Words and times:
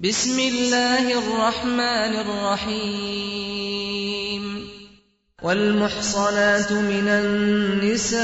بسم 0.00 0.38
الله 0.38 1.18
الرحمن 1.18 2.14
الرحيم. 2.70 3.68
والمحصنات 5.42 6.72
من 6.72 7.08
النساء 7.08 8.22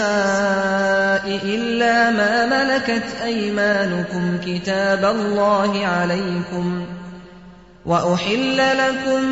إلا 1.44 2.10
ما 2.10 2.46
ملكت 2.46 3.04
أيمانكم 3.24 4.38
كتاب 4.46 5.04
الله 5.04 5.86
عليكم 5.86 6.86
وأحل 7.86 8.56
لكم 8.56 9.22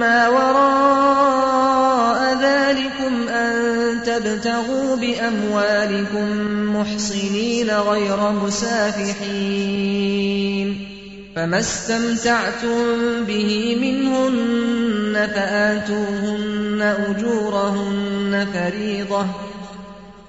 ما 0.00 0.28
وراء 0.28 2.20
ذلكم 2.42 3.28
أن 3.28 3.52
تبتغوا 4.02 4.96
بأموالكم 4.96 6.28
محصنين 6.76 7.70
غير 7.70 8.30
مسافحين. 8.30 9.62
فما 11.36 11.58
استمتعتم 11.58 13.24
به 13.24 13.76
منهن 13.80 15.26
فآتوهن 15.26 16.80
أجورهن 16.82 18.46
فريضة 18.52 19.26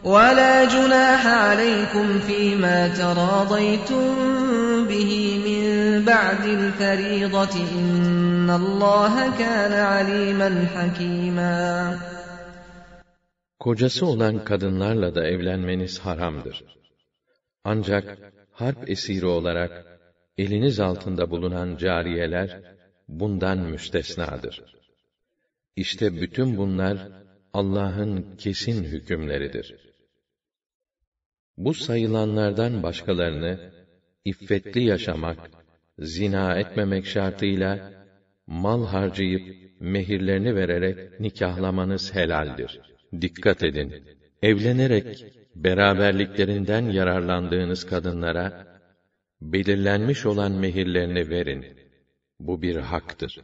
ولا 0.03 0.66
جناح 0.66 1.27
عليكم 1.27 2.20
فيما 2.20 2.88
تراضيتم 2.88 4.16
به 4.88 5.11
من 5.47 6.05
بعد 6.05 6.45
الفريضة 6.45 7.55
إن 7.80 8.49
الله 8.49 9.38
كان 9.38 9.73
عليما 9.73 10.67
حكيما 10.75 11.99
Kocası 13.59 14.05
olan 14.05 14.44
kadınlarla 14.45 15.16
da 15.16 15.27
evlenmeniz 15.27 15.99
haramdır. 15.99 16.63
Ancak 17.63 18.17
harp 18.52 18.89
esiri 18.89 19.25
olarak 19.25 19.92
eliniz 20.38 20.80
altında 20.80 21.32
bulunan 21.32 21.78
cariyeler 21.78 22.62
bundan 23.08 23.58
müstesnadır. 23.58 24.64
İşte 25.75 26.22
bütün 26.22 26.58
bunlar 26.58 26.98
Allah'ın 27.53 28.36
kesin 28.38 28.84
hükümleridir. 28.84 29.75
Bu 31.58 31.73
sayılanlardan 31.73 32.84
başkalarını 32.84 33.72
iffetli 34.25 34.84
yaşamak, 34.84 35.38
zina 36.00 36.59
etmemek 36.59 37.06
şartıyla 37.06 37.94
mal 38.47 38.86
harcayıp 38.86 39.64
mehirlerini 39.80 40.56
vererek 40.56 41.20
nikahlamanız 41.20 42.16
helaldir. 42.16 42.80
Dikkat 43.22 43.64
edin. 43.64 44.03
Evlenerek 44.42 45.25
beraberliklerinden 45.56 46.81
yararlandığınız 46.90 47.86
kadınlara 47.86 48.72
belirlenmiş 49.52 50.25
olan 50.25 50.52
mehirlerini 50.52 51.30
verin. 51.30 51.66
Bu 52.39 52.61
bir 52.61 52.75
haktır. 52.75 53.41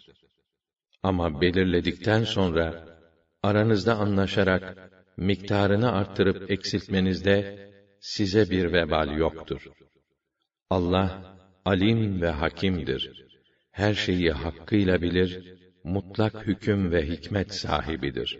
Ama 1.03 1.41
belirledikten 1.41 2.23
sonra 2.23 2.85
aranızda 3.43 3.95
anlaşarak 3.95 4.91
miktarını 5.17 5.91
arttırıp 5.91 6.51
eksiltmenizde 6.51 7.69
size 7.99 8.49
bir 8.49 8.73
vebal 8.73 9.17
yoktur. 9.17 9.67
Allah 10.69 11.37
alim 11.65 12.21
ve 12.21 12.29
hakimdir. 12.29 13.25
Her 13.71 13.93
şeyi 13.93 14.31
hakkıyla 14.31 15.01
bilir, 15.01 15.57
mutlak 15.83 16.47
hüküm 16.47 16.91
ve 16.91 17.07
hikmet 17.07 17.53
sahibidir. 17.53 18.39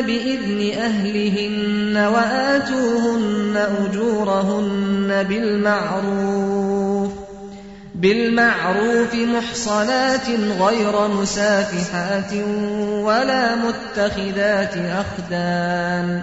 بإذن 0.00 0.78
أهلهن 0.78 1.96
وآتوهن 1.96 3.56
أجورهن 3.56 5.22
بالمعروف 5.28 7.10
بالمعروف 7.94 9.14
محصنات 9.14 10.28
غير 10.60 11.08
مسافحات 11.08 12.32
ولا 13.02 13.54
متخذات 13.54 14.74
أخدان. 14.76 16.22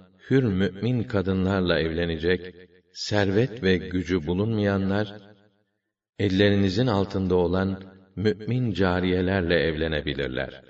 hür 0.31 0.43
mümin 0.43 1.03
kadınlarla 1.03 1.79
evlenecek 1.79 2.55
servet 2.93 3.63
ve 3.63 3.77
gücü 3.77 4.27
bulunmayanlar 4.27 5.21
ellerinizin 6.19 6.87
altında 6.87 7.35
olan 7.35 7.83
mümin 8.15 8.73
cariyelerle 8.73 9.55
evlenebilirler. 9.55 10.63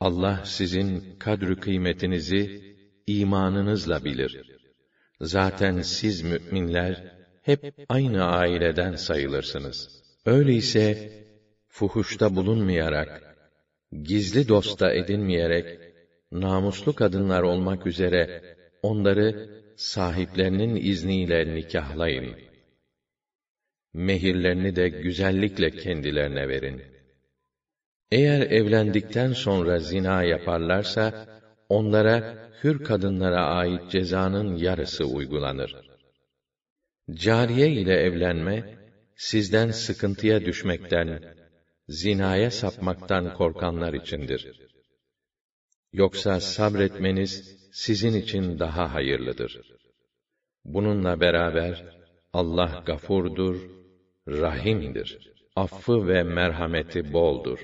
Allah 0.00 0.42
sizin 0.44 1.18
kadrü 1.18 1.60
kıymetinizi 1.60 2.74
imanınızla 3.06 4.04
bilir. 4.04 4.60
Zaten 5.20 5.80
siz 5.80 6.22
müminler 6.22 7.14
hep 7.42 7.74
aynı 7.88 8.24
aileden 8.24 8.94
sayılırsınız. 8.94 10.02
Öyleyse 10.26 11.12
fuhuşta 11.68 12.36
bulunmayarak, 12.36 13.36
gizli 14.02 14.48
dosta 14.48 14.92
edinmeyerek, 14.92 15.93
namuslu 16.34 16.94
kadınlar 16.94 17.42
olmak 17.42 17.86
üzere 17.86 18.42
onları 18.82 19.48
sahiplerinin 19.76 20.76
izniyle 20.76 21.54
nikahlayın. 21.54 22.36
Mehirlerini 23.92 24.76
de 24.76 24.88
güzellikle 24.88 25.70
kendilerine 25.70 26.48
verin. 26.48 26.82
Eğer 28.10 28.40
evlendikten 28.40 29.32
sonra 29.32 29.78
zina 29.78 30.22
yaparlarsa, 30.22 31.26
onlara 31.68 32.48
hür 32.64 32.84
kadınlara 32.84 33.46
ait 33.46 33.90
cezanın 33.90 34.56
yarısı 34.56 35.04
uygulanır. 35.04 35.76
Cariye 37.10 37.70
ile 37.70 37.94
evlenme, 37.94 38.78
sizden 39.16 39.70
sıkıntıya 39.70 40.44
düşmekten, 40.44 41.20
zinaya 41.88 42.50
sapmaktan 42.50 43.34
korkanlar 43.34 43.92
içindir. 43.92 44.63
Yoksa 45.93 46.39
sabretmeniz 46.39 47.57
sizin 47.71 48.13
için 48.13 48.59
daha 48.59 48.93
hayırlıdır. 48.93 49.61
Bununla 50.65 51.19
beraber 51.19 51.85
Allah 52.33 52.83
gafurdur, 52.85 53.55
rahimdir. 54.27 55.31
Affı 55.55 56.07
ve 56.07 56.23
merhameti 56.23 57.13
boldur. 57.13 57.59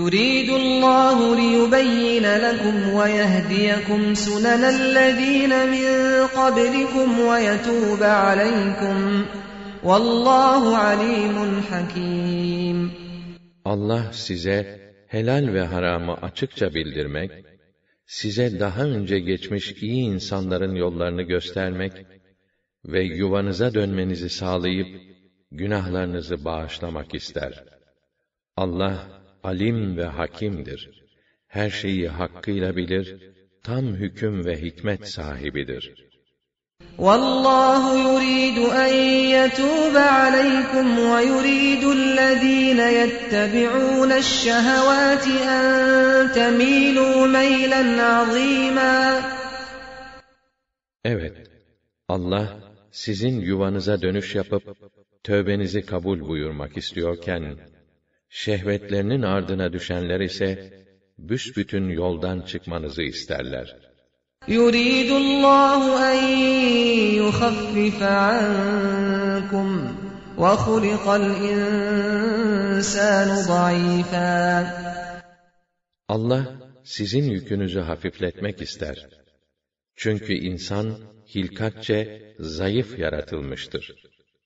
يريد 0.00 0.50
الله 0.62 1.18
ليبين 1.42 2.26
لكم 2.46 2.76
ويهديكم 2.98 4.14
سنن 4.14 4.62
الذين 4.64 5.52
من 5.74 5.90
قبلكم 6.38 7.08
ويتوب 7.20 8.02
عليكم 8.02 9.24
والله 9.88 10.76
عليم 10.76 11.36
حكيم 11.70 12.90
Allah 13.64 14.12
size 14.12 14.80
helal 15.08 15.54
ve 15.54 15.60
haramı 15.60 16.14
açıkça 16.14 16.74
bildirmek, 16.74 17.30
size 18.05 18.59
daha 18.59 18.85
önce 18.85 19.19
geçmiş 19.19 19.71
iyi 19.71 20.03
insanların 20.03 20.75
yollarını 20.75 21.21
göstermek 21.21 21.93
ve 22.85 23.03
yuvanıza 23.03 23.73
dönmenizi 23.73 24.29
sağlayıp 24.29 25.01
günahlarınızı 25.51 26.45
bağışlamak 26.45 27.13
ister. 27.15 27.63
Allah 28.55 29.21
alim 29.43 29.97
ve 29.97 30.05
hakimdir. 30.05 31.05
Her 31.47 31.69
şeyi 31.69 32.07
hakkıyla 32.07 32.75
bilir, 32.75 33.33
tam 33.63 33.85
hüküm 33.95 34.45
ve 34.45 34.61
hikmet 34.61 35.07
sahibidir. 35.07 36.04
والله 37.00 37.82
يريد 38.08 38.58
أن 38.58 38.94
يتوب 39.36 39.96
عليكم 39.96 40.98
ويريد 40.98 41.84
الذين 41.84 42.80
يتبعون 42.80 44.12
الشهوات 44.12 45.26
أن 45.26 46.32
تميلوا 46.32 47.26
ميلا 47.26 48.02
عظيما 48.02 49.22
Evet, 51.04 51.36
Allah 52.08 52.60
sizin 52.90 53.40
yuvanıza 53.40 54.02
dönüş 54.02 54.34
yapıp 54.34 54.62
tövbenizi 55.24 55.86
kabul 55.86 56.20
buyurmak 56.28 56.76
istiyorken, 56.76 57.58
şehvetlerinin 58.28 59.22
ardına 59.22 59.72
düşenler 59.72 60.20
ise 60.20 60.72
büsbütün 61.18 61.88
yoldan 61.88 62.40
çıkmanızı 62.40 63.02
isterler. 63.02 63.90
يريد 64.50 65.10
الله 65.10 66.12
أن 66.12 66.18
يخفف 67.22 68.02
عنكم 68.02 69.68
وخلق 70.38 71.08
الإنسان 71.08 72.48
ضعيفا 73.48 74.80
Allah 76.08 76.44
sizin 76.84 77.24
yükünüzü 77.30 77.80
hafifletmek 77.80 78.62
ister. 78.62 79.08
Çünkü 79.96 80.32
insan 80.32 80.98
hilkatçe 81.34 82.34
zayıf 82.38 82.98
yaratılmıştır. 82.98 83.94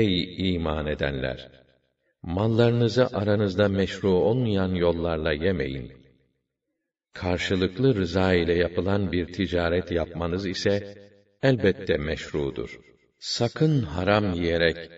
Ey 0.00 0.14
iman 0.54 0.86
edenler! 0.86 1.48
Mallarınızı 2.22 3.06
aranızda 3.06 3.68
meşru 3.68 4.10
olmayan 4.10 4.74
yollarla 4.74 5.32
yemeyin. 5.32 5.92
Karşılıklı 7.12 7.94
rıza 7.94 8.34
ile 8.34 8.54
yapılan 8.54 9.12
bir 9.12 9.26
ticaret 9.32 9.90
yapmanız 9.90 10.46
ise 10.46 10.98
elbette 11.42 11.96
meşrudur. 11.96 12.80
Sakın 13.18 13.82
haram 13.82 14.32
yiyerek, 14.32 14.90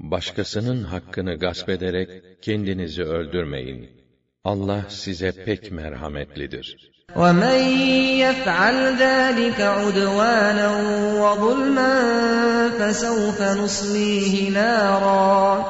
başkasının 0.00 0.84
hakkını 0.84 1.34
gasp 1.38 1.68
ederek 1.68 2.42
kendinizi 2.42 3.02
öldürmeyin. 3.02 3.90
Allah 4.44 4.84
size 4.88 5.44
pek 5.44 5.72
merhametlidir. 5.72 6.97
ومن 7.15 7.59
يفعل 8.25 8.95
ذلك 8.97 9.61
عدوانا 9.61 10.67
وظلما 11.21 11.93
فسوف 12.69 13.41
نصليه 13.41 14.49
نارا 14.49 15.65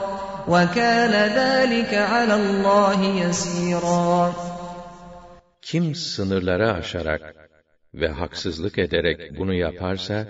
وكان 0.47 1.11
ذلك 1.11 1.93
على 1.93 2.35
الله 2.35 2.99
يسيرا 3.03 4.33
Kim 5.61 5.95
sınırları 5.95 6.73
aşarak 6.73 7.35
ve 7.93 8.07
haksızlık 8.07 8.77
ederek 8.77 9.39
bunu 9.39 9.53
yaparsa, 9.53 10.27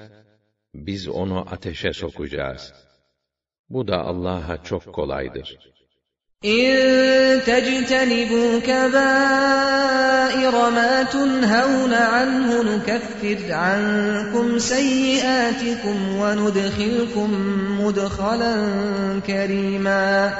biz 0.73 1.07
onu 1.07 1.39
ateşe 1.51 1.93
sokacağız. 1.93 2.73
Bu 3.69 3.87
da 3.87 3.97
Allah'a 3.97 4.63
çok 4.63 4.93
kolaydır. 4.93 5.57
إن 6.45 7.41
تجتنبوا 7.41 8.59
كبائر 8.59 10.51
ما 10.71 11.03
تنهون 11.03 11.93
عنه 11.93 12.75
نكفر 12.75 13.53
عنكم 13.53 14.57
سيئاتكم 14.59 16.15
وندخلكم 16.15 17.29
مدخلا 17.81 18.55
كريما 19.27 20.33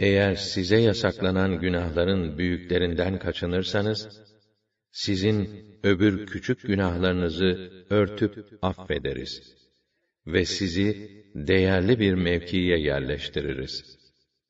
Eğer 0.00 0.34
size 0.34 0.76
yasaklanan 0.76 1.60
günahların 1.60 2.38
büyüklerinden 2.38 3.18
kaçınırsanız, 3.18 4.08
sizin 4.92 5.48
öbür 5.82 6.26
küçük 6.26 6.62
günahlarınızı 6.62 7.70
örtüp 7.90 8.58
affederiz 8.62 9.42
ve 10.26 10.44
sizi 10.44 11.10
değerli 11.34 12.00
bir 12.00 12.14
mevkiye 12.14 12.78
yerleştiririz. 12.78 13.95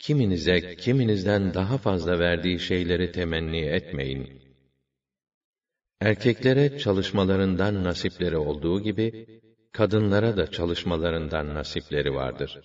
kiminize 0.00 0.76
kiminizden 0.76 1.54
daha 1.54 1.78
fazla 1.78 2.18
verdiği 2.18 2.58
şeyleri 2.58 3.12
temenni 3.12 3.60
etmeyin. 3.60 4.42
Erkeklere 6.00 6.78
çalışmalarından 6.78 7.84
nasipleri 7.84 8.36
olduğu 8.36 8.82
gibi, 8.82 9.40
kadınlara 9.72 10.36
da 10.36 10.50
çalışmalarından 10.50 11.54
nasipleri 11.54 12.14
vardır. 12.14 12.60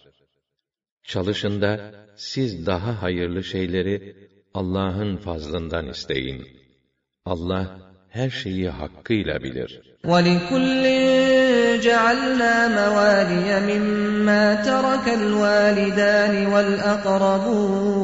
Çalışın 1.03 1.61
da 1.61 2.05
siz 2.15 2.65
daha 2.65 3.01
hayırlı 3.01 3.43
şeyleri 3.43 4.15
Allah'ın 4.53 5.17
fazlından 5.17 5.87
isteyin. 5.89 6.47
Allah 7.25 7.93
her 8.09 8.29
şeyi 8.29 8.69
hakkıyla 8.69 9.43
bilir. 9.43 9.94
وَلِكُلٍّ 10.04 10.84
جَعَلْنَا 11.80 12.54
مَوَالِيَ 12.80 13.48
مِمَّا 13.70 14.54
تَرَكَ 14.54 15.06
الْوَالِدَانِ 15.20 16.46
وَالْأَقْرَبُونَ 16.46 18.00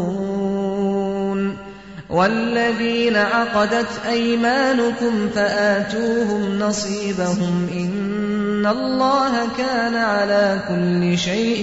وَالَّذِينَ 2.11 3.17
عَقَدَتْ 3.17 3.93
أَيْمَانُكُمْ 4.09 5.29
فَآتُوهُمْ 5.29 6.59
نَصِيبَهُمْ 6.59 7.69
إِنَّ 7.83 8.67
اللَّهَ 8.67 9.33
كَانَ 9.57 9.95
عَلَى 9.95 10.47
كُلِّ 10.69 11.19
شَيْءٍ 11.19 11.63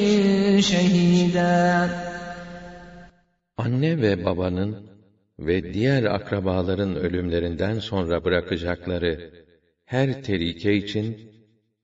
شَهِيدًا 0.62 1.90
Anne 3.58 4.02
ve 4.02 4.26
babanın 4.26 4.76
ve 5.40 5.74
diğer 5.74 6.04
akrabaların 6.04 6.96
ölümlerinden 6.96 7.80
sonra 7.80 8.24
bırakacakları 8.24 9.44
her 9.95 10.23
terike 10.23 10.73
için 10.83 11.07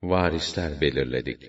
varisler 0.03 0.81
belirledik. 0.81 1.41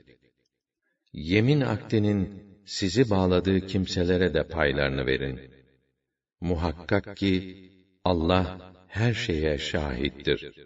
Yemin 1.12 1.60
akdinin 1.60 2.20
sizi 2.64 3.10
bağladığı 3.10 3.66
kimselere 3.66 4.34
de 4.34 4.42
paylarını 4.48 5.06
verin. 5.06 5.40
Muhakkak 6.40 7.16
ki 7.16 7.32
Allah 8.04 8.72
her 8.88 9.14
şeye 9.14 9.58
şahittir. 9.58 10.65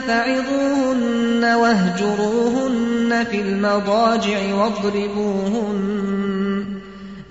فعظوهن 0.00 1.44
واهجروهن 1.44 3.24
في 3.24 3.40
المضاجع 3.40 4.54
واضربوهن 4.54 5.86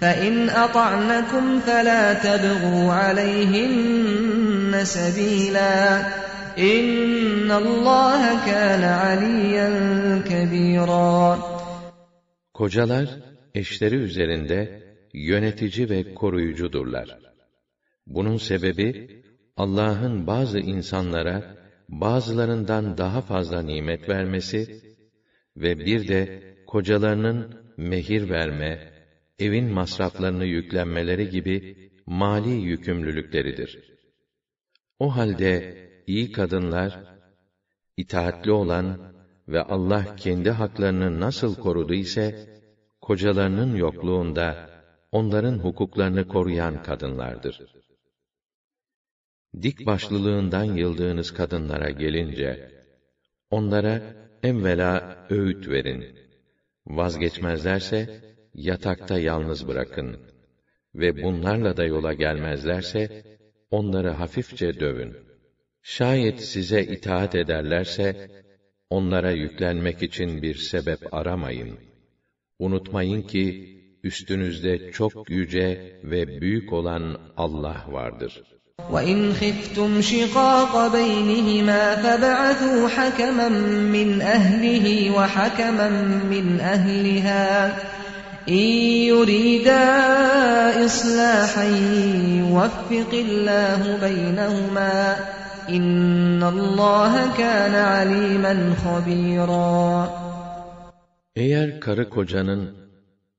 فإن 0.01 0.49
أطعنكم 0.49 1.59
فلا 1.59 2.13
تبغوا 2.13 2.93
عليهن 2.93 4.81
سبيلا 4.83 5.99
إن 6.57 7.51
الله 7.51 8.45
كان 8.45 8.83
عليا 8.83 9.69
كبيرا 10.29 11.55
Kocalar, 12.53 13.09
eşleri 13.55 13.95
üzerinde 13.95 14.83
yönetici 15.13 15.89
ve 15.89 16.13
koruyucudurlar. 16.13 17.17
Bunun 18.07 18.37
sebebi, 18.37 19.21
Allah'ın 19.57 20.27
bazı 20.27 20.59
insanlara, 20.59 21.55
bazılarından 21.90 22.98
daha 22.98 23.20
fazla 23.20 23.62
nimet 23.62 24.08
vermesi 24.08 24.82
ve 25.56 25.78
bir 25.78 26.08
de 26.08 26.54
kocalarının 26.66 27.54
mehir 27.76 28.30
verme, 28.30 28.92
evin 29.38 29.72
masraflarını 29.72 30.44
yüklenmeleri 30.44 31.30
gibi 31.30 31.76
mali 32.06 32.50
yükümlülükleridir. 32.50 33.90
O 34.98 35.16
halde 35.16 35.76
iyi 36.06 36.32
kadınlar, 36.32 37.04
itaatli 37.96 38.52
olan 38.52 39.12
ve 39.48 39.62
Allah 39.62 40.16
kendi 40.16 40.50
haklarını 40.50 41.20
nasıl 41.20 41.54
korudu 41.54 41.94
ise, 41.94 42.48
kocalarının 43.00 43.76
yokluğunda 43.76 44.70
onların 45.12 45.58
hukuklarını 45.58 46.28
koruyan 46.28 46.82
kadınlardır. 46.82 47.79
Dik 49.62 49.86
başlılığından 49.86 50.64
yıldığınız 50.64 51.30
kadınlara 51.34 51.90
gelince, 51.90 52.70
onlara 53.50 54.02
evvela 54.42 55.26
öğüt 55.30 55.68
verin. 55.68 56.04
Vazgeçmezlerse, 56.86 58.20
yatakta 58.54 59.18
yalnız 59.18 59.68
bırakın. 59.68 60.16
Ve 60.94 61.22
bunlarla 61.22 61.76
da 61.76 61.84
yola 61.84 62.14
gelmezlerse, 62.14 63.24
onları 63.70 64.10
hafifçe 64.10 64.80
dövün. 64.80 65.16
Şayet 65.82 66.40
size 66.40 66.82
itaat 66.82 67.34
ederlerse, 67.34 68.30
onlara 68.90 69.30
yüklenmek 69.30 70.02
için 70.02 70.42
bir 70.42 70.54
sebep 70.54 71.14
aramayın. 71.14 71.78
Unutmayın 72.58 73.22
ki, 73.22 73.76
üstünüzde 74.02 74.92
çok 74.92 75.30
yüce 75.30 76.00
ve 76.04 76.40
büyük 76.40 76.72
olan 76.72 77.32
Allah 77.36 77.86
vardır. 77.88 78.42
وَإِنْ 78.91 79.33
خِفْتُمْ 79.33 80.01
شِقَاقَ 80.01 80.91
بَيْنِهِمَا 80.91 81.95
فَابْعَثُوا 81.95 82.87
حَكَمًا 82.87 83.49
مِّنْ 83.95 84.21
أَهْلِهِ 84.21 85.11
وَحَكَمًا 85.17 85.89
مِّنْ 86.33 86.59
أَهْلِهَا 86.59 87.67
إِن 88.49 88.67
يُرِيدَا 89.11 89.83
إِصْلَاحًا 90.85 91.65
يُوَفِّقِ 92.41 93.11
اللَّهُ 93.13 93.81
بَيْنَهُمَا 94.05 95.15
إِنَّ 95.69 96.43
اللَّهَ 96.43 97.13
كَانَ 97.37 97.75
عَلِيمًا 97.75 98.53
خَبِيرًا 98.83 100.09
Eğer 101.35 101.79
karı 101.79 102.09
kocanın 102.09 102.75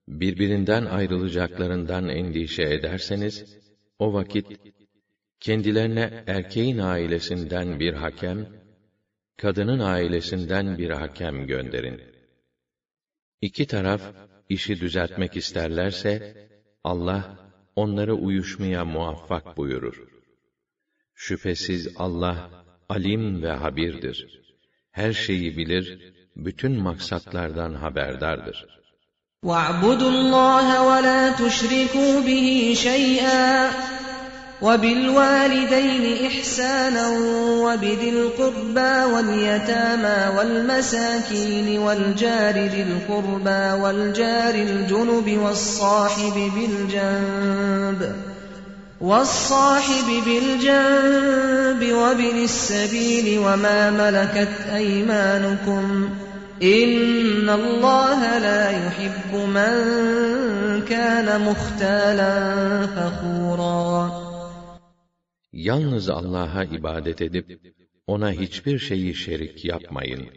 birbirinden 0.08 0.84
ayrılacaklarından 0.84 2.08
endişe 2.08 2.62
ederseniz, 2.62 3.44
o 3.98 4.12
vakit 4.12 4.46
kendilerine 5.40 6.24
erkeğin 6.26 6.78
ailesinden 6.78 7.80
bir 7.80 7.92
hakem, 7.92 8.46
kadının 9.36 9.78
ailesinden 9.78 10.78
bir 10.78 10.90
hakem 10.90 11.46
gönderin. 11.46 12.00
İki 13.40 13.66
taraf 13.66 14.02
işi 14.48 14.80
düzeltmek 14.80 15.36
isterlerse 15.36 16.34
Allah 16.84 17.38
onları 17.76 18.14
uyuşmaya 18.14 18.84
muvaffak 18.84 19.56
buyurur. 19.56 20.08
Şüphesiz 21.14 21.88
Allah 21.96 22.50
alim 22.88 23.42
ve 23.42 23.50
habirdir. 23.50 24.42
Her 24.90 25.12
şeyi 25.12 25.56
bilir, 25.56 26.14
bütün 26.36 26.72
maksatlardan 26.82 27.74
haberdardır. 27.74 28.66
وَاعْبُدُوا 29.44 30.12
اللّٰهَ 30.16 30.68
وَلَا 30.90 31.20
تُشْرِكُوا 31.40 32.14
بِهِ 32.26 32.74
شَيْئًا 32.86 33.99
وَبِالْوَالِدَيْنِ 34.61 36.25
إِحْسَانًا 36.27 37.07
وَبِذِي 37.65 38.09
الْقُرْبَى 38.09 39.13
وَالْيَتَامَى 39.13 40.37
وَالْمَسَاكِينِ 40.37 41.79
وَالْجَارِ 41.79 42.53
ذِي 42.53 42.81
الْقُرْبَى 42.81 43.81
وَالْجَارِ 43.81 44.55
الْجُنُبِ 44.55 45.37
وَالصَّاحِبِ 45.37 46.51
بِالْجَنبِ 46.55 48.15
وَالصَّاحِبِ 49.01 50.07
بِالْجَنبِ 50.25 51.93
وَابْنِ 51.93 52.43
السَّبِيلِ 52.43 53.39
وَمَا 53.39 53.89
مَلَكَتْ 53.89 54.53
أَيْمَانُكُمْ 54.75 56.09
إِنَّ 56.63 57.49
اللَّهَ 57.49 58.37
لَا 58.37 58.69
يُحِبُّ 58.69 59.33
مَنْ 59.35 59.73
كَانَ 60.89 61.41
مُخْتَالًا 61.41 62.53
فَخُورًا 62.95 64.20
Yalnız 65.53 66.09
Allah'a 66.09 66.63
ibadet 66.63 67.21
edip, 67.21 67.59
ona 68.07 68.31
hiçbir 68.31 68.79
şeyi 68.79 69.15
şerik 69.15 69.65
yapmayın. 69.65 70.27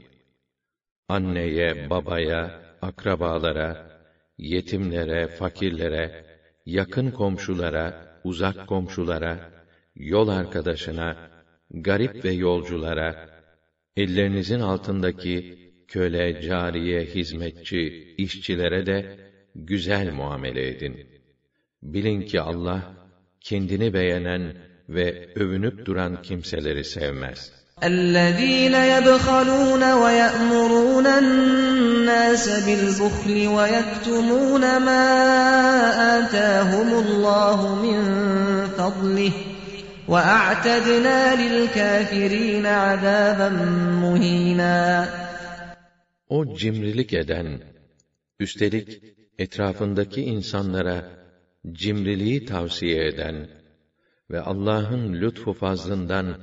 Anneye, 1.08 1.90
babaya, 1.90 2.62
akrabalara, 2.82 4.00
yetimlere, 4.38 5.28
fakirlere, 5.28 6.24
yakın 6.66 7.10
komşulara, 7.10 8.18
uzak 8.24 8.66
komşulara, 8.66 9.52
yol 9.94 10.28
arkadaşına, 10.28 11.30
garip 11.70 12.24
ve 12.24 12.32
yolculara, 12.32 13.28
ellerinizin 13.96 14.60
altındaki 14.60 15.58
köle, 15.88 16.42
cariye, 16.42 17.04
hizmetçi, 17.04 18.14
işçilere 18.18 18.86
de 18.86 19.18
güzel 19.54 20.12
muamele 20.12 20.68
edin. 20.68 21.06
Bilin 21.82 22.22
ki 22.22 22.40
Allah, 22.40 22.94
kendini 23.40 23.94
beğenen 23.94 24.73
ve 24.89 25.29
övünüp 25.35 25.85
duran 25.85 26.21
kimseleri 26.21 26.83
sevmez. 26.83 27.51
الذين 27.83 28.73
يبخلون 28.73 29.83
ويأمرون 29.93 31.07
الناس 31.07 32.49
بالبخل 32.65 33.47
ويكتمون 33.47 34.61
ما 34.77 35.05
آتاهم 36.19 36.89
الله 37.05 37.59
من 37.83 37.99
فضله 38.77 39.31
وأعتدنا 40.07 41.19
للكافرين 41.41 42.65
عذابا 42.65 43.49
مهينا 44.03 45.09
O 46.29 46.55
cimrilik 46.55 47.13
eden, 47.13 47.59
üstelik 48.39 49.03
etrafındaki 49.39 50.21
insanlara 50.21 51.03
cimriliği 51.71 52.45
tavsiye 52.45 53.07
eden 53.07 53.47
ve 54.31 54.41
Allah'ın 54.41 55.13
lütfu 55.13 55.53
fazlından 55.53 56.37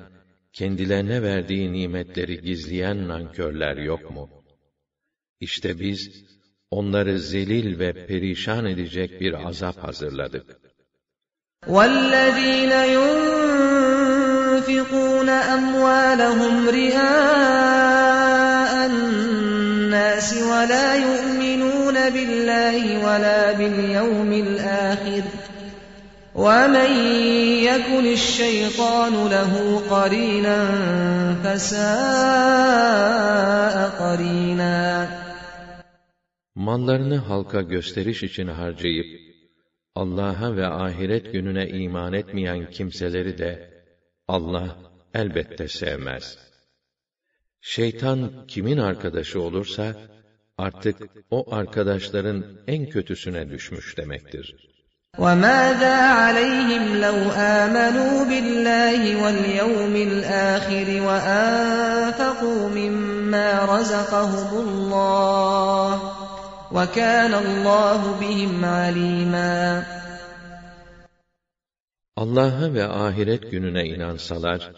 kendilerine 0.52 1.23
verdiği 1.23 1.73
nimetleri 1.73 2.40
gizleyen 2.40 3.08
nankörler 3.08 3.76
yok 3.76 4.11
mu? 4.11 4.30
İşte 5.40 5.80
biz 5.80 6.25
onları 6.70 7.18
zelil 7.18 7.78
ve 7.78 8.06
perişan 8.06 8.66
edecek 8.66 9.20
bir 9.20 9.49
azap 9.49 9.78
hazırladık. 9.78 10.46
وَالَّذ۪ينَ 11.66 12.73
يُنْفِقُونَ 12.96 14.58
أَمْوَالَهُمْ 15.56 16.54
رِئَاءَ 16.78 18.73
النَّاسِ 18.90 20.28
وَلَا 20.52 20.88
يُؤْمِنُونَ 21.06 21.96
بِاللّٰهِ 22.14 22.82
وَلَا 23.04 23.42
بِالْيَوْمِ 23.58 24.30
الْآخِرِ 24.46 25.25
وَمَنْ 26.44 26.90
يَكُنِ 27.68 28.04
الشَّيْطَانُ 28.18 29.14
لَهُ 29.35 29.52
قَرِينًا 29.94 30.58
فَسَاءَ 31.42 32.96
قَرِينًا 34.02 35.08
Mallarını 36.54 37.16
halka 37.16 37.62
gösteriş 37.62 38.23
için 38.23 38.46
harcayıp, 38.46 39.20
Allah'a 39.94 40.56
ve 40.56 40.66
ahiret 40.66 41.32
gününe 41.32 41.68
iman 41.68 42.12
etmeyen 42.12 42.70
kimseleri 42.70 43.38
de 43.38 43.70
Allah 44.28 44.76
elbette 45.14 45.68
sevmez. 45.68 46.38
Şeytan 47.61 48.46
kimin 48.49 48.78
arkadaşı 48.78 49.40
olursa, 49.40 49.94
artık 50.58 50.96
o 51.30 51.54
arkadaşların 51.54 52.44
en 52.66 52.87
kötüsüne 52.88 53.50
düşmüş 53.50 53.96
demektir. 53.96 54.69
وَمَاذَا 55.18 55.96
عَلَيْهِمْ 56.20 56.85
لَوْ 57.00 57.18
آمَنُوا 57.32 58.25
بِاللَّهِ 58.30 59.00
وَالْيَوْمِ 59.23 59.94
الْآخِرِ 59.96 60.88
وَأَنفَقُوا 61.08 62.68
مِمَّا 62.68 63.49
رَزَقَهُمُ 63.64 64.50
اللَّهُ 64.66 65.90
وَكَانَ 66.76 67.32
اللّٰهُ 67.35 68.00
بِهِمْ 68.20 68.64
عَلِيمًا 68.64 69.82
Allah'a 72.16 72.75
ve 72.75 72.85
ahiret 72.85 73.50
gününe 73.50 73.85
inansalar 73.85 74.73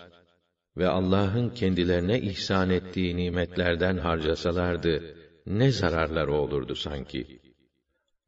ve 0.77 0.89
Allah'ın 0.89 1.51
kendilerine 1.51 2.21
ihsan 2.21 2.71
ettiği 2.71 3.17
nimetlerden 3.17 3.99
harcasalardı 3.99 5.17
ne 5.47 5.71
zararları 5.73 6.33
olurdu 6.33 6.75
sanki? 6.75 7.41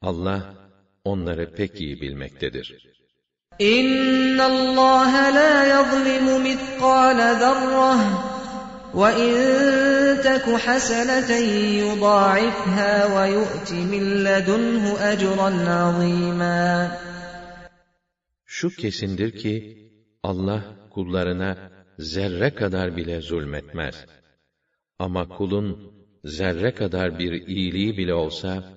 Allah 0.03 0.55
onları 1.06 1.52
pek 1.52 1.82
iyi 1.82 2.02
bilmektedir. 2.02 2.96
La 5.38 5.66
yuzlimu 5.74 6.40
mitkâle 6.40 7.30
zerrah 7.42 8.02
ve 9.00 9.10
in 9.26 9.36
teku 10.24 10.54
haseneten 10.66 11.46
yudâifhâ 11.82 12.92
ve 13.16 13.26
yu'ti 13.36 13.80
min 13.92 14.04
ledunhu 14.26 14.92
ecran 15.12 15.58
azîmâ. 15.84 16.98
Şu 18.46 18.70
kesindir 18.70 19.32
ki 19.42 19.56
Allah 20.24 20.62
kullarına 20.94 21.52
zerre 22.00 22.56
kadar 22.56 22.98
bile 22.98 23.22
zulmetmez. 23.22 24.06
Ama 25.00 25.28
kulun 25.30 25.94
zerre 26.24 26.72
kadar 26.74 27.20
bir 27.20 27.48
iyiliği 27.48 27.98
bile 27.98 28.14
olsa 28.14 28.75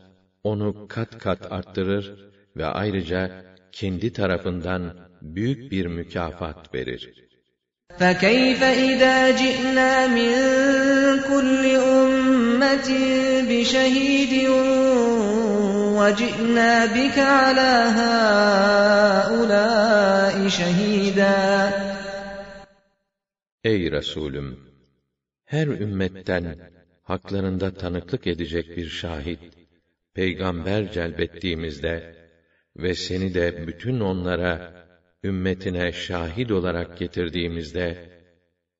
onu 0.47 0.87
kat 0.87 1.17
kat 1.19 1.51
arttırır 1.51 2.05
ve 2.57 2.65
ayrıca 2.65 3.45
kendi 3.71 4.13
tarafından 4.13 4.93
büyük 5.21 5.71
bir 5.71 5.85
mükafat 5.85 6.73
verir. 6.75 7.23
فَكَيْفَ 7.99 8.61
إِذَا 8.89 9.17
جِئْنَا 9.41 9.93
مِنْ 10.17 10.31
كُلِّ 11.29 11.63
أُمَّةٍ 11.95 12.89
بِشَهِيدٍ 13.49 14.33
وَجِئْنَا 15.99 16.71
بِكَ 16.95 17.17
عَلَى 17.37 17.73
هَؤُلَاءِ 17.97 19.53
شَهِيدًا 20.57 21.37
Ey 23.63 23.91
Resulüm! 23.91 24.59
Her 25.45 25.67
ümmetten 25.67 26.57
haklarında 27.03 27.73
tanıklık 27.73 28.27
edecek 28.27 28.77
bir 28.77 28.89
şahit, 28.89 29.39
peygamber 30.17 30.91
celbettiğimizde 30.91 32.15
ve 32.77 32.95
seni 32.95 33.33
de 33.33 33.67
bütün 33.67 33.99
onlara, 33.99 34.73
ümmetine 35.23 35.91
şahit 35.91 36.51
olarak 36.51 36.97
getirdiğimizde, 36.97 38.13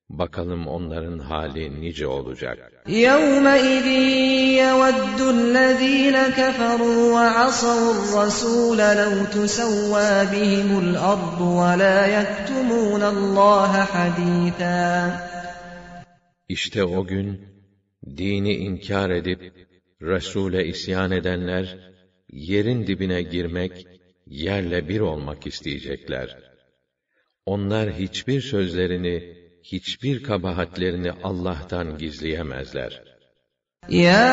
bakalım 0.10 0.68
onların 0.68 1.20
hali 1.20 1.82
nice 1.82 2.08
olacak. 2.08 2.58
يَوْمَئِذٍ 2.88 3.88
يَوَدُّ 4.64 5.20
الَّذ۪ينَ 5.38 6.18
كَفَرُوا 6.40 7.04
وَعَصَوُا 7.16 7.92
الرَّسُولَ 7.96 8.80
لَوْ 9.02 9.14
تُسَوَّى 9.36 10.14
بِهِمُ 10.34 10.70
الْأَرْضُ 10.86 11.40
وَلَا 11.62 12.00
يَكْتُمُونَ 12.18 13.02
اللّٰهَ 13.14 13.74
حَد۪يثًا 13.94 15.10
İşte 16.50 16.84
o 16.84 17.06
gün, 17.06 17.42
dini 18.18 18.54
inkar 18.54 19.10
edip, 19.10 19.54
Resul'e 20.03 20.65
isyan 20.65 21.11
edenler, 21.11 21.77
yerin 22.31 22.87
dibine 22.87 23.23
girmek, 23.23 23.87
yerle 24.27 24.89
bir 24.89 25.01
olmak 25.01 25.47
isteyecekler. 25.47 26.37
Onlar 27.47 27.91
hiçbir 27.93 28.41
sözlerini, 28.41 29.37
hiçbir 29.63 30.23
kabahatlerini 30.23 31.13
Allah'tan 31.23 31.99
gizleyemezler. 31.99 33.03
Ya 33.89 34.29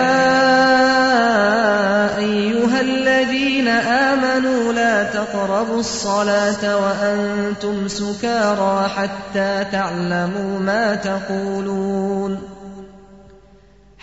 eyyühellezîne 2.19 3.77
âmenû 4.03 4.75
lâ 4.75 5.11
teqrabus 5.11 5.87
salâte 5.87 6.73
ve 6.83 6.93
entum 7.11 7.89
sukârâ 7.89 8.97
hattâ 8.97 9.69
te'lemû 9.71 10.59
mâ 10.67 11.01
tekulûn. 11.01 12.54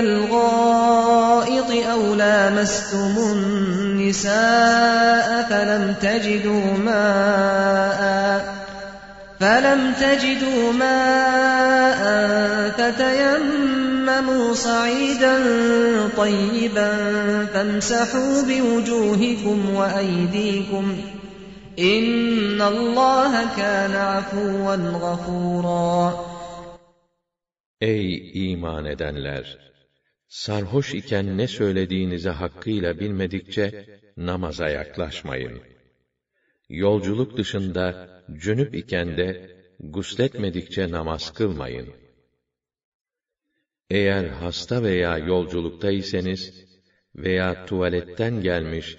الغائط 0.00 1.70
أو 1.90 2.14
لامستم 2.14 3.14
النساء 3.32 4.38
فلم 5.50 5.94
تجدوا 6.02 6.78
ماءً 6.84 8.58
فلم 9.40 9.92
تجدوا 10.00 10.72
ماء 10.72 12.02
فتيمموا 12.70 14.54
صعيدا 14.54 15.38
طيبا 16.16 16.96
فامسحوا 17.54 18.42
بوجوهكم 18.42 19.74
وأيديكم 19.74 20.96
إن 21.78 22.62
الله 22.62 23.56
كان 23.56 23.94
عفوا 23.94 24.76
غفورا 24.76 26.28
Ey 27.80 28.34
iman 28.50 28.90
edenler! 28.90 29.67
Sarhoş 30.28 30.94
iken 30.94 31.38
ne 31.38 31.48
söylediğinizi 31.48 32.28
hakkıyla 32.28 33.00
bilmedikçe 33.00 33.86
namaza 34.16 34.68
yaklaşmayın. 34.68 35.60
Yolculuk 36.68 37.36
dışında 37.36 38.08
cünüp 38.32 38.74
iken 38.74 39.16
de 39.16 39.56
gusletmedikçe 39.80 40.90
namaz 40.90 41.32
kılmayın. 41.34 41.88
Eğer 43.90 44.24
hasta 44.24 44.82
veya 44.82 45.18
yolculuktaysanız 45.18 46.52
veya 47.16 47.66
tuvaletten 47.66 48.40
gelmiş 48.40 48.96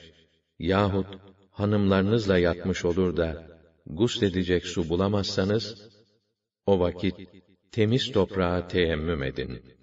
yahut 0.60 1.08
hanımlarınızla 1.52 2.38
yatmış 2.38 2.86
olur 2.86 3.18
da 3.18 3.60
gusledecek 3.86 4.66
su 4.66 4.90
bulamazsanız 4.90 5.90
o 6.66 6.80
vakit 6.80 7.16
temiz 7.72 8.12
toprağa 8.12 8.68
teyemmüm 8.68 9.24
edin 9.24 9.79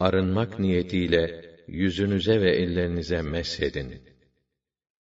Arınmak 0.00 0.58
niyetiyle 0.58 1.44
yüzünüze 1.66 2.40
ve 2.40 2.50
ellerinize 2.50 3.22
meshedin. 3.22 4.02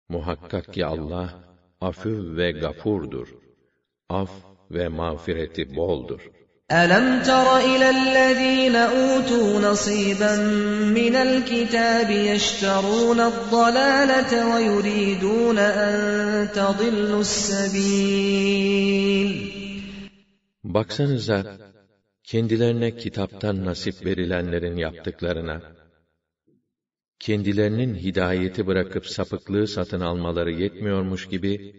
Muhakkak 0.08 0.72
ki 0.74 0.86
Allah 0.86 1.28
afüv 1.80 2.36
ve 2.36 2.50
gafurdur. 2.52 3.28
Af 4.08 4.30
ve 4.70 4.88
mağfireti 4.88 5.76
boldur. 5.76 6.30
ألم 6.70 7.22
تر 7.22 7.56
إلى 7.58 7.90
الذين 7.90 8.76
أوتوا 8.76 9.60
نصيبا 9.60 10.36
من 10.98 11.16
الكتاب 11.16 12.10
يشترون 12.10 13.20
الضلالة 13.20 14.54
ويريدون 14.54 15.58
أن 15.58 16.48
تضلوا 16.52 17.20
السبيل 17.20 18.78
Baksanıza, 20.64 21.38
kendilerine 22.24 22.96
kitaptan 22.96 23.64
nasip 23.64 24.06
verilenlerin 24.06 24.76
yaptıklarına, 24.76 25.62
kendilerinin 27.18 27.94
hidayeti 27.94 28.66
bırakıp 28.66 29.06
sapıklığı 29.06 29.66
satın 29.68 30.00
almaları 30.00 30.52
yetmiyormuş 30.52 31.28
gibi, 31.28 31.74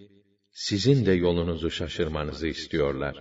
sizin 0.51 1.05
de 1.05 1.11
yolunuzu 1.11 1.71
şaşırmanızı 1.71 2.47
istiyorlar. 2.47 3.15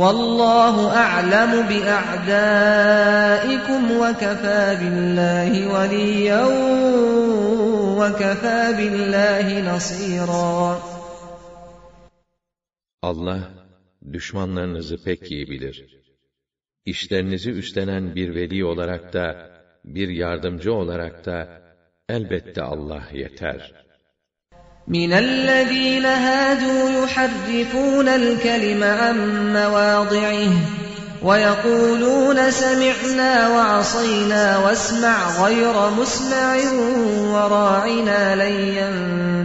وَاللّٰهُ 0.00 0.76
أَعْلَمُ 1.04 1.52
بِأَعْدَائِكُمْ 1.70 3.02
وَكَفَى 4.02 4.62
بِاللّٰهِ 4.80 5.50
وَلِيًّا 5.74 6.44
وَكَفَى 8.00 8.60
بِاللّٰهِ 8.78 9.46
نَصِيرًا 9.70 10.78
Allah, 13.02 13.40
düşmanlarınızı 14.12 15.04
pek 15.04 15.32
iyi 15.32 15.50
bilir. 15.50 15.99
İşlerinizi 16.86 17.50
üstlenen 17.50 18.14
bir 18.14 18.34
veli 18.34 18.64
olarak 18.64 19.12
da, 19.12 19.50
bir 19.84 20.08
yardımcı 20.08 20.74
olarak 20.74 21.26
da, 21.26 21.62
elbette 22.08 22.62
Allah 22.62 23.02
yeter. 23.12 23.86
من 24.88 25.12
الذين 25.12 26.06
هادوا 26.06 26.90
يحرفون 26.90 28.08
الكلم 28.08 28.82
عن 28.82 29.16
مواضعه 29.52 30.52
ويقولون 31.22 32.50
سمعنا 32.50 33.48
وعصينا 33.48 34.58
واسمع 34.58 35.44
غير 35.44 35.90
مسمع 35.90 36.56
وراعنا 37.32 38.36
ليا 38.36 38.90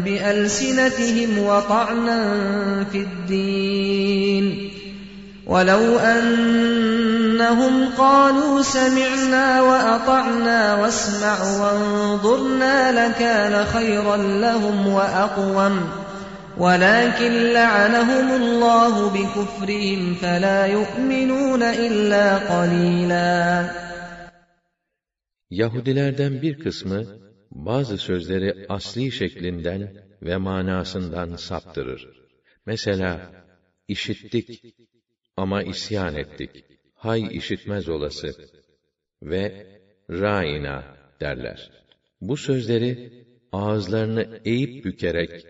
بألسنتهم 0.06 1.40
وطعنا 1.40 2.22
في 2.92 2.98
الدين 2.98 4.65
ولو 5.48 5.98
أنهم 6.00 7.90
قالوا 7.98 8.62
سمعنا 8.62 9.62
وأطعنا 9.62 10.76
واسمع 10.76 11.38
وانظرنا 11.62 12.92
لكان 12.92 13.66
خيرا 13.66 14.18
لهم 14.18 14.88
وأقوم 14.88 15.90
ولكن 16.58 17.32
لعنهم 17.54 18.42
الله 18.42 19.10
بكفرهم 19.10 20.16
فلا 20.22 20.66
يؤمنون 20.66 21.64
إلا 21.64 22.38
قليلا 22.38 23.66
Yahudilerden 25.52 26.42
bir 26.42 26.60
kısmı 26.60 27.06
bazı 27.52 27.98
sözleri 27.98 28.66
asli 28.70 29.12
şeklinden 29.12 29.94
ve 30.22 30.38
manasından 30.38 31.36
saptırır. 31.36 32.08
Mesela 32.66 33.32
işittik 33.88 34.64
ama 35.37 35.63
isyan 35.63 36.15
ettik. 36.15 36.65
Hay 36.95 37.37
işitmez 37.37 37.89
olası 37.89 38.35
ve 39.23 39.67
raina 40.11 40.97
derler. 41.21 41.71
Bu 42.21 42.37
sözleri 42.37 43.13
ağızlarını 43.53 44.41
eğip 44.45 44.85
bükerek 44.85 45.47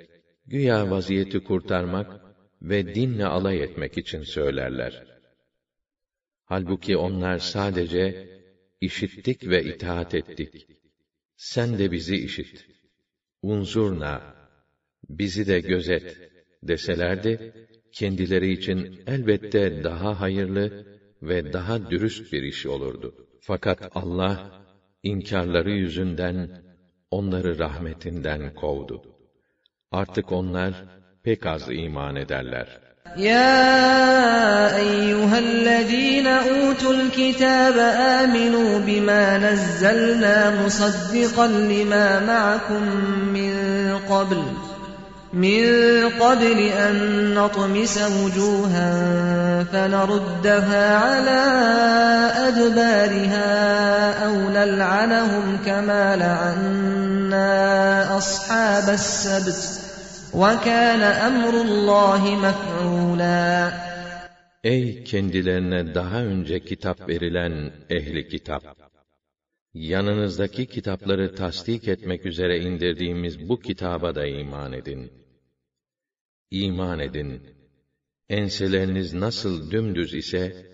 güya 0.46 0.90
vaziyeti 0.90 1.44
kurtarmak 1.44 2.20
ve 2.62 2.94
dinle 2.94 3.27
alay 3.27 3.62
etmek 3.62 3.99
için 3.99 4.22
söylerler. 4.22 5.07
Halbuki 6.44 6.96
onlar 6.96 7.38
sadece 7.38 8.29
işittik 8.81 9.49
ve 9.49 9.64
itaat 9.64 10.14
ettik. 10.14 10.66
Sen 11.37 11.79
de 11.79 11.92
bizi 11.92 12.16
işit. 12.16 12.66
Unzurna, 13.42 14.35
bizi 15.09 15.46
de 15.46 15.61
gözet 15.61 16.18
deselerdi, 16.62 17.53
kendileri 17.95 18.52
için 18.52 19.04
elbette 19.08 19.84
daha 19.84 20.19
hayırlı 20.21 20.86
ve 21.21 21.54
daha 21.54 21.89
dürüst 21.91 22.34
bir 22.34 22.43
iş 22.43 22.65
olurdu. 22.65 23.15
Fakat 23.41 23.91
Allah, 23.95 24.62
inkarları 25.04 25.71
yüzünden 25.71 26.63
onları 27.12 27.60
rahmetinden 27.60 28.54
kovdu. 28.54 29.02
Artık 29.91 30.32
onlar 30.32 30.74
pek 31.24 31.45
az 31.45 31.69
iman 31.71 32.15
ederler. 32.15 32.91
يا 33.17 34.78
أيها 34.78 35.39
الذين 35.39 36.28
أوتوا 36.28 36.93
الكتاب 36.93 37.78
آمنوا 38.21 38.80
بما 38.80 39.38
نزلنا 39.38 40.65
مصدقا 40.65 41.47
لما 41.47 42.08
معكم 42.26 42.84
من 43.38 43.54
قبل 44.10 44.43
من 45.36 45.63
قبل 46.19 46.60
أن 46.60 46.95
نطمس 47.34 47.97
وجوها 47.97 48.93
فنردها 49.63 50.97
على 50.97 51.41
أدبارها 52.47 53.45
أو 54.26 54.50
نلعنهم 54.50 55.58
كما 55.65 56.15
لعنا 56.15 58.17
أصحاب 58.17 58.89
السبت 58.89 59.91
وَكَانَ 60.34 61.02
أَمْرُ 61.02 61.62
اللّٰهِ 61.62 62.36
مَفْعُولًا 62.36 63.71
Ey 64.63 65.04
kendilerine 65.04 65.95
daha 65.95 66.24
önce 66.24 66.60
kitap 66.60 67.10
verilen 67.10 67.71
ehli 67.89 68.28
kitap! 68.28 68.63
Yanınızdaki 69.74 70.65
kitapları 70.65 71.36
tasdik 71.36 71.88
etmek 71.88 72.26
üzere 72.26 72.60
indirdiğimiz 72.60 73.50
bu 73.50 73.60
kitaba 73.60 74.15
da 74.15 74.26
iman 74.26 74.74
edin. 74.74 75.12
İman 76.50 76.98
edin. 76.98 77.42
Enseleriniz 78.28 79.14
nasıl 79.14 79.70
dümdüz 79.70 80.14
ise, 80.14 80.66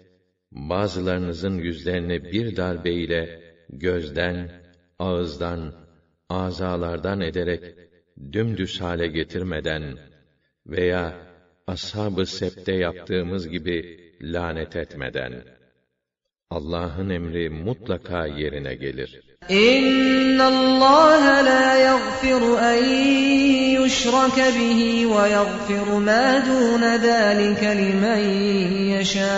bazılarınızın 0.53 1.59
yüzlerini 1.59 2.25
bir 2.25 2.57
darbeyle 2.57 3.43
gözden, 3.69 4.51
ağızdan, 4.99 5.75
azalardan 6.29 7.21
ederek 7.21 7.63
dümdüz 8.33 8.81
hale 8.81 9.07
getirmeden 9.07 9.99
veya 10.67 11.17
ashab-ı 11.67 12.27
septe 12.27 12.73
yaptığımız 12.73 13.49
gibi 13.49 14.01
lanet 14.23 14.77
etmeden 14.77 15.45
Allah'ın 16.52 17.10
emri 17.10 17.50
mutlaka 17.50 18.26
yerine 18.28 18.76
gelir. 18.76 19.22
İnna 19.50 20.46
Allah 20.48 21.24
la 21.46 21.76
yaghfiru 21.76 22.58
en 22.58 22.84
yushraka 23.80 24.48
bihi 24.56 25.10
ve 25.10 25.30
yaghfiru 25.30 26.00
ma 26.00 26.44
dun 26.48 26.82
zalika 26.98 27.70
limen 27.82 28.24
yasha. 28.94 29.38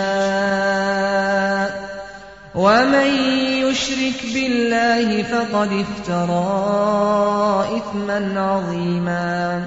وَمَنْ 2.54 3.10
يُشْرِكْ 3.64 4.20
بِاللّٰهِ 4.34 5.08
فَقَدْ 5.32 5.70
اِفْتَرَى 5.84 6.46
اِثْمًا 7.78 8.18
عَظ۪يمًا 8.48 9.62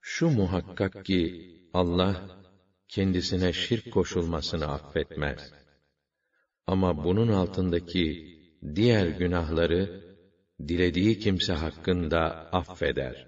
Şu 0.00 0.30
muhakkak 0.30 1.04
ki 1.04 1.20
Allah 1.74 2.14
kendisine 2.88 3.52
şirk 3.52 3.92
koşulmasını 3.92 4.66
affetmez. 4.72 5.55
Ama 6.66 7.04
bunun 7.04 7.28
altındaki 7.28 8.32
diğer 8.74 9.06
günahları 9.06 10.02
dilediği 10.68 11.18
kimse 11.18 11.52
hakkında 11.52 12.20
affeder. 12.52 13.26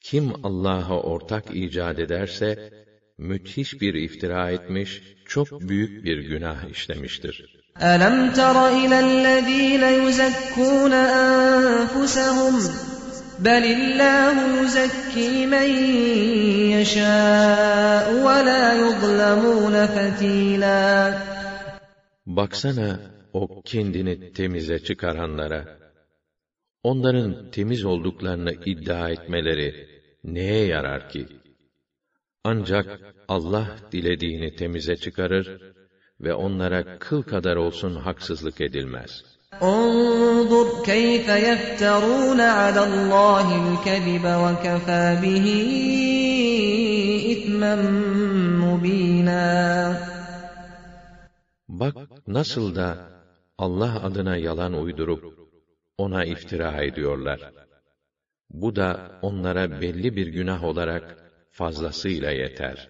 Kim 0.00 0.32
Allah'a 0.42 1.00
ortak 1.00 1.44
icat 1.56 1.98
ederse 1.98 2.70
müthiş 3.18 3.80
bir 3.80 3.94
iftira 3.94 4.50
etmiş, 4.50 5.02
çok 5.24 5.60
büyük 5.60 6.04
bir 6.04 6.18
günah 6.18 6.70
işlemiştir. 6.70 7.64
أَلَمْ 7.80 8.16
تَرَ 8.38 8.56
إِلَى 8.82 8.98
الَّذ۪ينَ 9.08 9.84
يُزَكُّونَ 10.02 10.92
أَنفُسَهُمْ 11.26 12.54
بَلِ 13.46 13.64
اللّٰهُ 13.78 14.34
يُزَكِّي 14.58 15.32
مَنْ 15.54 15.68
يَشَاءُ 16.74 18.06
وَلَا 18.26 18.64
يُظْلَمُونَ 18.84 19.86
فَتِيلًا 19.86 21.34
Baksana 22.28 23.00
o 23.32 23.62
kendini 23.62 24.32
temize 24.32 24.78
çıkaranlara. 24.78 25.78
Onların 26.82 27.50
temiz 27.50 27.84
olduklarını 27.84 28.52
iddia 28.52 29.10
etmeleri 29.10 29.88
neye 30.24 30.66
yarar 30.66 31.08
ki? 31.08 31.26
Ancak 32.44 33.00
Allah 33.28 33.76
dilediğini 33.92 34.56
temize 34.56 34.96
çıkarır 34.96 35.74
ve 36.20 36.34
onlara 36.34 36.98
kıl 36.98 37.22
kadar 37.22 37.56
olsun 37.56 37.94
haksızlık 37.94 38.60
edilmez. 38.60 39.34
انظر 39.62 40.82
كيف 40.84 41.28
يفترون 41.28 42.40
على 42.40 42.84
الله 42.84 43.46
الكذب 43.64 44.24
وكفى 44.24 45.18
به 45.22 45.46
إثما 47.32 47.74
مبينا 48.64 49.44
Bak 51.68 51.96
nasıl 52.26 52.74
da 52.74 52.96
Allah 53.58 54.02
adına 54.02 54.36
yalan 54.36 54.72
uydurup 54.72 55.38
ona 55.98 56.24
iftira 56.24 56.82
ediyorlar. 56.82 57.40
Bu 58.50 58.76
da 58.76 59.18
onlara 59.22 59.80
belli 59.80 60.16
bir 60.16 60.26
günah 60.26 60.64
olarak 60.64 61.16
fazlasıyla 61.50 62.30
yeter. 62.30 62.88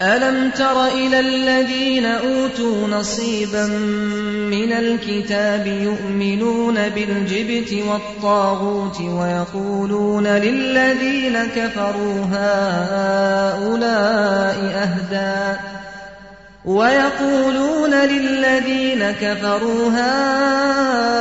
أَلَمْ 0.00 0.50
تَرَ 0.50 0.78
إِلَى 1.02 1.18
الَّذ۪ينَ 1.20 2.06
أُوتُوا 2.06 2.88
نَصِيبًا 2.96 3.66
مِنَ 4.54 4.70
الْكِتَابِ 4.72 5.66
يُؤْمِنُونَ 5.66 6.88
بِالْجِبْتِ 6.94 7.70
وَالطَّاغُوتِ 7.88 8.98
وَيَقُولُونَ 9.00 10.26
لِلَّذ۪ينَ 10.26 11.36
كَفَرُوا 11.56 12.18
هَٰؤُلَاءِ 12.34 13.78
أَهْدَىٰ 14.84 15.58
وَيَقُولُونَ 16.64 17.94
لِلَّذ۪ينَ 18.12 19.02
كَفَرُوا 19.22 19.84
هَٰؤُلَاءِ 19.98 21.18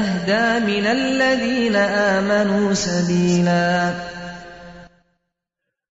أَهْدَىٰ 0.00 0.48
مِنَ 0.70 0.84
الَّذ۪ينَ 0.86 1.76
آمَنُوا 2.16 2.74
سَب۪يلًا 2.74 3.94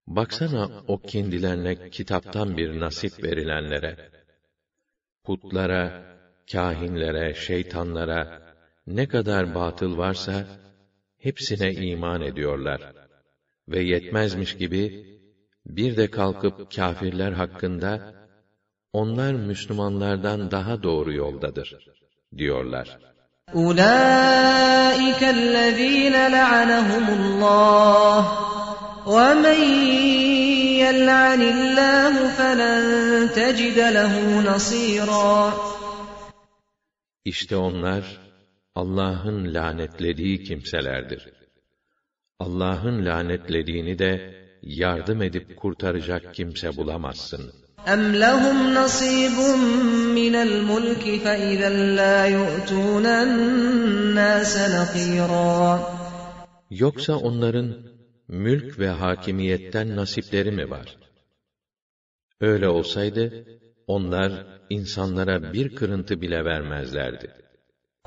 Baksana 0.07 0.83
o 0.87 0.97
kendilerine 0.97 1.89
kitaptan 1.89 2.57
bir 2.57 2.79
nasip 2.79 3.23
verilenlere, 3.23 4.09
putlara, 5.23 6.03
kahinlere, 6.51 7.33
şeytanlara 7.33 8.41
ne 8.87 9.07
kadar 9.07 9.55
batıl 9.55 9.97
varsa 9.97 10.45
hepsine 11.19 11.71
iman 11.71 12.21
ediyorlar 12.21 12.81
ve 13.67 13.83
yetmezmiş 13.83 14.57
gibi 14.57 14.83
bir 15.69 15.97
de 15.97 16.11
kalkıp 16.11 16.75
kâfirler 16.75 17.31
hakkında 17.31 18.13
onlar 18.93 19.33
Müslümanlardan 19.33 20.51
daha 20.51 20.83
doğru 20.83 21.13
yoldadır 21.13 21.77
diyorlar. 22.37 22.99
أُولَٰئِكَ 23.53 25.21
الَّذ۪ينَ 25.37 26.15
لَعَنَهُمُ 26.35 27.05
اللّٰهُ 27.19 28.23
وَمَنْ 29.15 29.61
يلعن 30.85 31.41
الله 31.55 32.13
فلن 32.37 32.83
تجد 33.39 33.77
له 33.97 34.13
نصيرا 34.49 35.53
İşte 37.25 37.55
onlar 37.55 38.19
Allah'ın 38.75 39.53
lanetlediği 39.53 40.43
kimselerdir. 40.43 41.29
Allah'ın 42.39 43.05
lanetlediğini 43.05 43.99
de 43.99 44.38
yardım 44.61 45.21
edip 45.21 45.57
kurtaracak 45.57 46.33
kimse 46.33 46.77
bulamazsın. 46.77 47.51
أم 47.93 48.01
لهم 48.25 48.57
نصيب 48.79 49.37
من 50.19 50.35
الملك 50.47 51.03
فإذا 51.23 51.69
لا 51.99 52.17
يؤتون 52.37 53.05
الناس 53.05 54.53
نقيرا 54.75 55.79
Yoksa 56.69 57.15
onların 57.15 57.75
mülk 58.27 58.79
ve 58.79 58.89
hakimiyetten 58.89 59.95
nasipleri 59.95 60.51
mi 60.51 60.69
var? 60.69 60.97
Öyle 62.41 62.67
olsaydı, 62.69 63.33
onlar 63.87 64.31
insanlara 64.69 65.53
bir 65.53 65.75
kırıntı 65.75 66.21
bile 66.21 66.45
vermezlerdi. 66.45 67.27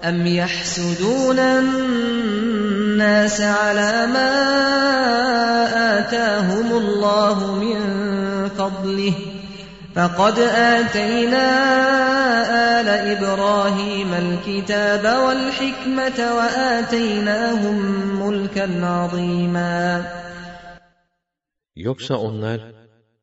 أم 0.04 0.26
يحسدون 0.26 1.38
الناس 1.38 3.40
على 3.40 4.06
ما 4.06 4.30
آتاهم 5.98 6.78
الله 6.78 7.54
من 7.54 7.78
فضله 8.48 9.14
فقد 9.94 10.38
آتينا 10.38 11.48
آل 12.80 12.88
إبراهيم 12.88 14.14
الكتاب 14.14 15.04
والحكمة 15.24 16.37
وآتيناهم 16.37 17.76
ملكا 18.22 18.87
عظيما 18.87 20.04
Yoksa 21.76 22.16
onlar, 22.16 22.61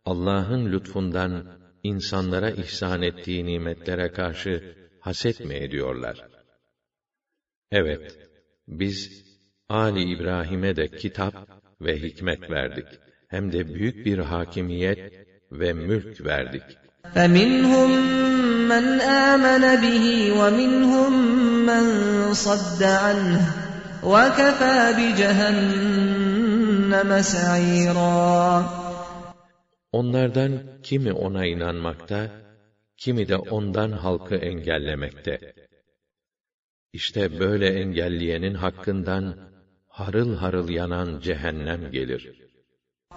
Allah'ın 0.05 0.71
lütfundan 0.71 1.45
insanlara 1.83 2.49
ihsan 2.49 3.01
ettiği 3.01 3.45
nimetlere 3.45 4.11
karşı 4.11 4.75
haset 4.99 5.39
mi 5.39 5.53
ediyorlar? 5.53 6.35
Evet, 7.71 8.17
biz 8.67 9.25
Ali 9.69 10.03
İbrahim'e 10.03 10.75
de 10.75 10.88
kitap 10.88 11.33
ve 11.81 11.97
hikmet 11.97 12.49
verdik. 12.49 12.85
Hem 13.27 13.51
de 13.51 13.73
büyük 13.73 14.05
bir 14.05 14.17
hakimiyet 14.17 15.13
ve 15.51 15.73
mülk 15.73 16.25
verdik. 16.25 16.63
فمنهم 17.15 17.91
من 18.71 18.85
آمن 19.29 19.63
به 19.83 20.05
ومنهم 20.39 21.13
من 21.65 21.83
صد 22.33 22.83
عنه 22.83 23.41
وكفى 24.03 24.93
بجهنم 24.97 26.29
سعيرا 27.21 28.63
Onlardan 29.91 30.51
kimi 30.83 31.11
ona 31.13 31.45
inanmakta, 31.45 32.29
kimi 32.97 33.27
de 33.27 33.38
ondan 33.38 33.91
halkı 33.91 34.35
engellemekte. 34.35 35.53
İşte 36.93 37.39
böyle 37.39 37.67
engelleyenin 37.81 38.53
hakkından 38.53 39.25
harıl 39.88 40.35
harıl 40.35 40.69
yanan 40.69 41.19
cehennem 41.19 41.91
gelir. 41.91 42.45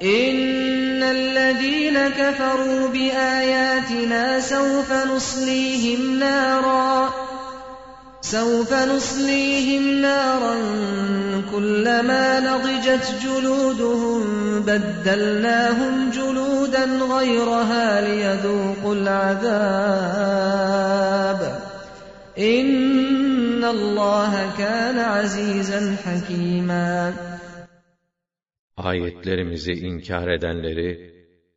إن 0.02 1.02
الذين 1.02 2.08
كفروا 2.08 2.88
بآياتنا 2.88 4.40
سوف 4.40 4.92
نصليهم 4.92 6.18
نارا 6.18 7.10
سوف 8.20 8.72
نصليهم 8.72 10.00
نارا 10.00 10.56
كلما 11.52 12.40
نضجت 12.40 13.14
جلودهم 13.24 14.20
بدلناهم 14.60 16.10
جلودا 16.10 16.84
غيرها 16.84 18.00
ليذوقوا 18.00 18.94
العذاب 18.94 20.18
إن 22.38 22.91
Allah 23.63 24.53
kana 24.57 25.13
azizen 25.21 25.87
hakima. 26.03 27.13
Ayetlerimizi 28.77 29.73
inkar 29.73 30.27
edenleri 30.27 30.89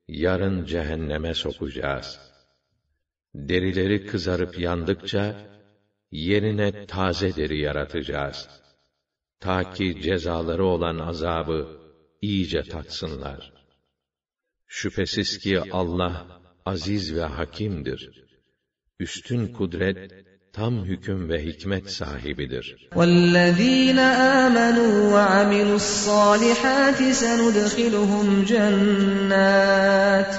yarın 0.08 0.64
cehenneme 0.64 1.34
sokacağız. 1.34 2.18
Derileri 3.34 4.06
kızarıp 4.06 4.58
yandıkça 4.58 5.24
yerine 6.10 6.86
taze 6.86 7.36
deri 7.36 7.58
yaratacağız. 7.60 8.48
Ta 9.40 9.72
ki 9.72 10.02
cezaları 10.02 10.64
olan 10.64 10.98
azabı 10.98 11.80
iyice 12.22 12.62
tatsınlar. 12.62 13.52
Şüphesiz 14.66 15.38
ki 15.38 15.60
Allah 15.72 16.40
aziz 16.64 17.16
ve 17.16 17.22
hakimdir. 17.22 18.26
Üstün 19.00 19.52
kudret 19.52 20.25
tam 20.56 20.84
hüküm 20.84 21.28
ve 21.28 21.44
hikmet 21.44 21.90
sahibidir. 21.90 22.76
والذين 22.96 23.98
آمنوا 24.44 25.12
وعملوا 25.14 25.76
الصالحات 25.76 27.00
سندخلهم 27.22 28.44
جنات 28.52 30.32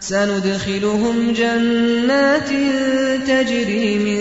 سندخلهم 0.00 1.16
جنات 1.32 2.50
تجري 3.30 3.98
من 4.06 4.20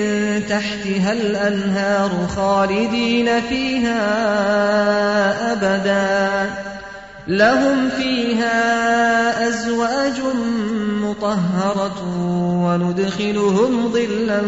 تحتها 0.49 1.13
الأنهار 1.13 2.27
خالدين 2.35 3.41
فيها 3.41 4.03
أبدا 5.53 6.53
لهم 7.27 7.89
فيها 7.89 8.59
أزواج 9.47 10.17
مطهرة 11.12 12.00
وندخلهم 12.64 13.92
ظلا 13.92 14.40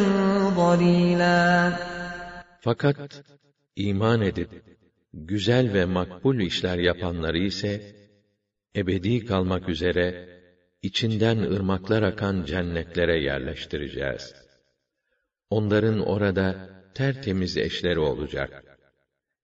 ظليلا 0.56 1.72
Fakat 2.62 3.22
iman 3.76 4.20
edip 4.20 4.50
güzel 5.12 5.74
ve 5.74 5.84
makbul 5.84 6.40
işler 6.40 6.78
yapanları 6.78 7.38
ise 7.38 7.96
ebedi 8.76 9.24
kalmak 9.24 9.68
üzere 9.68 10.28
içinden 10.82 11.38
ırmaklar 11.38 12.02
akan 12.02 12.44
cennetlere 12.44 13.22
yerleştireceğiz. 13.22 14.34
Onların 15.50 16.00
orada 16.00 16.70
tertemiz 16.94 17.56
eşleri 17.56 17.98
olacak. 17.98 18.64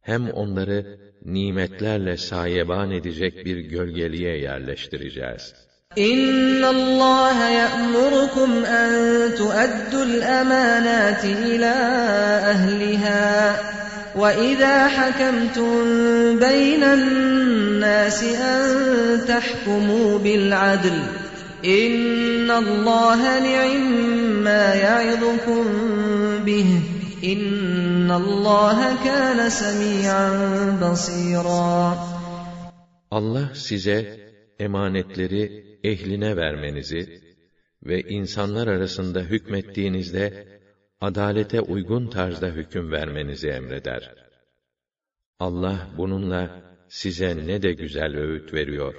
Hem 0.01 0.31
onları 0.31 1.01
nimetlerle 1.25 2.17
sayeban 2.17 2.91
edecek 2.91 3.47
bir 3.47 3.57
gölgeliğe 3.57 4.37
yerleştireceğiz. 4.39 5.55
إن 5.98 6.66
الله 6.66 7.50
يأمركم 7.50 8.66
أن 8.66 8.92
تؤدوا 9.36 10.04
الأمانات 10.04 11.24
إلى 11.24 11.74
أهلها 12.56 13.56
وإذا 14.16 14.88
حكمتم 14.88 15.74
بين 16.40 16.84
الناس 16.84 18.24
أن 18.24 18.62
تحكموا 19.28 20.20
بالعدل 20.20 21.00
إن 21.66 22.52
الله 22.52 23.40
نعم 23.40 24.44
ما 24.44 24.74
يعظكم 24.74 25.66
به 26.46 26.80
إن 27.24 28.12
الله 28.12 28.96
كان 29.06 29.50
سميعا 29.50 30.30
بصيرا 30.82 31.98
Allah 33.12 33.52
size 33.52 34.08
emanetleri 34.56 35.61
ehline 35.84 36.38
vermenizi 36.38 37.22
ve 37.84 38.02
insanlar 38.02 38.68
arasında 38.68 39.22
hükmettiğinizde 39.22 40.48
adalete 41.02 41.62
uygun 41.62 42.08
tarzda 42.08 42.48
hüküm 42.48 42.92
vermenizi 42.92 43.48
emreder. 43.48 44.16
Allah 45.40 45.90
bununla 45.98 46.62
size 46.90 47.48
ne 47.48 47.62
de 47.62 47.74
güzel 47.74 48.18
öğüt 48.18 48.54
veriyor. 48.54 48.96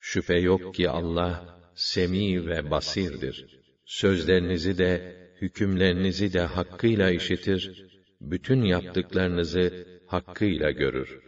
Şüphe 0.00 0.38
yok 0.38 0.74
ki 0.74 0.88
Allah 0.88 1.60
semi 1.74 2.46
ve 2.46 2.70
basirdir. 2.70 3.60
Sözlerinizi 3.84 4.78
de 4.78 5.16
hükümlerinizi 5.40 6.32
de 6.32 6.40
hakkıyla 6.40 7.10
işitir, 7.10 7.88
bütün 8.20 8.62
yaptıklarınızı 8.62 9.86
hakkıyla 10.06 10.70
görür. 10.70 11.27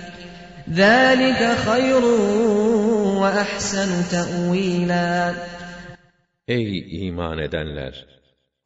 ذلك 0.70 1.56
خير 1.56 2.04
وأحسن 3.20 3.90
تأويلا 4.10 5.34
Ey 6.48 7.06
iman 7.06 7.38
edenler! 7.38 8.06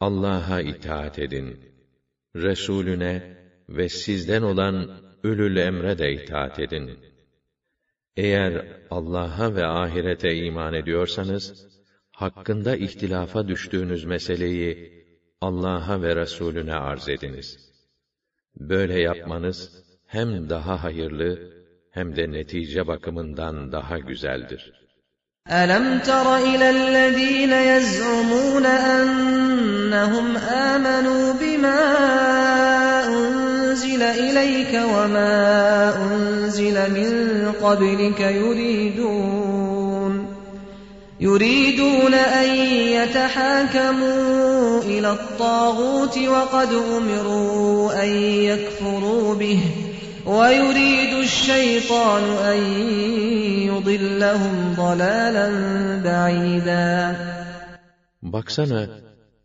Allah'a 0.00 0.60
itaat 0.60 1.18
edin. 1.18 1.60
Resulüne 2.36 3.36
ve 3.68 3.88
sizden 3.88 4.42
olan 4.42 4.90
ölül 5.22 5.56
emre 5.56 5.98
de 5.98 6.12
itaat 6.12 6.58
edin. 6.58 6.98
Eğer 8.16 8.66
Allah'a 8.90 9.54
ve 9.54 9.66
ahirete 9.66 10.36
iman 10.36 10.74
ediyorsanız, 10.74 11.66
hakkında 12.12 12.76
ihtilafa 12.76 13.48
düştüğünüz 13.48 14.04
meseleyi 14.04 15.04
Allah'a 15.40 16.02
ve 16.02 16.16
Resulüne 16.16 16.74
arz 16.74 17.08
ediniz. 17.08 17.70
Böyle 18.56 19.00
yapmanız 19.00 19.84
hem 20.06 20.50
daha 20.50 20.84
hayırlı 20.84 21.53
hem 21.95 22.15
de 22.15 22.31
netice 22.31 22.87
bakımından 22.87 23.71
daha 23.71 23.97
güzeldir. 23.99 24.63
أَلَمْ 25.49 25.85
تَرَ 25.99 26.27
إِلَى 26.37 26.67
الَّذ۪ينَ 26.77 27.53
يَزْعُمُونَ 27.73 28.65
أَنَّهُمْ 28.65 30.37
آمَنُوا 30.37 31.33
بِمَا 31.41 31.81
أُنْزِلَ 33.07 34.01
إِلَيْكَ 34.01 34.73
وَمَا 34.93 35.33
أُنْزِلَ 36.05 36.75
مِنْ 36.97 37.11
قَبْلِكَ 37.65 38.19
يُرِيدُونَ 38.19 40.13
يُرِيدُونَ 41.19 42.13
أَنْ 42.13 42.49
يَتَحَاكَمُوا 42.97 44.81
إِلَى 44.81 45.11
الطَّاغُوتِ 45.11 46.17
وَقَدْ 46.17 46.71
أُمِرُوا 46.97 48.03
أَنْ 48.03 48.09
يَكْفُرُوا 48.49 49.35
بِهِ 49.35 49.84
وَيُرِيدُ 50.26 51.12
الشَّيْطَانُ 51.28 52.24
أَنْ 52.50 52.60
يُضِلَّهُمْ 53.70 54.56
ضَلَالًا 54.76 55.48
بَعِيدًا 56.04 57.16
Baksana, 58.22 58.88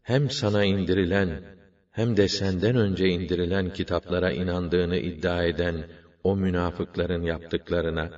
hem 0.03 0.29
sana 0.29 0.63
indirilen, 0.63 1.29
hem 1.91 2.17
de 2.17 2.27
senden 2.27 2.75
önce 2.75 3.07
indirilen 3.07 3.73
kitaplara 3.73 4.31
inandığını 4.31 4.97
iddia 4.97 5.43
eden 5.43 5.75
o 6.23 6.35
münafıkların 6.35 7.23
yaptıklarına, 7.23 8.09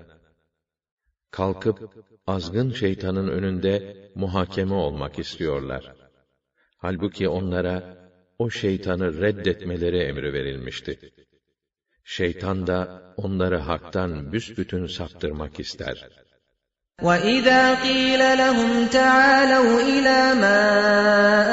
kalkıp 1.31 1.77
azgın 2.27 2.71
şeytanın 2.71 3.27
önünde 3.27 3.95
muhakeme 4.15 4.73
olmak 4.73 5.19
istiyorlar. 5.19 5.91
Halbuki 6.77 7.29
onlara 7.29 7.97
o 8.39 8.49
şeytanı 8.49 9.21
reddetmeleri 9.21 9.97
emri 9.97 10.33
verilmişti. 10.33 10.99
Şeytan 12.03 12.67
da 12.67 13.13
onları 13.17 13.57
haktan 13.57 14.31
büsbütün 14.31 14.87
saptırmak 14.87 15.59
ister. 15.59 16.09
وَإِذَا 17.01 17.63
قِيلَ 17.87 18.21
لَهُمْ 18.43 18.71
تَعَالَوْا 18.97 19.75
إِلَى 19.93 20.19
مَا 20.43 20.61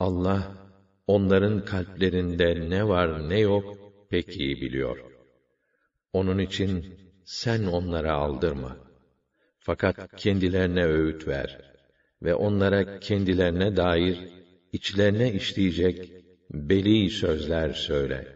Allah, 0.00 0.42
onların 1.06 1.64
kalplerinde 1.64 2.70
ne 2.70 2.88
var 2.88 3.28
ne 3.28 3.38
yok 3.38 3.64
pek 4.10 4.36
iyi 4.36 4.60
biliyor. 4.60 4.98
Onun 6.12 6.38
için 6.38 6.98
sen 7.24 7.64
onlara 7.64 8.12
aldırma. 8.12 8.76
Fakat 9.58 10.16
kendilerine 10.16 10.86
öğüt 10.86 11.28
ver 11.28 11.58
ve 12.22 12.34
onlara 12.34 13.00
kendilerine 13.00 13.76
dair 13.76 14.18
içlerine 14.72 15.32
işleyecek 15.32 16.12
beli 16.50 17.10
sözler 17.10 17.70
söyle. 17.70 18.35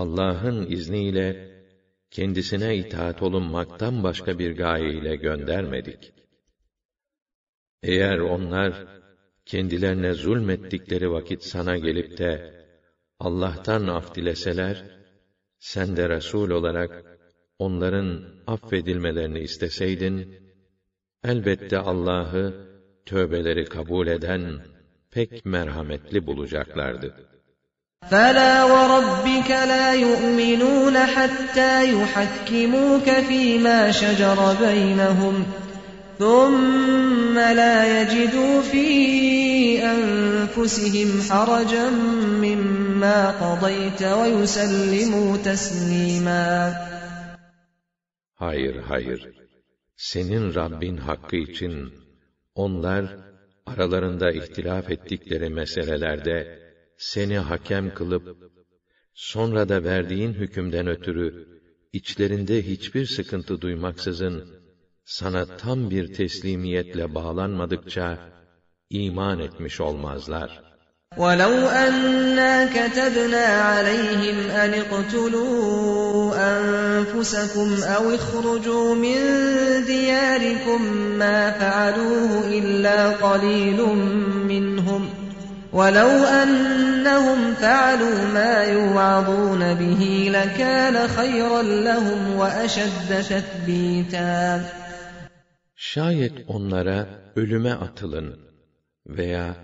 Allah'ın 0.00 0.66
izniyle 0.66 1.26
kendisine 2.10 2.76
itaat 2.76 3.22
olunmaktan 3.22 4.02
başka 4.02 4.38
bir 4.38 4.56
gaye 4.56 4.92
ile 4.92 5.16
göndermedik. 5.16 6.12
Eğer 7.82 8.18
onlar 8.18 8.86
kendilerine 9.46 10.12
zulmettikleri 10.12 11.10
vakit 11.10 11.42
sana 11.42 11.76
gelip 11.76 12.18
de 12.18 12.30
Allah'tan 13.18 13.86
af 13.86 14.14
dileseler, 14.14 14.76
sen 15.58 15.96
de 15.96 16.08
Resul 16.08 16.50
olarak 16.50 17.18
onların 17.58 18.24
affedilmelerini 18.46 19.40
isteseydin, 19.40 20.34
elbette 21.24 21.78
Allah'ı 21.78 22.68
tövbeleri 23.06 23.64
kabul 23.64 24.06
eden 24.06 24.60
pek 25.10 25.44
merhametli 25.44 26.26
bulacaklardı. 26.26 27.29
فَلَا 28.08 28.64
وَرَبِّكَ 28.64 29.50
لَا 29.50 29.94
يُؤْمِنُونَ 29.94 30.98
حَتَّى 30.98 31.92
يُحَكِّمُوكَ 31.92 33.10
فِيمَا 33.28 33.90
شَجَرَ 33.90 34.56
بَيْنَهُمْ 34.60 35.44
ثُمَّ 36.18 37.38
لَا 37.38 38.00
يَجِدُوا 38.00 38.62
فِي 38.62 38.88
أَنفُسِهِمْ 39.84 41.22
حَرَجًا 41.28 41.90
مِّمَّا 42.44 43.30
قَضَيْتَ 43.30 44.02
وَيُسَلِّمُوا 44.02 45.36
تَسْلِيمًا 45.36 46.74
Hayır, 48.34 48.76
hayır. 48.76 49.28
Senin 49.96 50.54
Rabbin 50.54 50.96
hakkı 50.96 51.36
için 51.36 51.94
onlar 52.54 53.04
aralarında 53.66 54.30
ihtilaf 54.30 54.90
ettikleri 54.90 55.48
meselelerde 55.48 56.69
seni 56.99 57.37
hakem 57.37 57.93
kılıp 57.93 58.37
sonra 59.13 59.69
da 59.69 59.83
verdiğin 59.83 60.33
hükümden 60.33 60.87
ötürü 60.87 61.47
içlerinde 61.93 62.67
hiçbir 62.67 63.05
sıkıntı 63.05 63.61
duymaksızın 63.61 64.49
sana 65.05 65.57
tam 65.57 65.89
bir 65.89 66.13
teslimiyetle 66.13 67.15
bağlanmadıkça 67.15 68.19
iman 68.89 69.39
etmiş 69.39 69.81
olmazlar. 69.81 70.65
ولو 71.17 71.55
أنا 71.85 72.65
كتبنا 72.65 73.45
عليهم 73.45 74.37
أن 74.49 74.73
اقتلوا 74.73 76.35
أنفسكم 76.35 77.83
أو 77.83 78.15
اخرجوا 78.15 78.95
من 78.95 79.19
دياركم 79.85 80.81
ما 81.21 81.51
فعلوه 81.51 82.47
إلا 82.47 83.09
قليل 83.09 83.79
منهم 84.51 85.08
ولو 85.73 86.11
أنهم 86.41 87.53
فعلوا 87.53 88.19
ما 88.33 88.63
يوعظون 88.63 89.73
به 89.73 90.29
لكان 90.31 91.07
خيرا 91.07 91.61
لهم 91.61 92.35
وأشد 92.35 93.09
تثبيتا 93.29 94.61
Şayet 95.75 96.33
onlara 96.47 97.07
ölüme 97.35 97.71
atılın 97.71 98.39
veya 99.07 99.55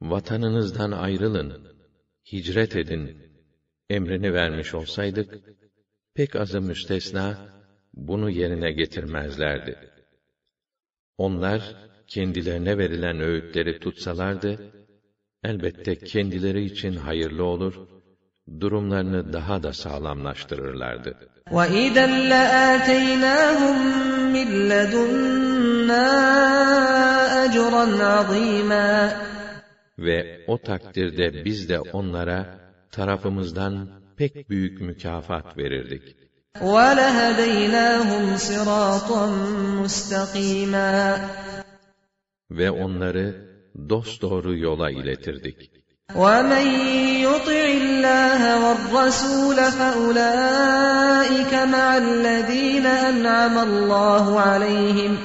vatanınızdan 0.00 0.92
ayrılın, 0.92 1.76
hicret 2.32 2.76
edin 2.76 3.18
emrini 3.90 4.34
vermiş 4.34 4.74
olsaydık, 4.74 5.34
pek 6.14 6.36
azı 6.36 6.60
müstesna 6.60 7.38
bunu 7.94 8.30
yerine 8.30 8.72
getirmezlerdi. 8.72 9.78
Onlar 11.18 11.76
kendilerine 12.06 12.78
verilen 12.78 13.20
öğütleri 13.20 13.80
tutsalardı, 13.80 14.72
elbette 15.44 15.98
kendileri 15.98 16.64
için 16.64 16.96
hayırlı 16.96 17.44
olur, 17.44 17.74
durumlarını 18.60 19.32
daha 19.32 19.62
da 19.62 19.72
sağlamlaştırırlardı. 19.72 21.16
وَإِذًا 21.50 22.06
لَآتَيْنَاهُمْ 22.32 23.78
مِنْ 24.36 24.48
لَدُنَّا 24.70 26.06
أَجْرًا 27.44 27.84
عَظِيمًا 28.12 29.10
Ve 29.98 30.44
o 30.46 30.58
takdirde 30.58 31.44
biz 31.44 31.68
de 31.68 31.80
onlara 31.80 32.58
tarafımızdan 32.90 33.88
pek 34.16 34.50
büyük 34.50 34.80
mükafat 34.80 35.58
verirdik. 35.58 36.16
وَلَهَدَيْنَاهُمْ 36.60 38.36
صِرَاطًا 38.36 39.24
مُسْتَقِيمًا 39.82 41.18
Ve 42.50 42.70
onları 42.70 43.49
dosdoğru 43.89 44.57
yola 44.57 44.89
iletirdik. 44.91 45.71
وَمَنْ 46.15 46.67
يُطِعِ 47.27 47.65
اللَّهَ 47.81 48.41
وَالرَّسُولَ 48.63 49.57
فَأُولَٰئِكَ 49.77 51.53
مَعَ 51.53 51.97
الَّذِينَ 51.97 52.85
أَنْعَمَ 52.85 53.57
اللَّهُ 53.57 54.39
عَلَيْهِمْ 54.39 55.17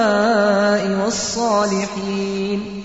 والصالحين 1.05 2.82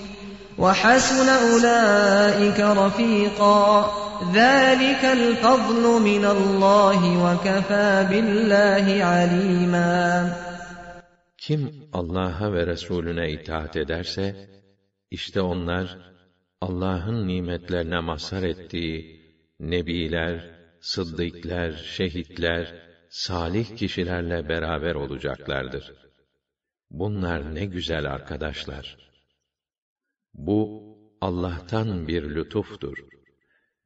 وحسن 0.57 1.29
أولئك 1.29 2.59
رفيقا 2.59 3.93
ذلك 4.33 5.05
الفضل 5.05 6.01
من 6.01 6.25
الله 6.25 7.01
وكفى 7.23 8.07
بالله 8.09 9.03
عليما 9.03 10.35
Kim 11.37 11.89
Allah'a 11.93 12.53
ve 12.53 12.67
Resulüne 12.67 13.31
itaat 13.31 13.75
ederse, 13.75 14.49
işte 15.11 15.41
onlar 15.41 15.97
Allah'ın 16.61 17.27
nimetlerine 17.27 17.99
mazhar 17.99 18.43
ettiği 18.43 19.21
nebiler, 19.59 20.49
sıddıklar, 20.81 21.71
şehitler, 21.71 22.73
salih 23.09 23.77
kişilerle 23.77 24.49
beraber 24.49 24.95
olacaklardır. 24.95 25.93
Bunlar 26.89 27.55
ne 27.55 27.65
güzel 27.65 28.05
arkadaşlar. 28.05 28.97
Bu 30.34 30.88
Allah'tan 31.20 32.08
bir 32.08 32.22
lütuftur. 32.34 32.98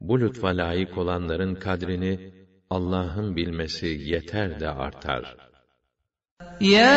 Bu 0.00 0.20
lütfa 0.20 0.48
layık 0.48 0.98
olanların 0.98 1.54
kadrini 1.54 2.34
Allah'ın 2.70 3.36
bilmesi 3.36 3.86
yeter 3.86 4.60
de 4.60 4.68
artar. 4.68 5.36
Ya 6.60 6.94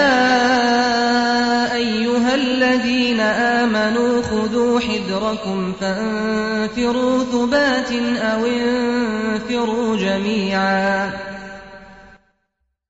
eyyühellezîne 1.75 3.29
âmenû 3.61 4.21
khudû 4.29 4.79
hidrakum 4.87 5.73
fenfirû 5.79 7.31
thubâtin 7.31 8.05
ev 8.31 8.41
infirû 8.57 9.99
cemî'â. 9.99 11.11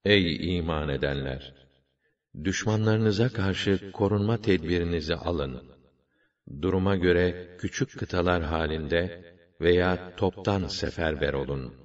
Ey 0.05 0.57
iman 0.57 0.89
edenler! 0.89 1.53
Düşmanlarınıza 2.43 3.29
karşı 3.29 3.91
korunma 3.91 4.37
tedbirinizi 4.37 5.15
alın 5.15 5.74
Duruma 6.62 6.96
göre 6.96 7.56
küçük 7.58 7.98
kıtalar 7.98 8.42
halinde 8.42 9.02
veya 9.60 10.16
toptan 10.16 10.66
seferber 10.66 11.32
olun.'' 11.32 11.80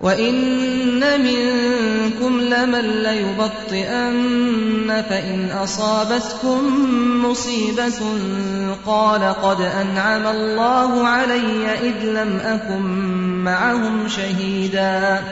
وَإِنَّ 0.00 1.02
مِنكُمْ 1.28 2.32
لَمَن 2.54 2.86
لَّيُبَطِّئَنَّ 3.06 4.88
فَإِنْ 5.10 5.38
أَصَابَتْكُم 5.64 6.60
مُّصِيبَةٌ 7.26 8.00
قَالَ 8.86 9.22
قَدْ 9.44 9.60
أَنْعَمَ 9.82 10.24
اللَّهُ 10.36 10.90
عَلَيَّ 11.14 11.64
إِذْ 11.88 11.98
لَمْ 12.18 12.32
أَكُن 12.54 12.82
مَّعَهُمْ 13.44 14.08
شَهِيدًا 14.08 15.22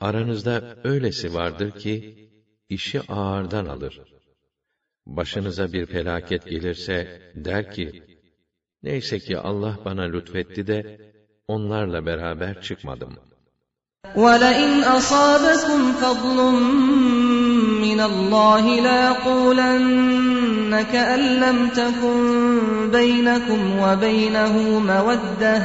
Aranızda 0.00 0.76
öylesi 0.84 1.34
vardır 1.34 1.70
ki, 1.70 2.28
işi 2.68 3.00
ağırdan 3.08 3.66
alır. 3.66 4.00
Başınıza 5.06 5.72
bir 5.72 5.86
felaket 5.86 6.46
gelirse, 6.46 7.22
der 7.34 7.70
ki, 7.70 8.02
neyse 8.82 9.18
ki 9.18 9.38
Allah 9.38 9.78
bana 9.84 10.02
lütfetti 10.02 10.66
de, 10.66 10.98
onlarla 11.48 12.06
beraber 12.06 12.62
çıkmadım. 12.62 13.18
وَلَئِنْ 14.16 14.72
أَصَابَكُمْ 14.96 15.80
فَضْلٌ 16.02 16.38
مِّنَ 17.86 18.00
اللَّهِ 18.10 18.64
لَيَقُولَنَّ 18.88 20.72
كَأَن 20.92 21.22
لَّمْ 21.42 21.58
تَكُن 21.68 22.20
بَيْنَكُمْ 22.96 23.60
وَبَيْنَهُ 23.84 24.54
مَوَدَّةٌ 24.90 25.56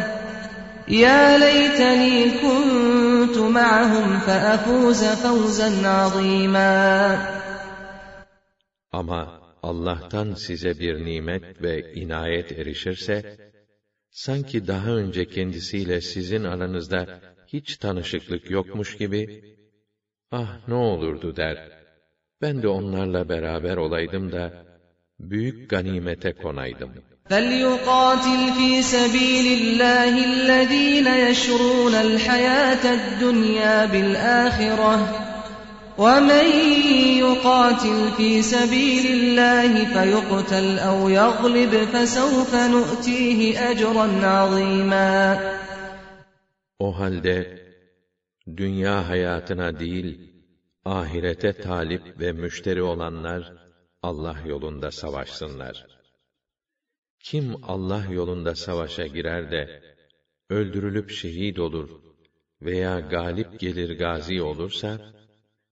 يَا 0.88 1.38
لَيْتَنِي 1.38 2.16
كُنتُ 2.44 3.38
مَعَهُمْ 3.38 4.20
فَأَفُوزَ 4.20 5.04
فَوْزًا 5.04 5.88
عَظِيمًا 5.88 7.18
Ama 8.92 9.42
Allah'tan 9.64 10.34
size 10.34 10.80
bir 10.80 11.06
nimet 11.06 11.62
ve 11.62 11.94
inayet 11.94 12.52
erişirse, 12.52 13.38
sanki 14.12 14.68
daha 14.68 14.90
önce 14.90 15.26
kendisiyle 15.26 16.02
sizin 16.02 16.44
aranızda 16.44 17.22
hiç 17.48 17.78
tanışıklık 17.78 18.50
yokmuş 18.50 18.98
gibi, 18.98 19.44
ah 20.32 20.68
ne 20.68 20.74
olurdu 20.74 21.36
der, 21.36 21.58
ben 22.42 22.64
de 22.64 22.68
onlarla 22.68 23.30
beraber 23.30 23.78
olaydım 23.78 24.32
da, 24.32 24.66
büyük 25.20 25.70
ganimete 25.70 26.34
konaydım. 26.34 26.94
فَلْيُقَاتِلْ 27.30 28.42
فِي 28.58 28.70
سَبِيلِ 28.96 29.48
اللّٰهِ 29.60 30.14
الَّذ۪ينَ 30.32 31.08
يَشْرُونَ 31.28 31.96
الْحَيَاةَ 32.08 32.84
الدُّنْيَا 32.98 33.76
بِالْآخِرَةِ 33.94 35.27
وَمَنْ 35.98 36.48
يُقَاتِلْ 37.26 37.98
فِي 38.18 38.42
سَبِيلِ 38.42 39.06
اللّٰهِ 39.18 39.74
فَيُقْتَلْ 39.94 40.80
اَوْ 40.80 41.10
يَغْلِبْ 41.10 41.74
فَسَوْفَ 41.94 42.52
نُؤْتِيهِ 42.56 43.40
اَجْرًا 43.72 44.08
عَظِيمًا 44.26 45.14
O 46.80 47.00
halde, 47.00 47.38
dünya 48.58 49.10
hayatına 49.10 49.80
değil, 49.80 50.32
ahirete 50.86 51.54
talip 51.54 52.20
ve 52.20 52.32
müşteri 52.32 52.82
olanlar, 52.82 53.54
Allah 54.02 54.38
yolunda 54.48 54.92
savaşsınlar. 54.92 55.86
Kim 57.20 57.56
Allah 57.64 58.06
yolunda 58.12 58.56
savaşa 58.56 59.08
girer 59.08 59.52
de, 59.52 59.82
öldürülüp 60.50 61.12
şehit 61.12 61.60
olur 61.60 61.90
veya 62.62 63.00
galip 63.00 63.60
gelir 63.60 63.98
gazi 63.98 64.42
olursa, 64.42 65.14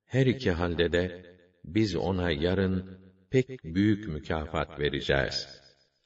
her 0.05 0.25
iki 0.25 0.51
halde 0.51 0.91
de 0.91 1.25
biz 1.65 1.95
ona 1.95 2.31
yarın 2.31 2.99
pek 3.31 3.63
büyük 3.63 4.07
mükafat 4.07 4.79
vereceğiz. 4.79 5.47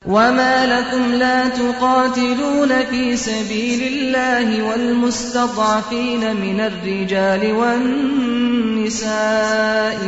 وَمَا 0.06 0.56
لَكُمْ 0.76 1.04
لَا 1.24 1.50
تُقَاتِلُونَ 1.50 2.72
فِي 2.92 3.18
سَبِيلِ 3.18 3.82
اللَّهِ 3.94 4.48
وَالْمُسْتَضْعَفِينَ 4.68 6.24
مِنَ 6.46 6.60
الرِّجَالِ 6.60 7.42
وَالنِّسَاءِ 7.62 9.08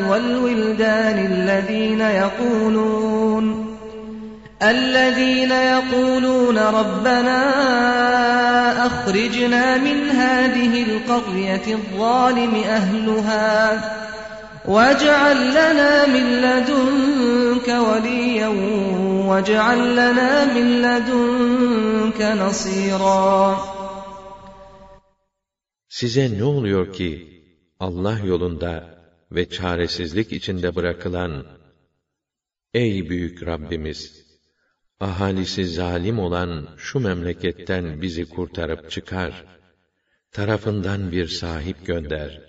وَالْوِلْدَانِ 0.10 1.18
الَّذِينَ 1.32 2.02
يَقُولُونَ 2.02 3.61
الذين 4.62 5.52
يقولون 5.52 6.58
ربنا 6.58 7.38
أخرجنا 8.86 9.78
من 9.78 10.10
هذه 10.10 10.84
القرية 10.84 11.76
الظالم 11.76 12.56
أهلها 12.56 13.98
واجعل 14.66 15.50
لنا 15.52 16.08
من 16.08 16.42
لدنك 16.42 17.68
وليا 17.68 18.48
واجعل 19.28 19.92
لنا 19.92 20.54
من 20.54 20.82
لدنك 20.82 22.22
نصيرا 22.22 23.58
Size 25.90 26.38
ne 26.40 26.44
oluyor 26.44 26.94
ki 26.94 27.42
Allah 27.80 28.20
yolunda 28.20 28.84
ve 29.32 29.50
çaresizlik 29.50 30.32
içinde 30.32 30.76
bırakılan 30.76 31.46
Ey 32.74 33.10
büyük 33.10 33.48
Rabbimiz! 33.48 34.21
Ahalisi 35.02 35.66
zalim 35.66 36.20
olan 36.20 36.68
şu 36.78 37.00
memleketten 37.00 38.02
bizi 38.02 38.30
kurtarıp 38.30 38.92
çıkar. 38.92 39.46
Tarafından 40.32 41.12
bir 41.12 41.28
sahip 41.28 41.86
gönder. 41.86 42.42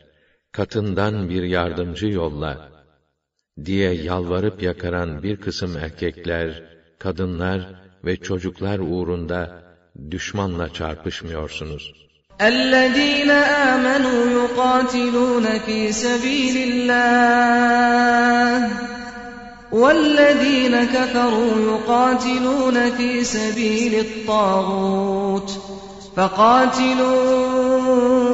Katından 0.52 1.30
bir 1.30 1.42
yardımcı 1.42 2.06
yolla. 2.06 2.68
Diye 3.64 3.92
yalvarıp 3.92 4.62
yakaran 4.62 5.22
bir 5.22 5.36
kısım 5.36 5.76
erkekler, 5.76 6.62
kadınlar 6.98 7.60
ve 8.04 8.16
çocuklar 8.16 8.78
uğrunda 8.78 9.62
düşmanla 10.10 10.72
çarpışmıyorsunuz.'' 10.72 12.08
الذين 12.40 13.30
آمنوا 13.30 14.20
يقاتلون 14.30 15.58
في 15.58 15.92
سبيل 15.92 16.56
الله 16.68 16.98
والذين 19.72 20.84
كفروا 20.84 21.60
يقاتلون 21.60 22.90
في 22.90 23.24
سبيل 23.24 24.00
الطاغوت 24.00 25.50
فقاتلوا 26.16 27.58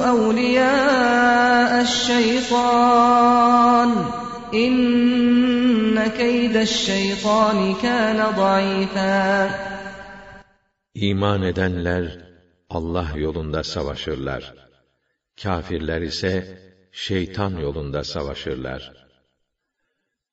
أولياء 0.09 1.81
الشيطان 1.83 3.25
إن 4.55 6.09
كيد 6.09 6.57
الشيطان 6.57 7.75
كان 7.83 8.35
ضعيفا 8.37 9.51
İman 10.95 11.43
edenler 11.43 12.19
Allah 12.71 13.07
yolunda 13.17 13.65
savaşırlar. 13.65 14.55
Kafirler 15.43 16.03
ise 16.03 16.59
şeytan 16.93 17.57
yolunda 17.57 18.05
savaşırlar. 18.05 18.93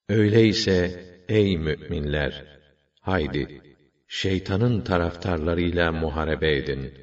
Öyleyse 0.10 1.06
ey 1.30 1.58
müminler, 1.58 2.60
haydi 3.02 3.62
şeytanın 4.08 4.82
taraftarlarıyla 4.82 5.92
muharebe 5.92 6.58
edin. 6.58 6.94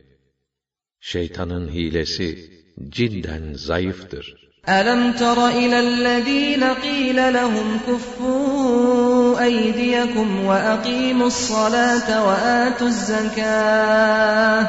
Şeytanın 1.00 1.68
hilesi 1.68 2.50
cidden 2.88 3.52
zayıftır. 3.52 4.48
ألم 4.68 5.12
تر 5.12 5.48
إلى 5.48 5.80
الذين 5.80 6.64
قيل 6.64 7.18
لهم 7.32 7.68
كفوا 7.88 9.44
أيديكم 9.44 10.44
وأقيموا 10.44 11.26
الصلاة 11.26 12.08
وآتوا 12.26 12.86
الزكاة 12.86 14.68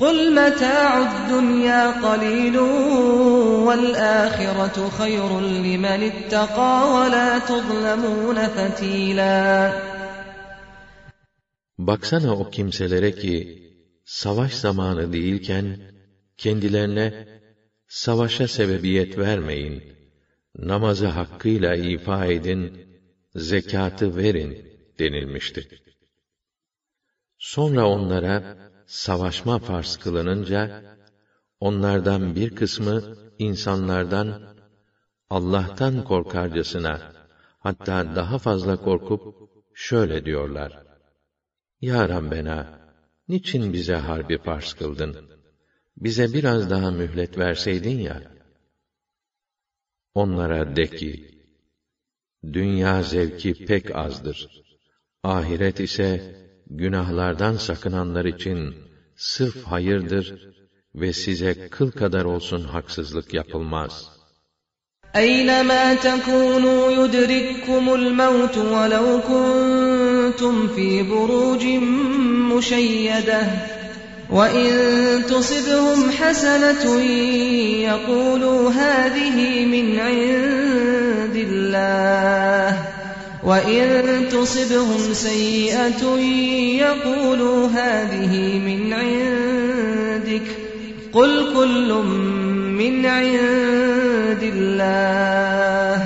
قل 0.00 0.32
متاع 0.32 0.90
الدنيا 1.08 1.82
قليل 2.06 2.58
والآخرة 3.66 4.90
خير 4.98 5.40
لمن 5.40 6.00
اتقى 6.12 6.74
ولا 6.94 7.38
تظلمون 7.38 8.38
فتيلا 8.46 9.96
Baksana 11.78 12.36
o 12.36 12.50
kimselere 12.50 13.12
ki 13.12 13.62
savaş 14.04 14.54
zamanı 14.54 15.12
değilken 15.12 15.66
kendilerine 16.36 17.28
savaşa 17.88 18.48
sebebiyet 18.48 19.18
vermeyin. 19.18 19.82
Namazı 20.58 21.06
hakkıyla 21.06 21.74
ifa 21.74 22.26
edin, 22.26 22.62
zekatı 23.34 24.16
verin 24.16 24.52
denilmişti. 24.98 25.68
Sonra 27.38 27.86
onlara 27.86 28.56
savaşma 28.91 29.59
farz 29.59 29.97
kılınınca, 29.97 30.83
onlardan 31.59 32.35
bir 32.35 32.55
kısmı 32.55 33.15
insanlardan 33.39 34.55
Allah'tan 35.29 36.03
korkarcasına, 36.03 37.13
hatta 37.59 38.15
daha 38.15 38.37
fazla 38.37 38.75
korkup 38.75 39.21
şöyle 39.73 40.25
diyorlar: 40.25 40.83
Ya 41.81 42.09
Rabbena, 42.09 42.59
niçin 43.27 43.73
bize 43.73 43.95
harbi 43.95 44.37
farz 44.37 44.73
kıldın? 44.73 45.29
Bize 45.97 46.33
biraz 46.33 46.69
daha 46.69 46.91
mühlet 46.91 47.37
verseydin 47.37 47.99
ya. 47.99 48.31
Onlara 50.13 50.75
de 50.75 50.87
ki, 50.87 51.11
dünya 52.43 53.03
zevki 53.03 53.65
pek 53.65 53.95
azdır. 53.95 54.63
Ahiret 55.23 55.79
ise 55.79 56.40
günahlardan 56.70 57.56
sakınanlar 57.56 58.24
için 58.24 58.74
sırf 59.16 59.64
hayırdır 59.64 60.26
ve 60.94 61.12
size 61.12 61.68
kıl 61.68 61.90
kadar 61.90 62.24
olsun 62.24 62.62
haksızlık 62.64 63.34
yapılmaz. 63.34 64.16
أينما 65.16 65.94
تكونوا 65.94 66.92
يدرككم 66.92 67.84
الموت 67.94 68.58
ولو 68.58 69.20
كنتم 69.30 70.68
في 70.68 71.02
بروج 71.02 71.64
مشيدة 72.52 73.42
وإن 74.30 74.70
تصبهم 75.28 76.10
حسنة 76.10 77.00
يقولوا 77.90 78.70
هذه 78.70 79.64
من 79.64 80.00
عند 80.00 81.36
الله 81.36 82.89
وَإِن 83.42 84.28
تُصِبْهُمْ 84.28 85.14
سَيِّئَةٌ 85.14 86.02
يَقُولُوا 86.84 87.68
هَٰذِهِ 87.68 88.34
مِنْ 88.58 88.92
عِندِكَ 88.92 90.48
قُلْ 91.12 91.54
كُلٌّ 91.54 91.90
مِّنْ 92.80 93.06
عِندِ 93.06 94.42
اللَّهِ 94.54 95.98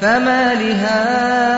فَمَا 0.00 0.54
لِهَٰؤُلَاءِ 0.62 1.56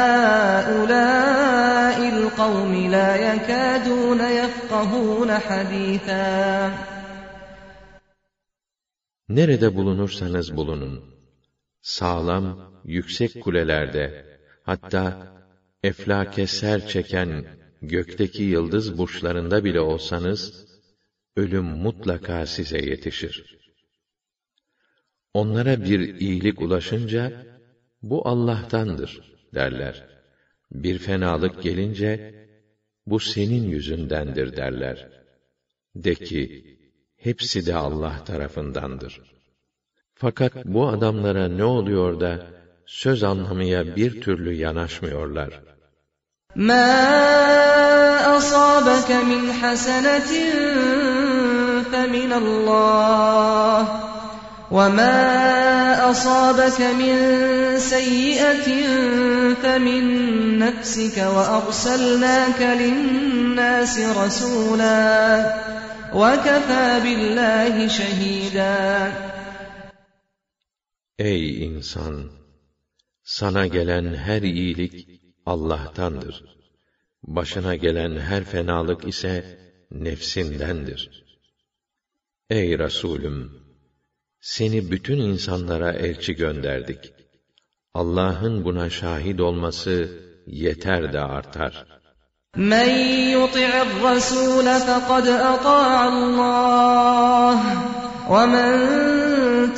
الْقَوْمِ 2.09 2.73
لَا 2.91 3.11
يَكَادُونَ 3.29 4.21
يَفْقَهُونَ 4.21 5.31
حَدِيثًا 5.47 6.71
Nerede 9.29 9.75
bulunursanız 9.77 10.57
bulunun, 10.57 11.05
sağlam, 11.83 12.59
yüksek 12.85 13.43
kulelerde, 13.45 14.30
hatta 14.64 15.28
eflake 15.84 16.48
ser 16.48 16.88
çeken 16.88 17.46
gökteki 17.82 18.44
yıldız 18.44 18.98
burçlarında 18.98 19.64
bile 19.64 19.80
olsanız, 19.80 20.66
ölüm 21.36 21.66
mutlaka 21.66 22.46
size 22.46 22.78
yetişir. 22.78 23.58
Onlara 25.34 25.84
bir 25.84 26.20
iyilik 26.20 26.62
ulaşınca, 26.62 27.46
bu 28.02 28.28
Allah'tandır 28.28 29.22
derler. 29.54 30.08
Bir 30.72 30.98
fenalık 30.98 31.64
gelince, 31.64 32.42
bu 33.06 33.20
senin 33.20 33.70
yüzündendir 33.70 34.58
derler. 34.58 35.10
De 35.96 36.16
ki, 36.16 36.78
hepsi 37.16 37.66
de 37.66 37.76
Allah 37.76 38.24
tarafındandır. 38.24 39.22
Fakat 40.14 40.66
bu 40.66 40.88
adamlara 40.88 41.48
ne 41.48 41.64
oluyor 41.64 42.20
da, 42.20 42.61
söz 42.91 43.23
anlamaya 43.23 43.97
bir 43.97 44.21
türlü 44.21 44.53
yanaşmıyorlar. 44.53 45.51
مَا 46.57 46.89
أَصَابَكَ 48.37 49.11
مِنْ 49.33 49.43
حَسَنَةٍ 49.61 50.33
فَمِنَ 51.93 52.31
اللّٰهِ 52.43 53.79
وَمَا 54.71 55.17
أَصَابَكَ 56.11 56.81
مِنْ 57.03 57.17
سَيِّئَةٍ 57.79 58.69
فَمِنْ 59.63 60.05
نَفْسِكَ 60.59 61.17
وَأَرْسَلْنَاكَ 61.37 62.61
لِلنَّاسِ 62.83 63.95
رَسُولًا 63.99 65.07
وَكَفَى 66.15 67.01
بِاللّٰهِ 67.05 67.89
شَهِيدًا 67.89 69.13
Ey 71.19 71.65
insan! 71.65 72.40
Sana 73.24 73.68
gelen 73.68 74.14
her 74.14 74.42
iyilik 74.42 75.22
Allah'tandır. 75.46 76.44
Başına 77.24 77.76
gelen 77.76 78.20
her 78.20 78.44
fenalık 78.44 79.08
ise 79.08 79.60
nefsindendir. 79.92 81.24
Ey 82.50 82.80
Resulüm! 82.80 83.62
Seni 84.42 84.92
bütün 84.92 85.18
insanlara 85.18 85.92
elçi 85.92 86.36
gönderdik. 86.36 87.14
Allah'ın 87.94 88.66
buna 88.66 88.90
şahit 88.90 89.42
olması 89.42 90.20
yeter 90.48 91.14
de 91.14 91.20
artar. 91.20 91.86
Men 92.56 92.90
yuti'ir 93.32 94.04
rasul 94.04 94.64
fekad 94.64 95.28
ata'a 95.28 96.04
Allah 96.08 98.01
men 98.54 98.80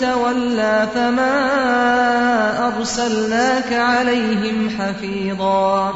tevella 0.01 0.75
fema 0.93 1.35
erselnâke 2.67 3.79
aleyhim 3.81 4.59
hafîzâ. 4.77 5.93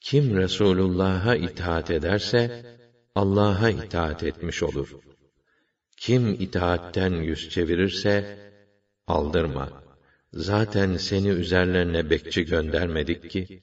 Kim 0.00 0.36
Resulullah'a 0.36 1.34
itaat 1.36 1.90
ederse 1.90 2.40
Allah'a 3.14 3.70
itaat 3.70 4.22
etmiş 4.22 4.62
olur. 4.62 4.88
Kim 5.96 6.28
itaatten 6.28 7.12
yüz 7.12 7.50
çevirirse, 7.50 8.38
aldırma. 9.06 9.68
Zaten 10.32 10.96
seni 10.96 11.28
üzerlerine 11.28 12.10
bekçi 12.10 12.44
göndermedik 12.44 13.30
ki. 13.30 13.62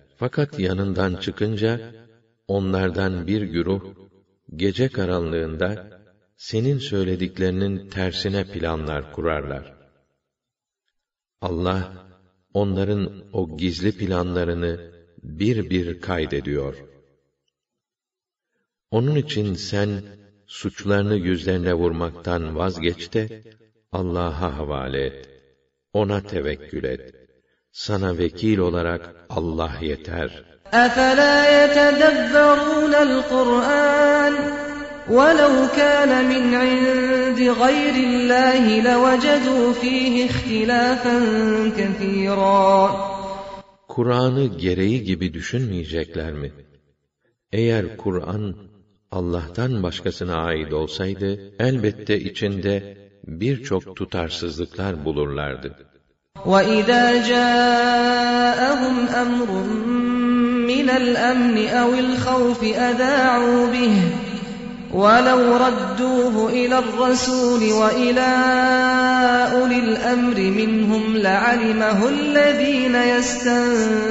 Fakat 0.21 0.59
yanından 0.59 1.15
çıkınca, 1.15 1.71
onlardan 2.47 3.27
bir 3.27 3.41
güruh, 3.41 3.83
gece 4.55 4.89
karanlığında, 4.89 5.69
senin 6.37 6.77
söylediklerinin 6.77 7.89
tersine 7.89 8.51
planlar 8.51 9.13
kurarlar. 9.13 9.73
Allah, 11.41 12.07
onların 12.53 13.23
o 13.33 13.57
gizli 13.57 13.97
planlarını 13.97 14.91
bir 15.23 15.69
bir 15.69 16.01
kaydediyor.'' 16.01 16.91
Onun 18.91 19.15
için 19.15 19.53
sen 19.53 19.89
suçlarını 20.47 21.15
yüzlerine 21.15 21.73
vurmaktan 21.73 22.55
vazgeç 22.55 23.13
de 23.13 23.43
Allah'a 23.91 24.57
havale 24.57 25.05
et. 25.05 25.29
Ona 25.93 26.21
tevekkül 26.21 26.83
et 26.83 27.20
Sana 27.72 28.18
vekil 28.18 28.58
olarak 28.58 29.02
Allah 29.30 29.72
yeter. 29.80 30.30
أَفَلَا 30.72 31.36
يَتَدَبَّرُونَ 31.58 32.94
الْقُرْآنَ 33.08 34.34
وَلَوْ 35.16 35.54
كَانَ 35.80 36.12
مِنْ 36.32 36.44
عِنْدِ 36.62 37.40
غَيْرِ 37.62 37.94
اللّٰهِ 38.10 38.64
لَوَجَدُوا 38.88 39.72
ف۪يهِ 39.72 40.14
اخْتِلَافًا 40.28 41.16
كَثِيرًا 41.78 42.90
Kur'an'ı 43.88 44.46
gereği 44.46 45.04
gibi 45.04 45.34
düşünmeyecekler 45.34 46.32
mi? 46.32 46.52
Eğer 47.52 47.96
Kur'an 47.96 48.54
Allah'tan 49.10 49.82
başkasına 49.82 50.36
ait 50.36 50.72
olsaydı, 50.72 51.52
elbette 51.58 52.20
içinde 52.20 52.96
birçok 53.26 53.96
tutarsızlıklar 53.96 55.04
bulurlardı. 55.04 55.76
وَإِذَا 56.45 57.27
جَاءَهُمْ 57.27 58.95
أَمْرٌ 59.21 59.51
مِّنَ 60.67 60.89
الْأَمْنِ 60.89 61.67
أَوِ 61.67 61.93
الْخَوْفِ 61.93 62.63
أَذَاعُوا 62.63 63.67
بِهِ 63.67 64.01
وَلَوْ 64.93 65.57
رَدُّوهُ 65.57 66.49
إِلَى 66.49 66.79
الرَّسُولِ 66.79 67.71
وَإِلَى 67.71 68.31
أُولِي 69.53 69.79
الْأَمْرِ 69.79 70.35
مِنْهُمْ 70.39 71.17
لَعَلِمَهُ 71.17 72.09
الَّذِينَ 72.09 72.95
يَسْتَنبِطُونَهُ 72.95 74.07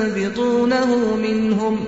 مِنْهُمْ 1.17 1.77
ۗ 1.77 1.81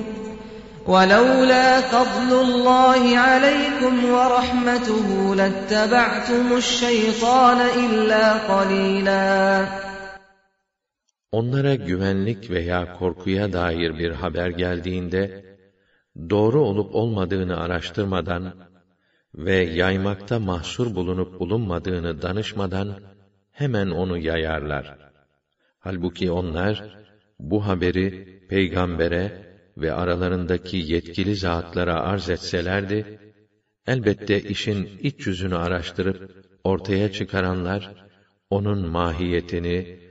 وَلَوْلَا 0.90 1.80
فَضْلُ 1.80 2.40
اللّٰهِ 2.40 3.18
عَلَيْكُمْ 3.18 4.04
وَرَحْمَتُهُ 4.10 5.34
لَاتَّبَعْتُمُ 5.36 6.52
الشَّيْطَانَ 6.56 7.58
إِلَّا 7.76 8.32
قَلِيلًا 8.32 9.66
Onlara 11.32 11.74
güvenlik 11.74 12.50
veya 12.50 12.98
korkuya 12.98 13.52
dair 13.52 13.98
bir 13.98 14.10
haber 14.10 14.50
geldiğinde, 14.50 15.44
doğru 16.30 16.60
olup 16.60 16.94
olmadığını 16.94 17.56
araştırmadan 17.60 18.52
ve 19.34 19.54
yaymakta 19.54 20.38
mahsur 20.38 20.94
bulunup 20.94 21.40
bulunmadığını 21.40 22.22
danışmadan, 22.22 22.96
hemen 23.52 23.90
onu 23.90 24.18
yayarlar. 24.18 24.98
Halbuki 25.80 26.30
onlar, 26.30 26.96
bu 27.38 27.66
haberi 27.66 28.36
peygambere 28.48 29.32
ve 29.76 29.92
aralarındaki 29.92 30.76
yetkili 30.76 31.36
zatlara 31.36 32.00
arz 32.00 32.28
etselerdi, 32.30 33.18
elbette 33.86 34.40
işin 34.40 34.98
iç 34.98 35.26
yüzünü 35.26 35.56
araştırıp 35.56 36.30
ortaya 36.64 37.12
çıkaranlar, 37.12 37.90
onun 38.50 38.88
mahiyetini, 38.88 40.01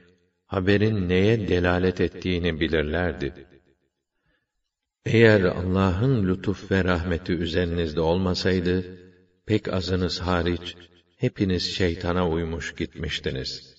haberin 0.51 1.09
neye 1.09 1.49
delalet 1.49 2.01
ettiğini 2.01 2.61
bilirlerdi. 2.61 3.47
Eğer 5.07 5.41
Allah'ın 5.41 6.29
lütuf 6.29 6.71
ve 6.71 6.85
rahmeti 6.85 7.33
üzerinizde 7.33 8.01
olmasaydı, 8.01 8.85
pek 9.47 9.73
azınız 9.73 10.21
hariç, 10.21 10.77
hepiniz 11.17 11.75
şeytana 11.75 12.29
uymuş 12.29 12.75
gitmiştiniz.'' 12.75 13.77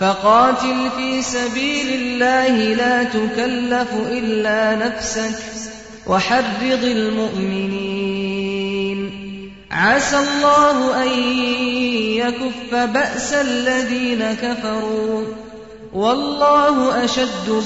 فقاتل 0.00 0.90
في 0.96 1.22
سبيل 1.22 1.88
الله 2.00 2.74
لا 2.74 3.04
تكلف 3.04 3.94
إلا 4.18 4.74
نفسك 4.76 5.38
وحرض 6.06 6.84
المؤمنين 6.84 8.24
عسى 9.70 10.18
الله 10.18 11.02
أن 11.02 11.08
يكف 12.18 12.74
بأس 12.74 13.32
الذين 13.32 14.34
كفروا 14.34 15.24
Vallahu 15.93 17.03
eşeddu. 17.03 17.65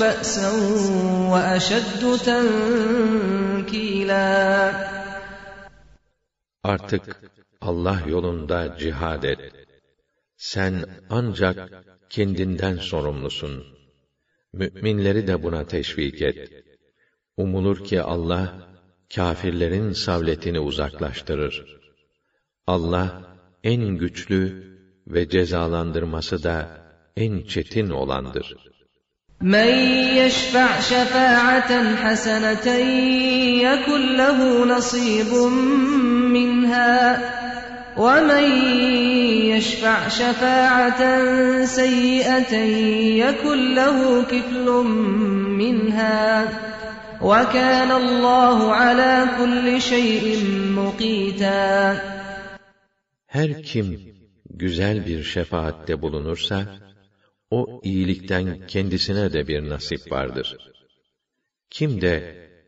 Artık 6.63 7.21
Allah 7.61 7.99
yolunda 8.07 8.77
cihad 8.77 9.23
et. 9.23 9.39
Sen 10.37 10.85
ancak 11.09 11.85
kendinden 12.09 12.75
sorumlusun. 12.75 13.63
Müminleri 14.53 15.27
de 15.27 15.43
buna 15.43 15.65
teşvik 15.65 16.21
et. 16.21 16.63
Umulur 17.37 17.83
ki 17.83 18.01
Allah 18.01 18.67
kâfirlerin 19.15 19.93
savletini 19.93 20.59
uzaklaştırır. 20.59 21.65
Allah 22.67 23.37
en 23.63 23.83
güçlü 23.97 24.73
ve 25.07 25.29
cezalandırması 25.29 26.43
da 26.43 26.82
en 27.16 27.42
çetin 27.42 27.90
olandır. 27.90 28.56
Men 29.40 29.76
yeşfa' 30.14 30.80
şefa'aten 30.80 31.84
haseneten 32.02 32.86
yekun 33.64 34.18
lehu 34.18 34.68
nasibun 34.68 35.52
minha 36.32 37.38
وَمَنْ 38.04 38.46
يَشْفَعْ 39.52 40.08
شَفَاعَةً 40.08 41.02
سَيِّئَةً 41.64 42.54
يَكُنْ 43.24 43.58
لَهُ 43.74 43.98
كِفْلٌ 44.32 44.66
مِّنْهَا 45.62 46.48
وَكَانَ 47.22 47.90
اللّٰهُ 48.02 48.58
عَلَى 48.72 49.14
كُلِّ 49.38 49.80
شَيْءٍ 49.80 50.24
مُقِيتًا 50.78 52.00
Her 53.26 53.62
kim 53.62 54.00
güzel 54.50 55.06
bir 55.06 55.22
şefaatte 55.22 56.02
bulunursa, 56.02 56.66
o 57.52 57.80
iyilikten 57.84 58.66
kendisine 58.66 59.32
de 59.32 59.48
bir 59.48 59.68
nasip 59.68 60.12
vardır. 60.12 60.56
Kim 61.70 62.00
de 62.00 62.14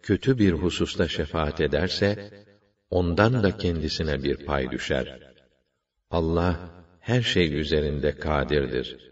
kötü 0.02 0.38
bir 0.38 0.52
hususta 0.52 1.08
şefaat 1.08 1.61
ederse, 1.61 2.30
ondan 2.90 3.42
da 3.42 3.56
kendisine 3.56 4.22
bir 4.22 4.36
pay 4.36 4.70
düşer. 4.70 5.18
Allah, 6.11 6.56
her 7.00 7.22
şey 7.22 7.58
üzerinde 7.61 8.18
kadirdir.'' 8.18 9.11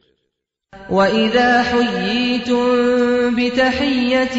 وَإِذَا 0.90 1.62
حُيِّيتُم 1.62 2.64
بِتَحِيَّةٍ 3.36 4.38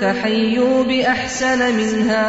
فَحَيُّوا 0.00 0.84
بِأَحْسَنَ 0.84 1.60
مِنْهَا 1.80 2.26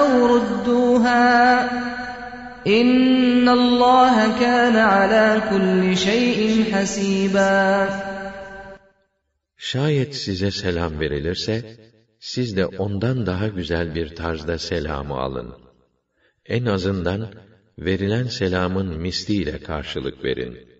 أَوْ 0.00 0.26
رُدُّوهَا 0.26 1.79
إِنَّ 2.66 3.48
اللَّهَ 3.48 4.16
كَانَ 4.42 4.76
عَلَى 4.94 5.26
كُلِّ 5.50 5.82
شَيْءٍ 6.06 6.40
حَسِيبًا 6.72 7.88
Şayet 9.56 10.14
size 10.16 10.50
selam 10.50 11.00
verilirse, 11.00 11.76
siz 12.20 12.56
de 12.56 12.66
ondan 12.66 13.26
daha 13.26 13.48
güzel 13.48 13.94
bir 13.94 14.16
tarzda 14.16 14.58
selamı 14.58 15.14
alın. 15.14 15.54
En 16.46 16.66
azından 16.66 17.28
verilen 17.78 18.26
selamın 18.26 19.00
misliyle 19.00 19.58
karşılık 19.58 20.24
verin.'' 20.24 20.76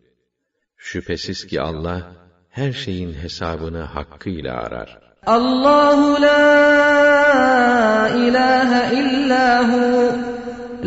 Şüphesiz 0.76 1.46
ki 1.46 1.60
Allah 1.60 2.12
her 2.50 2.72
şeyin 2.72 3.12
hesabını 3.12 3.80
hakkıyla 3.80 4.54
arar. 4.54 4.98
Allahu 5.26 6.22
la 6.22 6.38
ilahe 8.08 8.96
illa 9.00 9.68
hu 9.68 10.12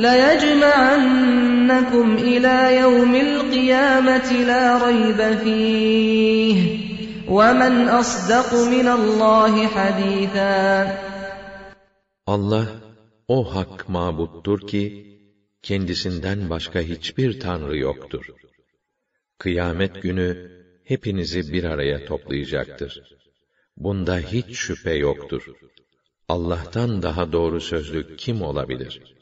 yecma'annakum 0.02 2.18
ila 2.18 2.70
yevmil 2.70 3.52
kıyameti 3.52 4.46
la 4.46 4.80
raybe 4.80 5.38
fih 5.42 6.58
ve 7.28 7.52
men 7.52 7.86
asdaku 8.00 8.66
minallahi 8.72 9.66
haditha 9.66 10.54
Allah 12.26 12.66
o 13.28 13.54
hak 13.54 13.88
mabuttur 13.88 14.66
ki 14.66 14.82
kendisinden 15.62 16.50
başka 16.50 16.80
hiçbir 16.80 17.40
tanrı 17.40 17.76
yoktur. 17.76 18.26
Kıyamet 19.38 20.02
günü 20.02 20.50
hepinizi 20.84 21.52
bir 21.52 21.64
araya 21.64 22.04
toplayacaktır. 22.04 23.02
Bunda 23.76 24.18
hiç 24.18 24.56
şüphe 24.56 24.94
yoktur. 24.94 25.42
Allah'tan 26.28 27.02
daha 27.02 27.32
doğru 27.32 27.60
sözlü 27.60 28.16
kim 28.16 28.42
olabilir? 28.42 29.13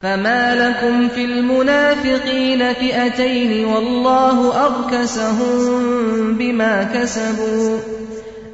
فَمَا 0.00 0.68
لَكُمْ 0.68 1.08
فِي 1.08 1.24
الْمُنَافِقِينَ 1.24 2.72
فِئَتَيْنِ 2.72 3.64
وَاللّٰهُ 3.64 4.66
أَرْكَسَهُم 4.66 6.36
بِمَا 6.38 6.84
كَسَبُوا 6.84 7.78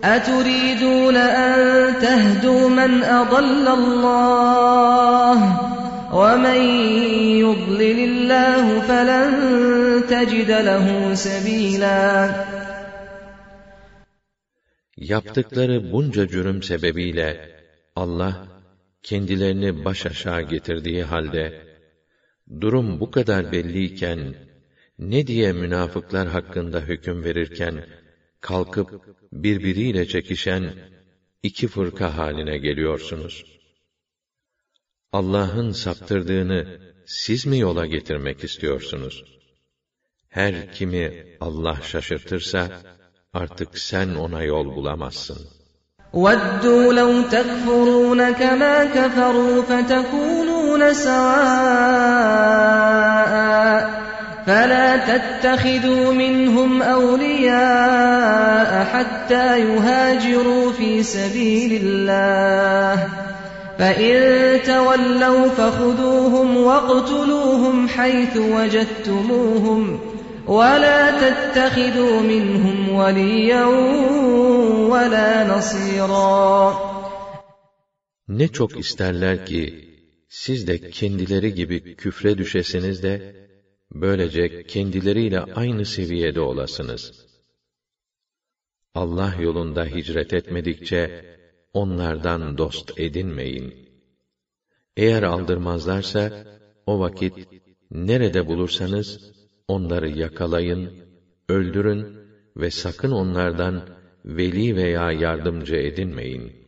أَتُرِيدُونَ 0.04 1.16
أَن 1.16 1.58
تَهْدُوا 1.98 2.68
مَنْ 2.68 3.02
أَضَلَّ 3.02 3.68
اللّٰهُ 3.68 5.38
وَمَنْ 6.14 6.60
يُضْلِلِ 7.42 7.98
اللّٰهُ 8.10 8.80
فَلَنْ 8.80 9.30
تَجِدَ 10.06 10.50
لَهُ 10.50 11.14
سَب۪يلًا 11.14 12.30
Yaptıkları 14.96 15.92
bunca 15.92 16.28
cürüm 16.28 16.62
sebebiyle 16.62 17.50
Allah 17.96 18.51
kendilerini 19.02 19.84
baş 19.84 20.06
aşağı 20.06 20.42
getirdiği 20.42 21.02
halde 21.04 21.66
durum 22.60 23.00
bu 23.00 23.10
kadar 23.10 23.52
belliyken 23.52 24.34
ne 24.98 25.26
diye 25.26 25.52
münafıklar 25.52 26.28
hakkında 26.28 26.80
hüküm 26.80 27.24
verirken 27.24 27.86
kalkıp 28.40 28.90
birbiriyle 29.32 30.08
çekişen 30.08 30.74
iki 31.42 31.68
fırka 31.68 32.16
haline 32.16 32.58
geliyorsunuz. 32.58 33.44
Allah'ın 35.12 35.70
saptırdığını 35.72 36.80
siz 37.06 37.46
mi 37.46 37.58
yola 37.58 37.86
getirmek 37.86 38.44
istiyorsunuz? 38.44 39.24
Her 40.28 40.72
kimi 40.72 41.36
Allah 41.40 41.80
şaşırtırsa, 41.82 42.82
artık 43.32 43.78
sen 43.78 44.14
ona 44.14 44.42
yol 44.42 44.76
bulamazsın. 44.76 45.61
وَدُّوا 46.12 46.92
لَوْ 46.92 47.22
تَكْفُرُونَ 47.22 48.30
كَمَا 48.30 48.84
كَفَرُوا 48.84 49.62
فَتَكُونُونَ 49.62 50.94
سَوَاءً 50.94 52.42
فَلَا 54.46 54.96
تَتَّخِذُوا 54.96 56.12
مِنْهُمْ 56.12 56.82
أَوْلِيَاءَ 56.82 58.86
حَتَّى 58.92 59.60
يُهَاجِرُوا 59.60 60.72
فِي 60.72 61.02
سَبِيلِ 61.02 61.80
اللَّهِ. 61.84 63.08
فَإِن 63.78 64.62
تَوَلَّوْا 64.62 65.48
فَخُذُوهُمْ 65.48 66.56
وَاقْتُلُوهُمْ 66.56 67.88
حَيْثُ 67.88 68.36
وَجَدتُّمُوهُمْ 68.36 70.00
وَلَا 70.47 71.01
تَتَّخِذُوا 71.21 72.21
مِنْهُمْ 72.33 72.77
وَلِيًّا 72.99 73.65
وَلَا 74.91 75.31
نَصِيرًا 75.51 76.73
Ne 78.27 78.47
çok 78.47 78.79
isterler 78.79 79.45
ki 79.45 79.89
siz 80.29 80.67
de 80.67 80.89
kendileri 80.89 81.53
gibi 81.53 81.95
küfre 81.95 82.37
düşesiniz 82.37 83.03
de 83.03 83.35
böylece 83.91 84.63
kendileriyle 84.63 85.39
aynı 85.39 85.85
seviyede 85.85 86.39
olasınız. 86.39 87.27
Allah 88.93 89.35
yolunda 89.39 89.85
hicret 89.85 90.33
etmedikçe 90.33 91.25
onlardan 91.73 92.57
dost 92.57 92.99
edinmeyin. 92.99 93.89
Eğer 94.97 95.23
aldırmazlarsa 95.23 96.45
o 96.85 96.99
vakit 96.99 97.33
nerede 97.91 98.47
bulursanız 98.47 99.31
onları 99.71 100.09
yakalayın, 100.09 100.89
öldürün 101.49 102.07
ve 102.57 102.71
sakın 102.71 103.11
onlardan 103.11 103.81
veli 104.25 104.75
veya 104.75 105.11
yardımcı 105.11 105.75
edinmeyin. 105.75 106.67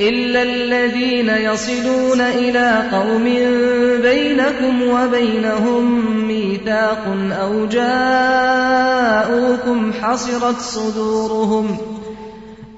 إِلَّا 0.00 0.42
الَّذ۪ينَ 0.42 1.28
يَصِلُونَ 1.48 2.20
إِلَى 2.20 2.68
قَوْمٍ 2.94 3.26
بَيْنَكُمْ 4.08 4.74
وَبَيْنَهُمْ 4.94 5.84
مِيثَاقٌ 6.30 7.04
أَوْ 7.44 7.52
جَاءُوكُمْ 7.76 8.98
حَصِرَتْ 9.92 10.60
صُدُورُهُمْ 10.60 11.66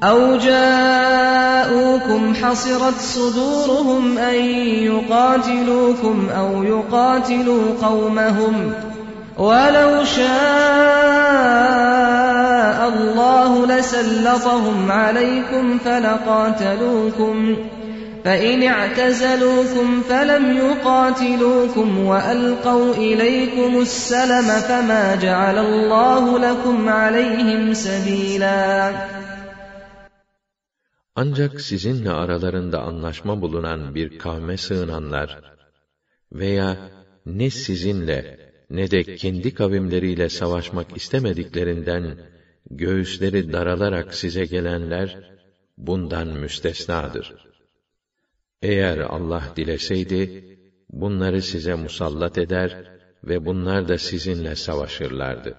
أَوْ 0.02 0.36
جَاءُوكُمْ 0.36 2.22
حَصِرَتْ 2.34 2.98
صُدُورُهُمْ 3.16 4.18
أَن 4.18 4.38
يُقَاتِلُوكُمْ 4.90 6.28
أَوْ 6.28 6.62
يُقَاتِلُوا 6.62 7.64
قَوْمَهُمْ 7.82 8.56
وَلَوْ 9.38 10.04
شَاءَ 10.04 10.30
اللّٰهُ 12.94 13.66
لَسَلَّطَهُمْ 13.66 14.92
عَلَيْكُمْ 14.92 15.78
فَلَقَاتَلُوكُمْ 15.78 17.56
فَإِنِ 18.24 18.62
اعْتَزَلُوكُمْ 18.62 20.02
فَلَمْ 20.08 20.44
يُقَاتِلُوكُمْ 20.56 21.88
وَأَلْقَوْا 21.98 22.94
إِلَيْكُمُ 22.94 23.80
السَّلَمَ 23.80 24.48
فَمَا 24.68 25.14
جَعَلَ 25.14 25.58
اللّٰهُ 25.58 26.38
لَكُمْ 26.38 26.88
عَلَيْهِمْ 26.88 27.74
سَب۪يلًا 27.74 28.92
Ancak 31.16 31.60
sizinle 31.60 32.10
aralarında 32.10 32.78
anlaşma 32.80 33.42
bulunan 33.42 33.94
bir 33.94 34.18
kavme 34.18 34.56
sığınanlar 34.56 35.40
veya 36.32 36.76
ne 37.26 37.50
sizinle 37.50 38.43
ne 38.69 38.91
de 38.91 39.15
kendi 39.15 39.53
kavimleriyle 39.53 40.29
savaşmak 40.29 40.97
istemediklerinden 40.97 42.17
göğüsleri 42.71 43.53
daralarak 43.53 44.15
size 44.15 44.45
gelenler 44.45 45.35
bundan 45.77 46.27
müstesnadır. 46.27 47.35
Eğer 48.61 48.97
Allah 48.97 49.53
dileseydi 49.55 50.43
bunları 50.89 51.41
size 51.41 51.75
musallat 51.75 52.37
eder 52.37 52.91
ve 53.23 53.45
bunlar 53.45 53.87
da 53.87 53.97
sizinle 53.97 54.55
savaşırlardı. 54.55 55.57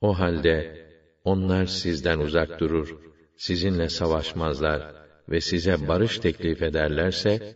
O 0.00 0.18
halde 0.18 0.86
onlar 1.24 1.66
sizden 1.66 2.18
uzak 2.18 2.60
durur, 2.60 2.98
sizinle 3.36 3.88
savaşmazlar 3.88 4.94
ve 5.28 5.40
size 5.40 5.88
barış 5.88 6.18
teklif 6.18 6.62
ederlerse 6.62 7.54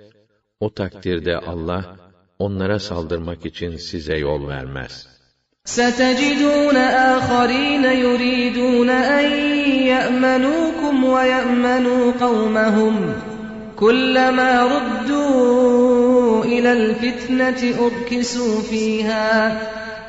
o 0.61 0.75
takdirde 0.75 1.37
Allah 1.37 2.12
onlara 2.43 2.79
saldırmak 2.79 3.47
için 3.47 3.77
size 3.77 4.17
yol 4.17 4.49
vermez. 4.49 5.07
سَتَجِدُونَ 5.65 6.77
آخَرِينَ 6.91 7.85
يُرِيدُونَ 7.85 8.91
أَن 8.91 9.31
يَأْمَنُوكُمْ 9.93 11.05
وَيَأْمَنُوا 11.05 12.13
قَوْمَهُمْ. 12.21 12.95
كُلَّمَا 13.77 14.65
رُدُّوا 14.65 16.45
إلى 16.45 16.73
الفتنة 16.73 17.87
أركسوا 17.87 18.63
فيها. 18.63 19.59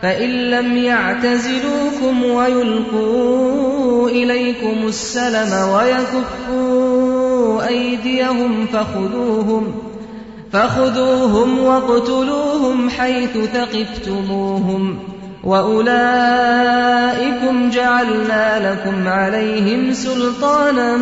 فإن 0.01 0.29
لم 0.29 0.77
يعتزلوكم 0.77 2.23
ويلقوا 2.23 4.09
إليكم 4.09 4.87
السلم 4.87 5.69
ويكفوا 5.69 7.67
أيديهم 7.67 8.65
فخذوهم. 8.65 9.92
فخذوهم 10.52 11.58
واقتلوهم 11.58 12.90
حيث 12.90 13.36
ثقفتموهم 13.36 14.98
وأولئكم 15.44 16.90
جعلنا 17.70 18.72
لكم 18.72 19.08
عليهم 19.08 19.92
سلطانا 19.92 20.96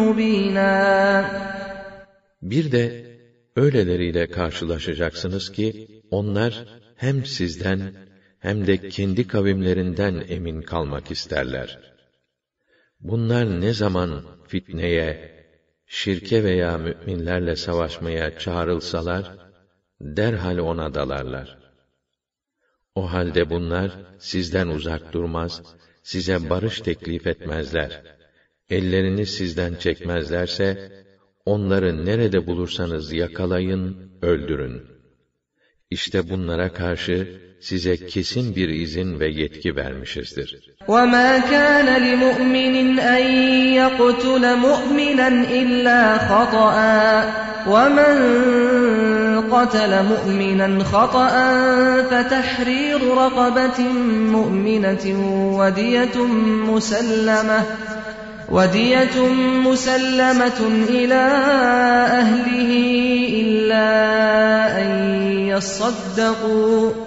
مبينا 0.00 1.24
Bir 2.42 2.72
de 2.72 3.04
öyleleriyle 3.56 4.26
karşılaşacaksınız 4.26 5.52
ki 5.52 5.88
onlar 6.10 6.64
hem 6.96 7.26
sizden 7.26 7.92
hem 8.38 8.66
de 8.66 8.88
kendi 8.88 9.26
kavimlerinden 9.26 10.24
emin 10.28 10.62
kalmak 10.62 11.10
isterler. 11.10 11.78
Bunlar 13.00 13.60
ne 13.60 13.72
zaman 13.74 14.22
fitneye, 14.48 15.35
şirke 15.87 16.43
veya 16.43 16.77
müminlerle 16.77 17.55
savaşmaya 17.55 18.39
çağrılsalar, 18.39 19.37
derhal 20.01 20.57
ona 20.57 20.93
dalarlar. 20.93 21.57
O 22.95 23.11
halde 23.13 23.49
bunlar 23.49 23.91
sizden 24.19 24.67
uzak 24.67 25.13
durmaz, 25.13 25.61
size 26.03 26.49
barış 26.49 26.81
teklif 26.81 27.27
etmezler. 27.27 28.01
Ellerini 28.69 29.25
sizden 29.25 29.75
çekmezlerse, 29.75 30.91
onları 31.45 32.05
nerede 32.05 32.47
bulursanız 32.47 33.13
yakalayın, 33.13 34.11
öldürün. 34.21 34.81
İşte 35.89 36.29
bunlara 36.29 36.73
karşı 36.73 37.46
size 37.59 37.97
kesin 37.97 38.55
bir 38.55 38.69
izin 38.69 39.19
ve 39.19 39.27
yetki 39.27 39.75
vermişizdir. 39.75 40.59
وَمَا 40.87 41.29
كَانَ 41.51 41.87
لِمُؤْمِنٍ 42.07 42.99
أَن 42.99 43.23
يَقْتُلَ 43.81 44.43
مُؤْمِنًا 44.67 45.27
إِلَّا 45.59 46.17
خَطَأً 46.17 46.75
وَمَن 47.73 48.15
قَتَلَ 49.51 49.91
مُؤْمِنًا 50.13 50.83
خَطَأً 50.83 51.33
فَتَحْرِيرُ 52.09 53.01
رَقَبَةٍ 53.23 53.79
مُؤْمِنَةٍ 54.37 55.05
وَدِيَةٌ 55.59 56.17
مُسَلَّمَةٌ 56.71 57.59
وَدِيَةٌ 58.49 59.17
مُسَلَّمَةٌ 59.67 60.59
إِلَى 60.89 61.23
أَهْلِهِ 62.21 62.71
إِلَّا 63.41 63.87
أَن 64.81 64.89
يَصَّدَّقُوا 65.51 67.06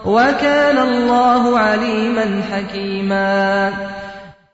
وكان 0.06 0.78
الله 0.78 1.60
عليما 1.60 2.42
حكيما 2.42 3.74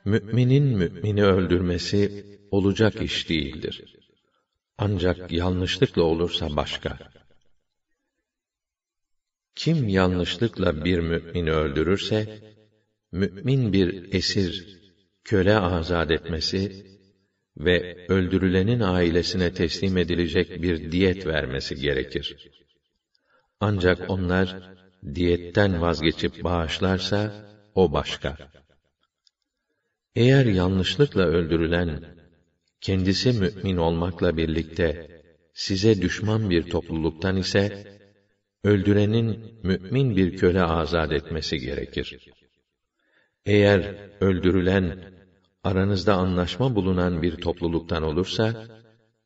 Müminin 0.05 0.63
mümini 0.63 1.23
öldürmesi 1.23 2.25
olacak 2.51 3.01
iş 3.01 3.29
değildir. 3.29 3.83
Ancak 4.77 5.31
yanlışlıkla 5.31 6.03
olursa 6.03 6.55
başka. 6.55 6.97
Kim 9.55 9.87
yanlışlıkla 9.87 10.85
bir 10.85 10.99
mümini 10.99 11.51
öldürürse, 11.51 12.39
mümin 13.11 13.73
bir 13.73 14.13
esir, 14.13 14.77
köle 15.24 15.56
azad 15.58 16.10
etmesi 16.10 16.72
ve 17.56 18.04
öldürülenin 18.08 18.80
ailesine 18.80 19.50
teslim 19.50 19.96
edilecek 19.96 20.62
bir 20.62 20.92
diyet 20.92 21.26
vermesi 21.26 21.74
gerekir. 21.74 22.36
Ancak 23.60 24.10
onlar 24.10 24.56
diyetten 25.14 25.80
vazgeçip 25.80 26.44
bağışlarsa 26.44 27.32
o 27.74 27.92
başka. 27.92 28.38
Eğer 30.16 30.46
yanlışlıkla 30.46 31.22
öldürülen 31.22 32.00
kendisi 32.80 33.32
mümin 33.32 33.76
olmakla 33.76 34.36
birlikte 34.36 35.08
size 35.54 36.02
düşman 36.02 36.50
bir 36.50 36.62
topluluktan 36.62 37.36
ise 37.36 37.72
öldürenin 38.64 39.52
mümin 39.62 40.16
bir 40.16 40.36
köle 40.36 40.62
azad 40.62 41.10
etmesi 41.10 41.58
gerekir. 41.58 42.18
Eğer 43.46 43.94
öldürülen 44.20 45.11
aranızda 45.64 46.14
anlaşma 46.14 46.74
bulunan 46.74 47.22
bir 47.22 47.36
topluluktan 47.36 48.02
olursa 48.02 48.66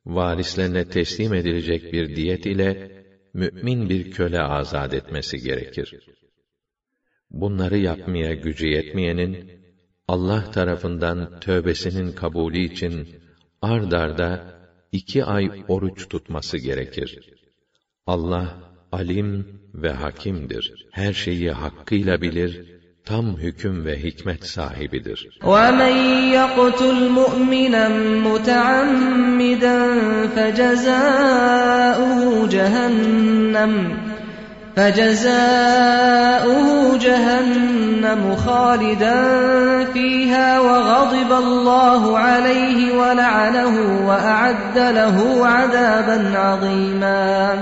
varislerine 0.05 0.89
teslim 0.89 1.33
edilecek 1.33 1.93
bir 1.93 2.15
diyet 2.15 2.45
ile 2.45 2.91
mümin 3.33 3.89
bir 3.89 4.11
köle 4.11 4.41
azad 4.41 4.91
etmesi 4.91 5.37
gerekir. 5.37 5.99
Bunları 7.29 7.77
yapmaya 7.77 8.33
gücü 8.33 8.67
yetmeyenin 8.67 9.51
Allah 10.07 10.51
tarafından 10.51 11.39
tövbesinin 11.39 12.11
kabulü 12.11 12.59
için 12.59 13.07
ard 13.61 13.91
arda 13.91 14.59
iki 14.91 15.23
ay 15.23 15.63
oruç 15.67 16.09
tutması 16.09 16.57
gerekir. 16.57 17.19
Allah 18.05 18.57
alim 18.91 19.61
ve 19.73 19.91
hakimdir. 19.91 20.87
Her 20.91 21.13
şeyi 21.13 21.51
hakkıyla 21.51 22.21
bilir, 22.21 22.76
tam 23.06 23.36
hüküm 23.36 23.84
ve 23.84 24.02
hikmet 24.02 24.46
sahibidir. 24.46 25.38
وَمَنْ 25.42 25.94
يَقْتُلْ 26.38 26.98
مُؤْمِنًا 27.20 27.88
مُتَعَمِّدًا 28.28 29.78
فَجَزَاؤُهُ 30.36 32.20
جَهَنَّمُ 32.56 33.72
فَجَزَاؤُهُ 34.76 36.66
جَهَنَّمُ 37.06 38.36
خَالِدًا 38.36 39.18
فِيهَا 39.94 40.48
وَغَضِبَ 40.60 41.30
اللَّهُ 41.44 42.18
عَلَيْهِ 42.18 42.78
وَلَعَنَهُ 43.00 43.74
وَأَعَدَّ 44.08 44.76
لَهُ 44.78 45.46
عَذَابًا 45.46 46.18
عَظِيمًا 46.38 47.58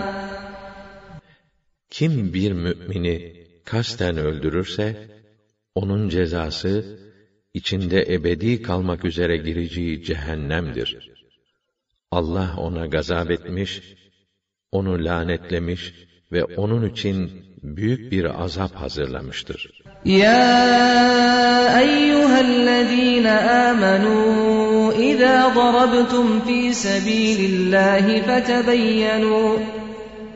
Kim 1.90 2.34
bir 2.34 2.52
mümini 2.52 3.32
kasten 3.64 4.16
öldürürse, 4.16 4.96
onun 5.74 6.08
cezası, 6.08 6.98
içinde 7.54 8.06
ebedi 8.14 8.62
kalmak 8.62 9.04
üzere 9.04 9.36
gireceği 9.36 10.02
cehennemdir. 10.02 11.10
Allah 12.10 12.54
ona 12.58 12.86
gazap 12.86 13.30
etmiş, 13.30 13.82
onu 14.72 15.04
lanetlemiş 15.04 15.94
ve 16.32 16.44
onun 16.44 16.88
için 16.88 17.30
büyük 17.62 18.12
bir 18.12 18.42
azap 18.42 18.74
hazırlamıştır. 18.74 19.82
Ya 20.04 21.80
eyyühellezîne 21.80 23.36
âmenû, 23.64 24.94
izâ 25.10 25.54
darabtum 25.56 26.40
fî 26.46 26.74
sebîlillâhi 26.74 28.22
fetebeyyenû, 28.22 29.58
فتبينوا 29.60 29.73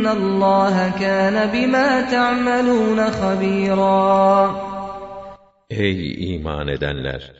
İnna 0.00 0.12
Allah 0.12 0.96
kana 0.98 1.52
bima 1.52 2.08
ta'malun 2.10 2.96
habira. 2.96 3.90
Ey 5.70 6.34
iman 6.34 6.68
edenler! 6.68 7.32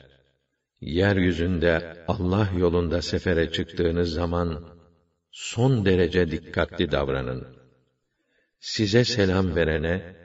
Yeryüzünde 0.81 2.05
Allah 2.09 2.49
yolunda 2.59 3.03
sefere 3.03 3.53
çıktığınız 3.53 4.13
zaman 4.13 4.65
son 5.31 5.85
derece 5.85 6.31
dikkatli 6.31 6.93
davranın. 6.93 7.47
Size 8.59 9.05
selam 9.05 9.57
verene 9.57 10.17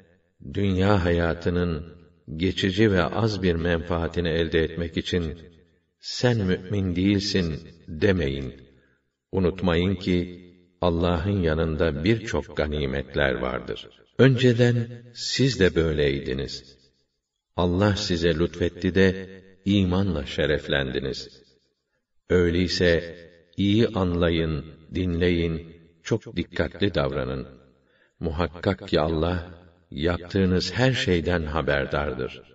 dünya 0.54 1.06
hayatının 1.06 1.96
geçici 2.36 2.92
ve 2.92 3.04
az 3.04 3.44
bir 3.44 3.56
menfaatini 3.56 4.30
elde 4.30 4.60
etmek 4.64 4.98
için 4.98 5.40
sen 6.00 6.38
mümin 6.38 6.96
değilsin 6.96 7.68
demeyin. 7.88 8.54
Unutmayın 9.32 9.96
ki 9.96 10.45
Allah'ın 10.88 11.42
yanında 11.42 12.04
birçok 12.04 12.58
ganimetler 12.58 13.34
vardır. 13.34 13.90
Önceden 14.18 15.04
siz 15.14 15.60
de 15.60 15.76
böyleydiniz. 15.76 16.78
Allah 17.58 17.96
size 17.96 18.40
lütfetti 18.40 18.96
de 18.96 19.42
imanla 19.66 20.26
şereflendiniz. 20.26 21.44
Öyleyse 22.30 23.16
iyi 23.58 23.88
anlayın, 23.88 24.66
dinleyin, 24.96 25.56
çok 26.04 26.36
dikkatli 26.36 26.94
davranın. 26.94 27.48
Muhakkak 28.20 28.88
ki 28.88 29.00
Allah 29.00 29.50
yaptığınız 29.92 30.74
her 30.74 30.94
şeyden 30.94 31.44
haberdardır. 31.44 32.55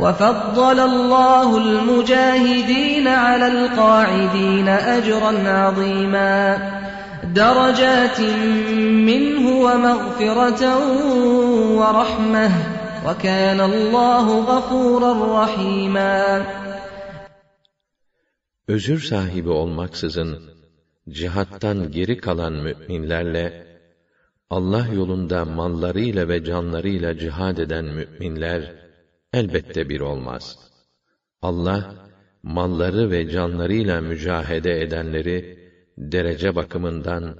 وفضل 0.00 0.80
الله 0.80 1.58
المجاهدين 1.58 3.08
على 3.08 3.46
القاعدين 3.46 4.68
أجرا 4.68 5.32
عظيما 5.48 6.58
درجات 7.34 8.20
منه 9.10 9.48
ومغفرة 9.48 10.62
ورحمة 11.78 12.50
وَكَانَ 13.06 13.60
اللّٰهُ 13.60 14.26
غَفُورًا 14.50 15.12
رَحِيمًا 15.42 16.46
Özür 18.68 19.00
sahibi 19.00 19.48
olmaksızın, 19.48 20.42
cihattan 21.08 21.90
geri 21.90 22.16
kalan 22.16 22.52
müminlerle, 22.52 23.66
Allah 24.50 24.86
yolunda 24.94 25.44
mallarıyla 25.44 26.28
ve 26.28 26.44
canlarıyla 26.44 27.18
cihad 27.18 27.58
eden 27.58 27.84
müminler, 27.84 28.72
elbette 29.33 29.89
bir 29.89 29.99
olmaz. 30.01 30.59
Allah, 31.41 32.09
malları 32.43 33.11
ve 33.11 33.29
canlarıyla 33.29 34.01
mücahede 34.01 34.81
edenleri, 34.81 35.69
derece 35.97 36.55
bakımından, 36.55 37.37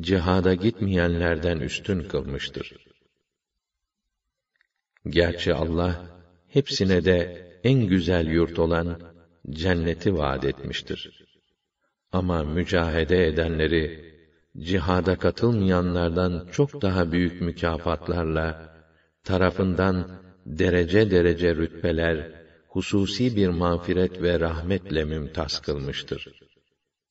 cihada 0.00 0.54
gitmeyenlerden 0.54 1.58
üstün 1.60 2.02
kılmıştır. 2.02 2.76
Gerçi 5.06 5.54
Allah 5.54 6.06
hepsine 6.48 7.04
de 7.04 7.44
en 7.64 7.86
güzel 7.86 8.26
yurt 8.26 8.58
olan 8.58 9.00
cenneti 9.50 10.18
vaad 10.18 10.42
etmiştir. 10.42 11.24
Ama 12.12 12.42
mücahede 12.42 13.26
edenleri 13.26 14.14
cihada 14.58 15.16
katılmayanlardan 15.16 16.48
çok 16.52 16.82
daha 16.82 17.12
büyük 17.12 17.40
mükafatlarla 17.40 18.74
tarafından 19.24 20.23
derece 20.46 21.10
derece 21.10 21.54
rütbeler, 21.54 22.30
hususi 22.68 23.36
bir 23.36 23.48
mağfiret 23.48 24.22
ve 24.22 24.40
rahmetle 24.40 25.04
mümtaz 25.04 25.60
kılmıştır. 25.60 26.28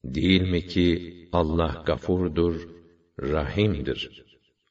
Değil 0.05 0.41
mi 0.41 0.67
ki 0.67 1.13
Allah 1.31 1.83
gafurdur, 1.85 2.55
rahimdir. 3.21 4.23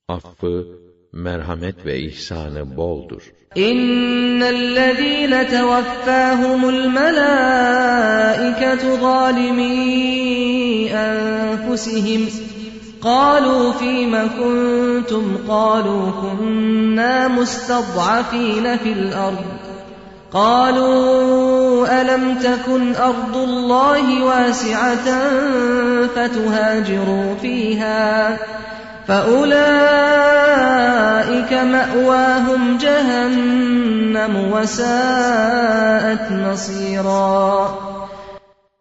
Affı, 0.08 0.66
merhamet 1.12 1.86
ve 1.86 2.00
ihsanı 2.00 2.76
boldur. 2.76 3.32
İnnellezîne 3.54 5.48
tevaffâhumul 5.48 6.88
melâiketu 6.88 8.20
zâlimî 9.00 9.72
enfusihim 10.86 12.28
قالوا 13.02 13.72
فيم 13.72 14.16
كنتم 14.38 15.36
قالوا 15.48 16.10
كنا 16.10 17.28
مستضعفين 17.28 18.76
في 18.76 18.92
الأرض. 18.92 19.44
قالوا 20.32 22.00
ألم 22.00 22.38
تكن 22.38 22.94
أرض 22.94 23.36
الله 23.36 24.24
واسعة 24.24 25.06
فتهاجروا 26.06 27.34
فيها 27.34 28.38
فَأُولَٰئِكَ 29.08 30.32
مَأْوَاهُمْ 31.52 32.62
جَهَنَّمُ 32.78 34.34
وَسَاءَتْ 34.52 36.26
مَصِيرًا. 36.30 37.68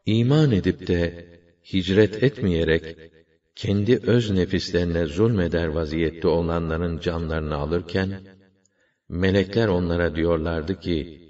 İman 0.05 0.51
edip 0.51 0.87
de 0.87 1.25
hicret 1.73 2.23
etmeyerek 2.23 3.10
kendi 3.61 3.97
öz 3.97 4.31
nefislerine 4.31 5.05
zulmeder 5.05 5.67
vaziyette 5.67 6.27
olanların 6.27 6.99
canlarını 6.99 7.55
alırken 7.55 8.21
melekler 9.09 9.67
onlara 9.67 10.15
diyorlardı 10.15 10.79
ki 10.79 11.21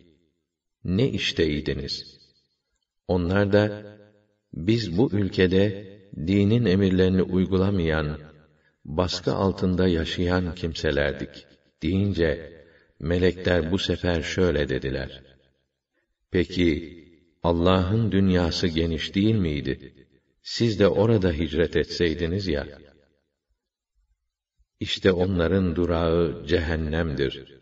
ne 0.83 1.09
işteydiniz? 1.09 2.19
Onlar 3.07 3.53
da 3.53 3.83
biz 4.53 4.97
bu 4.97 5.11
ülkede 5.11 5.65
dinin 6.27 6.65
emirlerini 6.65 7.21
uygulamayan 7.21 8.17
baskı 8.85 9.33
altında 9.33 9.87
yaşayan 9.87 10.55
kimselerdik 10.55 11.45
deyince 11.83 12.63
melekler 12.99 13.71
bu 13.71 13.77
sefer 13.77 14.21
şöyle 14.21 14.69
dediler. 14.69 15.23
Peki 16.31 16.97
Allah'ın 17.43 18.11
dünyası 18.11 18.67
geniş 18.67 19.15
değil 19.15 19.35
miydi? 19.35 20.00
Siz 20.42 20.78
de 20.80 20.88
orada 20.88 21.30
hicret 21.32 21.76
etseydiniz 21.76 22.46
ya. 22.46 22.66
İşte 24.80 25.12
onların 25.12 25.76
durağı 25.76 26.46
cehennemdir. 26.46 27.60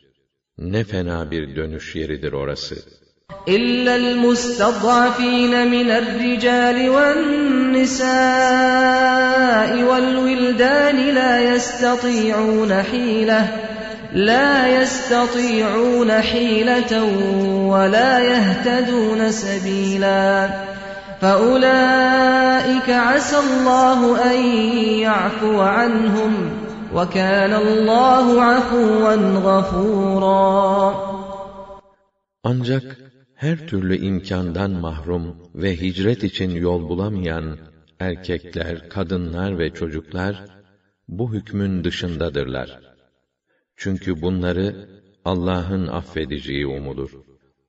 Ne 0.58 0.84
fena 0.84 1.30
bir 1.30 1.56
dönüş 1.56 1.96
yeridir 1.96 2.32
orası.'' 2.32 3.04
إلا 3.48 3.96
المستضعفين 3.96 5.68
من 5.68 5.90
الرجال 5.90 6.88
والنساء 6.88 8.04
والولدان 9.82 10.96
لا 11.14 11.54
يستطيعون 11.54 12.82
حيلة 12.82 13.48
لا 14.12 14.82
يستطيعون 14.82 16.12
حيلة 16.12 17.04
ولا 17.68 18.20
يهتدون 18.20 19.32
سبيلا 19.32 20.50
فأولئك 21.20 22.90
عسى 22.90 23.38
الله 23.38 24.00
أن 24.30 24.38
يعفو 25.06 25.60
عنهم 25.60 26.32
وكان 26.94 27.52
الله 27.54 28.42
عفوا 28.42 29.14
غفورا 29.48 31.14
Ancak 32.46 32.96
her 33.34 33.66
türlü 33.68 33.96
imkandan 33.96 34.70
mahrum 34.70 35.36
ve 35.54 35.76
hicret 35.80 36.24
için 36.24 36.50
yol 36.50 36.88
bulamayan 36.88 37.58
erkekler, 38.00 38.88
kadınlar 38.88 39.58
ve 39.58 39.70
çocuklar 39.70 40.44
bu 41.08 41.34
hükmün 41.34 41.84
dışındadırlar. 41.84 42.80
Çünkü 43.76 44.22
bunları 44.22 44.88
Allah'ın 45.24 45.86
affedeceği 45.86 46.66
umulur. 46.66 47.10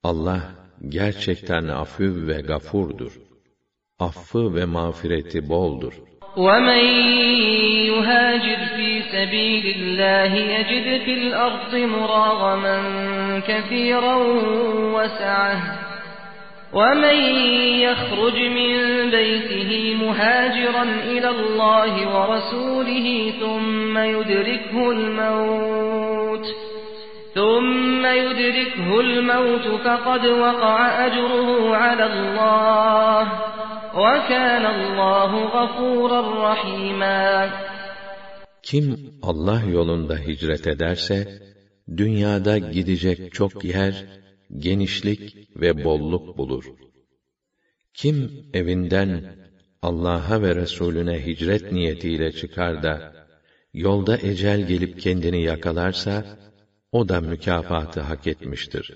Allah 0.04 0.42
gerçekten 0.90 1.68
afü 1.68 2.28
ve 2.28 2.42
gafurdur. 2.42 3.20
Affı 4.01 4.55
ve 4.55 4.65
mağfireti 4.65 5.49
boldur. 5.49 5.93
وَمَنْ 6.37 6.85
يُهَاجِرْ 7.93 8.61
فِي 8.77 8.91
سَبِيلِ 9.13 9.65
اللّٰهِ 9.77 10.33
يَجِدْ 10.55 10.87
فِي 11.05 11.13
الْأَرْضِ 11.15 11.73
مُرَاغَمًا 11.75 12.79
كَثِيرًا 13.49 14.17
وَسَعَةً 14.97 15.57
وَمَنْ 16.73 17.19
يَخْرُجْ 17.87 18.39
مِنْ 18.59 18.73
بَيْتِهِ 19.17 19.71
مُهَاجِرًا 20.05 20.85
إِلَى 21.13 21.29
اللّٰهِ 21.37 21.93
وَرَسُولِهِ 22.15 23.33
ثُمَّ 23.41 23.99
يُدْرِكْهُ 23.99 24.91
الْمَوْتُ 24.91 26.47
ثم 27.36 28.06
يدركه 28.06 29.00
الموت 29.00 29.82
فقد 29.86 30.26
وقع 30.26 31.06
أجره 31.08 31.76
على 31.76 32.06
الله 32.06 33.24
وكان 33.96 34.66
الله 34.66 35.32
غفورا 35.46 36.52
رحيما 36.52 37.50
Kim 38.64 39.18
Allah 39.22 39.62
yolunda 39.78 40.18
hicret 40.18 40.68
ederse, 40.68 41.42
dünyada 41.98 42.58
gidecek 42.58 43.34
çok 43.34 43.64
yer, 43.64 44.06
genişlik 44.58 45.22
ve 45.62 45.84
bolluk 45.84 46.38
bulur. 46.38 46.66
Kim 47.94 48.32
evinden 48.54 49.36
Allah'a 49.82 50.42
ve 50.42 50.56
Resulüne 50.56 51.26
hicret 51.26 51.72
niyetiyle 51.72 52.32
çıkar 52.32 52.84
da, 52.84 53.14
yolda 53.74 54.18
ecel 54.18 54.68
gelip 54.68 55.00
kendini 55.00 55.42
yakalarsa, 55.44 56.26
o 56.92 57.10
da 57.10 57.22
mükafatı 57.22 58.02
hak 58.02 58.28
etmiştir. 58.28 58.96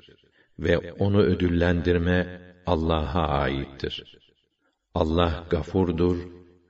Ve 0.60 0.92
onu 1.00 1.22
ödüllendirme 1.22 2.42
Allah'a 2.66 3.28
aittir. 3.28 4.20
Allah 4.96 5.44
gafurdur, 5.50 6.18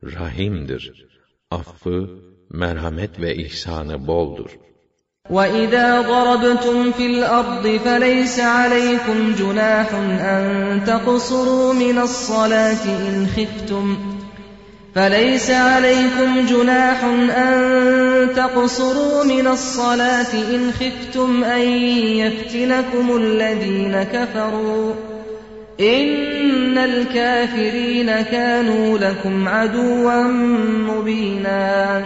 rahimdir. 0.03 1.07
Affı, 1.51 2.09
merhamet 2.49 3.21
ve 3.21 3.35
ihsanı 3.35 4.07
boldur. 4.07 4.59
وَإِذَا 5.29 5.89
ضَرَبْتُمْ 6.11 6.91
فِي 6.97 7.05
الْأَرْضِ 7.13 7.65
فَلَيْسَ 7.85 8.35
عَلَيْكُمْ 8.39 9.17
جُنَاحٌ 9.39 9.89
أَن 10.33 10.43
تَقْصُرُوا 10.89 11.73
مِنَ 11.73 11.97
الصَّلَاةِ 12.07 12.83
إِنْ 13.09 13.27
خِفْتُمْ 13.35 14.12
فَلَيْسَ 14.95 15.49
عَلَيْكُمْ 15.51 16.29
جُنَاحٌ 16.51 17.03
أَن 17.45 17.53
تَقْصُرُوا 18.35 19.23
مِنَ 19.23 19.47
الصَّلَاةِ 19.47 20.33
إِنْ 20.55 20.71
خِفْتُمْ 20.71 21.43
أَن 21.43 21.61
يَفْتِنَكُمُ 22.23 23.05
الَّذِينَ 23.21 24.03
كَفَرُوا 24.03 24.93
إِنَّ 25.79 26.77
الْكَافِرِينَ 26.77 28.21
كَانُوا 28.21 28.97
لَكُمْ 28.97 29.47
عَدُوًّا 29.47 30.23
مُبِينًا 30.89 32.01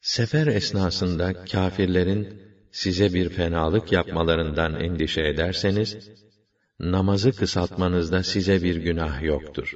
Sefer 0.00 0.46
esnasında 0.46 1.44
kâfirlerin 1.44 2.28
size 2.72 3.14
bir 3.14 3.28
fenalık 3.28 3.92
yapmalarından 3.92 4.80
endişe 4.80 5.22
ederseniz, 5.22 5.96
namazı 6.80 7.32
kısaltmanızda 7.32 8.22
size 8.22 8.62
bir 8.62 8.76
günah 8.76 9.22
yoktur. 9.22 9.74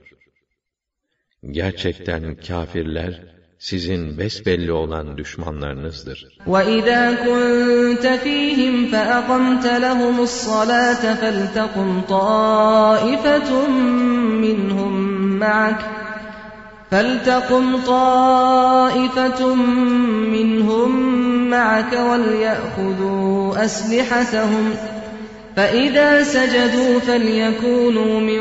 Gerçekten 1.51 2.37
kâfirler, 2.49 3.20
sizin 3.59 4.18
besbelli 4.18 4.72
olan 4.72 5.18
düşmanlarınızdır. 5.18 6.18
وَإِذَا 6.47 7.03
كُنْتَ 7.26 8.05
فِيهِمْ 8.24 8.74
فَأَقَمْتَ 8.93 9.64
لَهُمُ 9.87 10.16
الصَّلَاةَ 10.28 11.03
فَلْتَقُمْ 11.22 11.91
طَائِفَةٌ 12.09 13.68
مِّنْهُمْ 14.45 14.93
مَعَكَ 15.39 15.80
فلتقم 16.93 17.76
طائفة 17.76 19.55
منهم 20.35 20.91
معك 21.51 21.93
وليأخذوا 21.93 23.64
أسلحتهم 23.64 24.74
فإذا 25.57 26.22
سجدوا 26.22 26.99
فليكونوا 26.99 28.20
من 28.20 28.41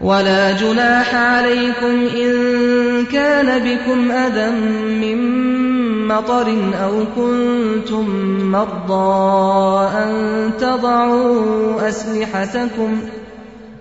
وَلَا 0.00 0.52
جُنَاحَ 0.52 1.14
عَلَيْكُمْ 1.14 1.96
إِن 2.16 2.32
كَانَ 3.06 3.48
بِكُمْ 3.64 4.10
أَذًى 4.10 4.50
مِّن 5.02 5.18
مَّطَرٍ 6.08 6.48
أَوْ 6.84 6.94
كُنتُم 7.16 8.10
مَّرْضَىٰ 8.52 9.90
أَن 10.02 10.12
تَضَعُوا 10.60 11.88
أَسْلِحَتَكُمْ ۖ 11.88 13.04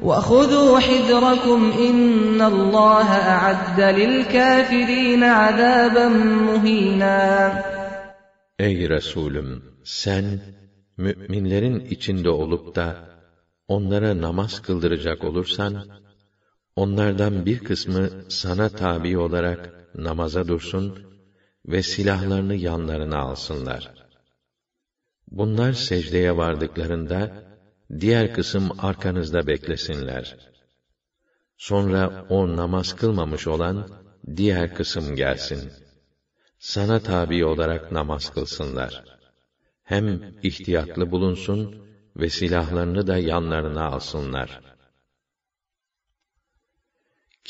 وَخُذُوا 0.02 0.80
حِذْرَكُمْ 0.80 1.72
إِنَّ 1.88 2.42
اللّٰهَ 2.42 3.10
أَعَدَّ 3.36 3.80
لِلْكَافِرِينَ 3.82 5.24
عَذَابًا 5.24 6.08
مُهِينًا 6.48 7.52
Ey 8.60 8.90
Resulüm! 8.90 9.64
Sen, 9.84 10.26
müminlerin 10.98 11.80
içinde 11.80 12.30
olup 12.30 12.76
da, 12.76 12.96
onlara 13.68 14.22
namaz 14.22 14.62
kıldıracak 14.62 15.24
olursan, 15.24 15.74
onlardan 16.77 17.47
bir 17.47 17.59
kısmı 17.59 18.11
sana 18.29 18.69
tabi 18.69 19.19
olarak 19.19 19.71
namaza 19.95 20.49
dursun 20.49 20.95
ve 21.67 21.83
silahlarını 21.83 22.55
yanlarına 22.55 23.19
alsınlar. 23.19 23.91
Bunlar 25.31 25.73
secdeye 25.73 26.37
vardıklarında, 26.37 27.31
diğer 28.01 28.33
kısım 28.33 28.71
arkanızda 28.79 29.47
beklesinler. 29.47 30.37
Sonra 31.57 32.11
o 32.29 32.57
namaz 32.57 32.93
kılmamış 32.93 33.47
olan 33.47 33.87
diğer 34.37 34.75
kısım 34.75 35.17
gelsin. 35.17 35.73
Sana 36.59 37.01
tabi 37.01 37.45
olarak 37.45 37.91
namaz 37.91 38.29
kılsınlar. 38.29 39.05
Hem 39.83 40.21
ihtiyatlı 40.43 41.11
bulunsun 41.11 41.71
ve 42.17 42.29
silahlarını 42.29 43.07
da 43.07 43.19
yanlarına 43.19 43.85
alsınlar. 43.85 44.70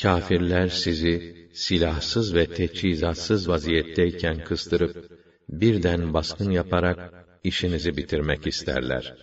Kafirler 0.01 0.67
sizi 0.67 1.47
silahsız 1.53 2.35
ve 2.35 2.45
teçhizatsız 2.45 3.49
vaziyetteyken 3.49 4.43
kıstırıp 4.43 5.11
birden 5.49 6.13
baskın 6.13 6.51
yaparak 6.51 7.13
işinizi 7.43 7.97
bitirmek 7.97 8.47
isterler. 8.47 9.15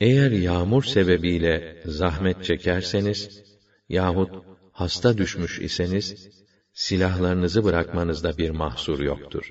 Eğer 0.00 0.30
yağmur 0.30 0.84
sebebiyle 0.84 1.82
zahmet 1.84 2.44
çekerseniz 2.44 3.42
yahut 3.88 4.44
hasta 4.72 5.18
düşmüş 5.18 5.58
iseniz 5.58 6.28
silahlarınızı 6.72 7.64
bırakmanızda 7.64 8.38
bir 8.38 8.50
mahsur 8.50 9.00
yoktur. 9.00 9.50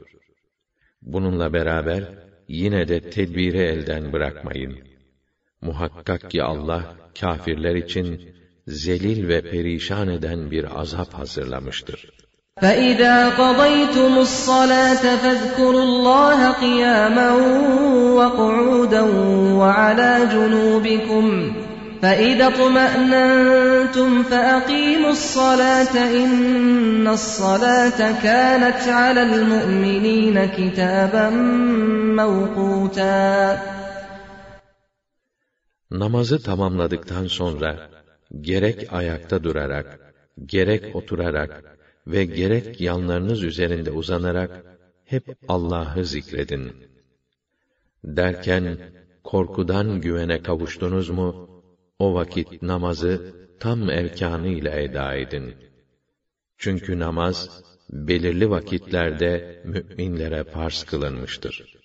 Bununla 1.01 1.53
beraber 1.53 2.03
yine 2.47 2.87
de 2.87 3.09
tedbiri 3.09 3.57
elden 3.57 4.13
bırakmayın. 4.13 4.79
Muhakkak 5.61 6.31
ki 6.31 6.43
Allah 6.43 6.97
kâfirler 7.19 7.75
için 7.75 8.34
zelil 8.66 9.28
ve 9.28 9.40
perişan 9.50 10.08
eden 10.08 10.50
bir 10.50 10.80
azap 10.80 11.14
hazırlamıştır. 11.14 12.00
فَإِذَا 12.64 13.16
قَضَيْتُمُ 13.42 14.12
الصَّلَاةَ 14.26 15.04
فَاذْكُرُوا 15.22 15.84
اللَّهَ 15.90 16.40
قِيَامًا 16.64 17.30
وَقُعُودًا 18.18 19.04
وَعَلَى 19.60 20.12
جُنُوبِكُمْ 20.34 21.26
فَإِذَا 22.02 22.46
اطْمَأْنَنْتُمْ 22.52 24.22
فَأَقِيمُوا 24.22 25.12
الصَّلَاةَ 25.18 25.94
إِنَّ 26.22 27.08
الصَّلَاةَ 27.08 28.00
كَانَتْ 28.22 28.82
عَلَى 28.88 29.22
الْمُؤْمِنِينَ 29.22 30.36
كِتَابًا 30.56 31.30
مَوْقُوتًا 32.20 33.58
Namazı 35.90 36.42
tamamladıktan 36.42 37.26
sonra 37.26 37.93
gerek 38.41 38.93
ayakta 38.93 39.43
durarak, 39.43 40.13
gerek 40.45 40.95
oturarak 40.95 41.77
ve 42.07 42.25
gerek 42.25 42.81
yanlarınız 42.81 43.43
üzerinde 43.43 43.91
uzanarak 43.91 44.65
hep 45.05 45.37
Allah'ı 45.47 46.05
zikredin. 46.05 46.71
Derken 48.03 48.77
korkudan 49.23 50.01
güvene 50.01 50.41
kavuştunuz 50.41 51.09
mu 51.09 51.49
o 51.99 52.13
vakit 52.13 52.61
namazı 52.61 53.33
tam 53.59 53.89
erkanı 53.89 54.47
ile 54.47 54.83
eda 54.83 55.15
edin. 55.15 55.55
Çünkü 56.57 56.99
namaz 56.99 57.63
belirli 57.89 58.49
vakitlerde 58.49 59.61
müminlere 59.65 60.43
farz 60.43 60.83
kılınmıştır. 60.83 61.84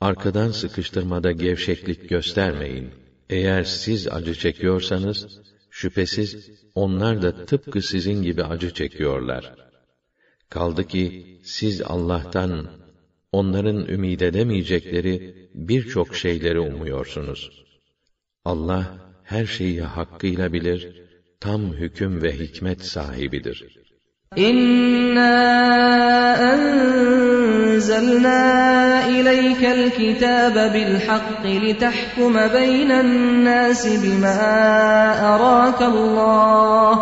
arkadan 0.00 0.50
sıkıştırmada 0.50 1.32
gevşeklik 1.32 2.08
göstermeyin. 2.08 2.90
Eğer 3.30 3.64
siz 3.64 4.08
acı 4.08 4.34
çekiyorsanız 4.34 5.40
şüphesiz 5.70 6.50
onlar 6.74 7.22
da 7.22 7.46
tıpkı 7.46 7.82
sizin 7.82 8.22
gibi 8.22 8.44
acı 8.44 8.74
çekiyorlar. 8.74 9.54
Kaldı 10.48 10.86
ki 10.86 11.40
siz 11.44 11.82
Allah'tan 11.82 12.70
onların 13.32 13.88
ümid 13.88 14.20
edemeyecekleri 14.20 15.48
birçok 15.54 16.16
şeyleri 16.16 16.60
umuyorsunuz. 16.60 17.64
Allah 18.44 19.10
her 19.24 19.46
şeyi 19.46 19.82
hakkıyla 19.82 20.52
bilir, 20.52 21.02
tam 21.40 21.72
hüküm 21.72 22.22
ve 22.22 22.38
hikmet 22.38 22.84
sahibidir. 22.84 23.77
İnna 24.36 25.34
enzelna 26.52 28.42
ileykel 29.06 29.90
kitabe 29.90 30.74
bil 30.74 31.06
hakki 31.06 31.60
litahkume 31.60 32.54
beynen 32.54 33.44
nasi 33.44 34.02
bima 34.02 34.38
arakallah 35.32 36.96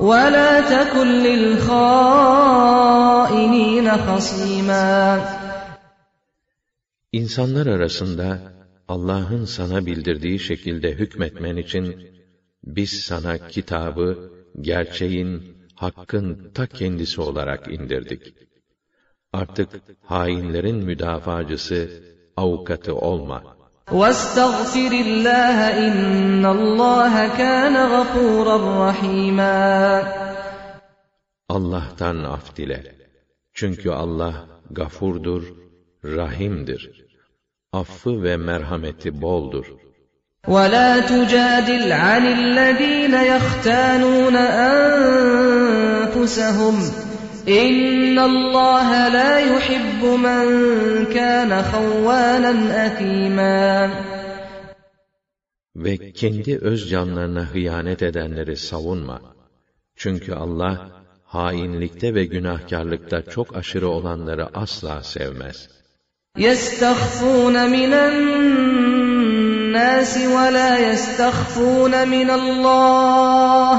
ve 0.00 0.32
la 0.32 0.68
tekun 0.68 1.24
lil. 1.24 1.48
İnsanlar 7.12 7.66
arasında 7.66 8.38
Allah'ın 8.88 9.44
sana 9.44 9.86
bildirdiği 9.86 10.38
şekilde 10.38 10.92
hükmetmen 10.92 11.56
için 11.56 11.96
biz 12.64 12.90
sana 12.90 13.38
kitabı, 13.38 14.30
gerçeğin, 14.60 15.57
hakkın 15.77 16.51
ta 16.53 16.67
kendisi 16.67 17.21
olarak 17.21 17.67
indirdik. 17.67 18.33
Artık 19.33 19.69
hainlerin 20.05 20.75
müdafacısı, 20.75 22.03
avukatı 22.37 22.95
olma. 22.95 23.43
وَاسْتَغْفِرِ 23.87 24.91
اللّٰهَ 25.07 25.59
اِنَّ 25.87 26.43
اللّٰهَ 26.57 27.13
كَانَ 27.41 27.75
غَفُورًا 27.95 28.57
رَحِيمًا 28.87 30.23
Allah'tan 31.49 32.17
af 32.23 32.55
dile. 32.55 32.95
Çünkü 33.53 33.89
Allah 33.89 34.47
gafurdur, 34.71 35.43
rahimdir. 36.05 37.05
Affı 37.73 38.23
ve 38.23 38.37
merhameti 38.37 39.21
boldur. 39.21 39.65
وَلَا 40.47 40.99
تُجَادِلْ 40.99 41.91
عَنِ 41.91 42.23
الَّذ۪ينَ 42.27 43.13
يَخْتَانُونَ 43.13 44.35
أَنفُسَهُمْ 45.95 46.75
اِنَّ 47.47 48.19
اللّٰهَ 48.19 48.89
لَا 49.17 49.39
يُحِبُّ 49.39 50.01
مَنْ 50.03 50.45
كَانَ 51.05 51.63
خَوَّانًا 51.71 52.53
اَث۪يمًا 52.87 53.89
Ve 55.75 56.11
kendi 56.11 56.57
öz 56.57 56.89
canlarına 56.89 57.45
hıyanet 57.53 58.03
edenleri 58.03 58.57
savunma. 58.57 59.21
Çünkü 59.95 60.33
Allah, 60.33 60.89
hainlikte 61.25 62.15
ve 62.15 62.25
günahkarlıkta 62.25 63.21
çok 63.21 63.55
aşırı 63.55 63.89
olanları 63.89 64.57
asla 64.57 65.03
sevmez. 65.03 65.69
يَسْتَخْفُونَ 66.37 67.67
مِنَ 67.75 67.93
النَّاسِ 69.77 70.13
وَلَا 70.37 70.71
يَسْتَخْفُونَ 70.89 71.93
مِنَ 72.15 72.29
اللّٰهِ 72.39 73.77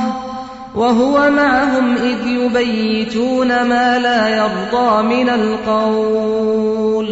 وَهُوَ 0.81 1.17
مَعَهُمْ 1.41 1.87
إِذْ 2.11 2.21
يُبَيِّتُونَ 2.41 3.51
مَا 3.73 3.89
لَا 4.07 4.23
يَرْضَى 4.41 4.91
مِنَ 5.15 5.29
الْقَوْلِ 5.41 7.09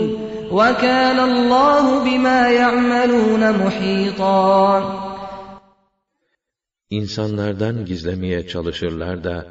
وَكَانَ 0.59 1.19
اللّٰهُ 1.31 1.85
بِمَا 2.07 2.41
يَعْمَلُونَ 2.63 3.43
مُحِيطًا 3.63 4.83
İnsanlardan 6.91 7.85
gizlemeye 7.85 8.47
çalışırlar 8.49 9.25
da 9.25 9.47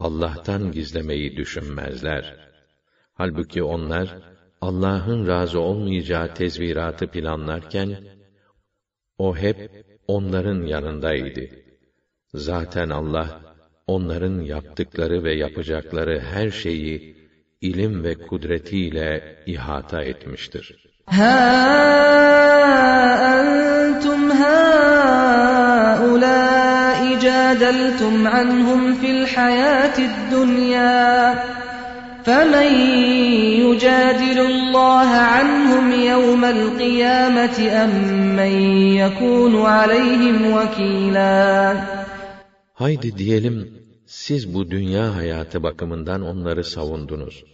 Allah'tan 0.00 0.72
gizlemeyi 0.72 1.36
düşünmezler. 1.36 2.36
Halbuki 3.14 3.62
onlar 3.62 4.18
Allah'ın 4.60 5.28
razı 5.28 5.60
olmayacağı 5.60 6.34
tezviratı 6.34 7.06
planlarken 7.06 7.96
o 9.19 9.35
hep 9.35 9.85
onların 10.07 10.61
yanındaydı. 10.65 11.49
Zaten 12.33 12.89
Allah 12.89 13.41
onların 13.87 14.41
yaptıkları 14.41 15.23
ve 15.23 15.33
yapacakları 15.35 16.19
her 16.19 16.51
şeyi 16.51 17.15
ilim 17.61 18.03
ve 18.03 18.15
kudretiyle 18.15 19.35
ihata 19.45 20.03
etmiştir. 20.03 20.75
Ha 21.05 21.69
entum 23.39 24.29
haulâi 24.41 25.59
cadeltum 27.19 28.27
anhum 28.27 28.95
fil 28.95 29.25
hayâtid 29.35 30.11
dunyâ 30.31 31.35
فَمَنْ 32.26 32.70
يُجَادِلُ 33.64 34.38
اللّٰهَ 34.52 35.10
عَنْهُمْ 35.34 35.84
يَوْمَ 36.12 36.42
الْقِيَامَةِ 36.56 37.58
اَمْ 37.82 37.92
مَنْ 38.38 38.52
يَكُونُ 39.02 39.54
عَلَيْهِمْ 39.56 40.36
وَكِيلًا 40.56 41.76
Haydi 42.74 43.18
diyelim, 43.18 43.82
siz 44.06 44.54
bu 44.54 44.70
dünya 44.70 45.16
hayatı 45.16 45.62
bakımından 45.62 46.22
onları 46.22 46.64
savundunuz. 46.64 47.44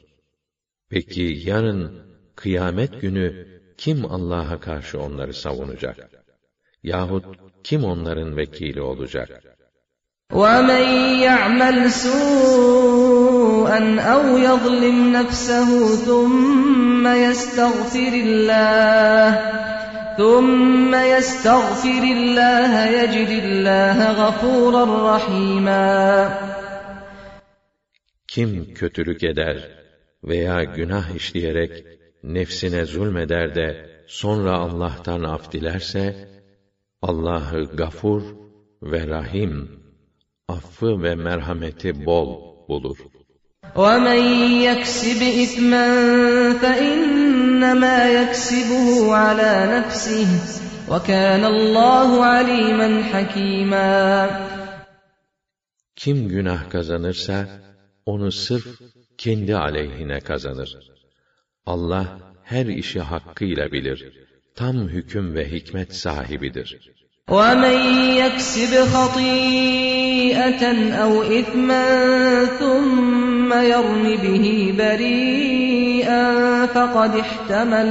Peki 0.88 1.42
yarın, 1.44 2.02
kıyamet 2.34 3.00
günü, 3.00 3.46
kim 3.76 4.04
Allah'a 4.04 4.60
karşı 4.60 5.00
onları 5.00 5.34
savunacak? 5.34 6.10
Yahut 6.82 7.24
kim 7.64 7.84
onların 7.84 8.36
vekili 8.36 8.80
olacak? 8.80 9.42
وَمَنْ 10.32 10.84
يَعْمَلْ 11.26 11.90
سُوءًا 11.90 13.80
أَوْ 14.00 14.38
يَظْلِمْ 14.38 15.12
نَفْسَهُ 15.12 15.96
ثُمَّ 16.06 17.06
يَسْتَغْفِرِ 17.06 18.12
اللَّهَ 18.26 19.28
ثُمَّ 20.18 20.94
يَسْتَغْفِرِ 20.94 22.02
اللَّهَ 22.16 22.72
يَجِدِ 22.98 23.30
اللَّهَ 23.44 23.98
غَفُورًا 24.22 24.84
رَحِيمًا 25.16 26.28
Kim 28.28 28.74
kötülük 28.74 29.24
eder 29.24 29.68
veya 30.24 30.64
günah 30.64 31.10
işleyerek 31.10 31.84
nefsine 32.22 32.84
zulmeder 32.84 33.54
de 33.54 33.86
sonra 34.06 34.52
Allah'tan 34.58 35.22
af 35.22 35.52
dilerse 35.52 36.28
Allah'ı 37.02 37.64
gafur 37.64 38.22
ve 38.82 39.06
rahim 39.06 39.80
affı 40.48 41.02
ve 41.02 41.14
merhameti 41.14 42.06
bol 42.06 42.28
bulur. 42.68 42.98
وَمَنْ 43.74 44.20
يَكْسِبْ 44.68 45.20
إِثْمًا 45.44 45.86
فَإِنَّمَا 46.62 47.98
يَكْسِبُهُ 48.18 48.86
عَلَى 49.22 49.54
نَفْسِهِ 49.74 50.28
وَكَانَ 50.92 51.42
اللّٰهُ 51.54 52.10
عَلِيمًا 52.32 52.88
حَكِيمًا 53.12 54.28
Kim 55.96 56.28
günah 56.28 56.70
kazanırsa, 56.70 57.48
onu 58.06 58.32
sırf 58.32 58.80
kendi 59.18 59.56
aleyhine 59.56 60.20
kazanır. 60.20 60.78
Allah 61.66 62.18
her 62.44 62.66
işi 62.66 63.00
hakkıyla 63.00 63.72
bilir. 63.72 64.12
Tam 64.54 64.76
hüküm 64.88 65.34
ve 65.34 65.52
hikmet 65.52 65.94
sahibidir. 65.94 66.90
وَمَنْ 67.30 67.78
يَكْسِبْ 68.22 68.72
خَطِيئَةً 68.94 70.62
أَوْ 71.02 71.22
إِثْمًا 71.22 71.84
ثُمَّ 72.60 73.50
يَرْمِ 73.52 74.04
بِهِ 74.24 74.74
بَرِيئًا 74.78 76.24
فَقَدِ 76.66 77.12
احْتَمَلَ 77.24 77.88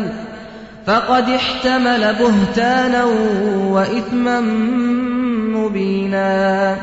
فَقَدِ 0.85 1.27
احْتَمَلَ 1.29 2.03
بُهْتَانًا 2.21 3.03
وَإِثْمًا 3.75 4.39
مُبِينًا 5.55 6.77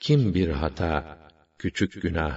Kim 0.00 0.34
bir 0.34 0.48
hata, 0.48 1.18
küçük 1.58 2.02
günah 2.02 2.34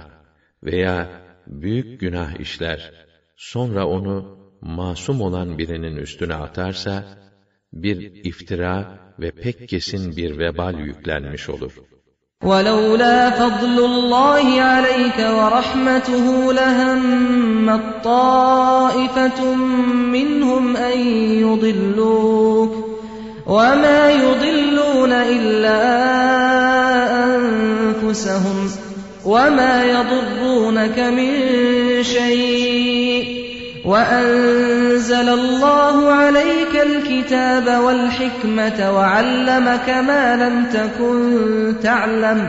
veya 0.62 1.08
büyük 1.46 2.00
günah 2.00 2.40
işler, 2.40 2.92
sonra 3.36 3.86
onu 3.86 4.38
masum 4.60 5.20
olan 5.20 5.58
birinin 5.58 5.96
üstüne 5.96 6.34
atarsa, 6.34 7.04
bir 7.72 8.24
iftira 8.24 8.98
ve 9.18 9.30
pek 9.30 9.68
kesin 9.68 10.16
bir 10.16 10.38
vebal 10.38 10.78
yüklenmiş 10.78 11.48
olur. 11.48 11.72
ولولا 12.44 13.30
فضل 13.30 13.78
الله 13.90 14.46
عليك 14.62 15.18
ورحمته 15.18 16.52
لهمت 16.52 18.04
طائفة 18.04 19.54
منهم 20.16 20.76
أن 20.76 20.98
يضلوك 21.44 22.72
وما 23.46 24.10
يضلون 24.10 25.12
إلا 25.12 25.80
أنفسهم 27.24 28.70
وما 29.24 29.84
يضرونك 29.84 30.98
من 30.98 31.32
شيء 32.02 33.37
وأنزل 33.88 35.28
الله 35.28 36.12
عليك 36.12 36.74
الكتاب 36.76 37.84
والحكمة 37.84 38.94
وعلمك 38.96 39.88
ما 39.88 40.36
لم 40.36 40.56
تكن 40.70 41.74
تعلم 41.82 42.40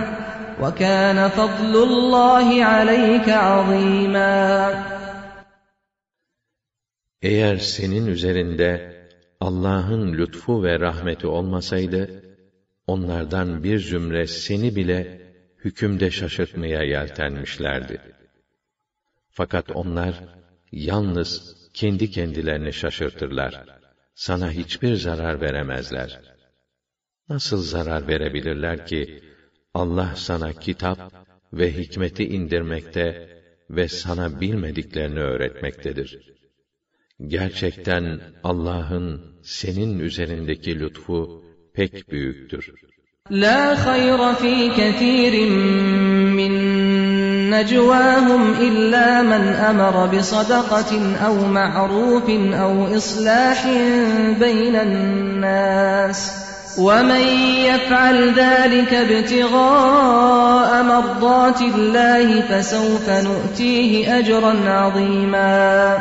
وكان 0.61 1.30
فضل 1.30 1.84
الله 1.84 2.65
عليك 2.65 3.30
عظيما 3.30 4.95
Eğer 7.22 7.57
senin 7.57 8.07
üzerinde 8.07 8.95
Allah'ın 9.40 10.14
lütfu 10.14 10.64
ve 10.64 10.80
rahmeti 10.80 11.27
olmasaydı, 11.27 12.23
onlardan 12.88 13.64
bir 13.64 13.80
zümre 13.80 14.27
seni 14.27 14.76
bile 14.76 15.22
hükümde 15.65 16.11
şaşırtmaya 16.11 16.84
yeltenmişlerdi. 16.84 18.02
Fakat 19.30 19.72
onlar, 19.72 20.23
yalnız 20.72 21.56
kendi 21.74 22.10
kendilerini 22.10 22.72
şaşırtırlar. 22.72 23.64
Sana 24.14 24.52
hiçbir 24.52 24.94
zarar 24.94 25.40
veremezler. 25.40 26.20
Nasıl 27.28 27.62
zarar 27.62 28.09
verebilirler 28.09 28.86
ki, 28.86 29.22
Allah 29.74 30.12
sana 30.16 30.52
kitap 30.52 31.12
ve 31.52 31.76
hikmeti 31.76 32.24
indirmekte 32.24 33.28
ve 33.70 33.88
sana 33.88 34.40
bilmediklerini 34.40 35.20
öğretmektedir. 35.20 36.30
Gerçekten 37.26 38.20
Allah'ın 38.44 39.36
senin 39.42 39.98
üzerindeki 39.98 40.80
lütfu 40.80 41.44
pek 41.74 42.10
büyüktür. 42.10 42.74
La 43.30 43.86
hayra 43.86 44.34
fi 44.34 44.72
ketirin 44.76 45.52
min 46.34 46.90
necvahum 47.53 48.44
illa 48.68 49.23
men 49.32 49.44
emara 49.69 50.06
bi 50.11 50.19
sadakatin 50.32 51.06
ev 51.30 51.38
ma'rufin 51.57 52.44
ev 52.65 52.76
islahin 52.99 53.86
beynen 54.41 54.94
nas. 55.41 56.45
ومن 56.77 57.26
يفعل 57.69 58.18
ذلك 58.44 58.94
ابتغاء 58.94 60.84
مرضات 60.84 61.61
الله 61.61 62.41
فسوف 62.41 63.10
نؤتيه 63.10 64.19
أجرا 64.19 64.53
عظيما 64.69 65.98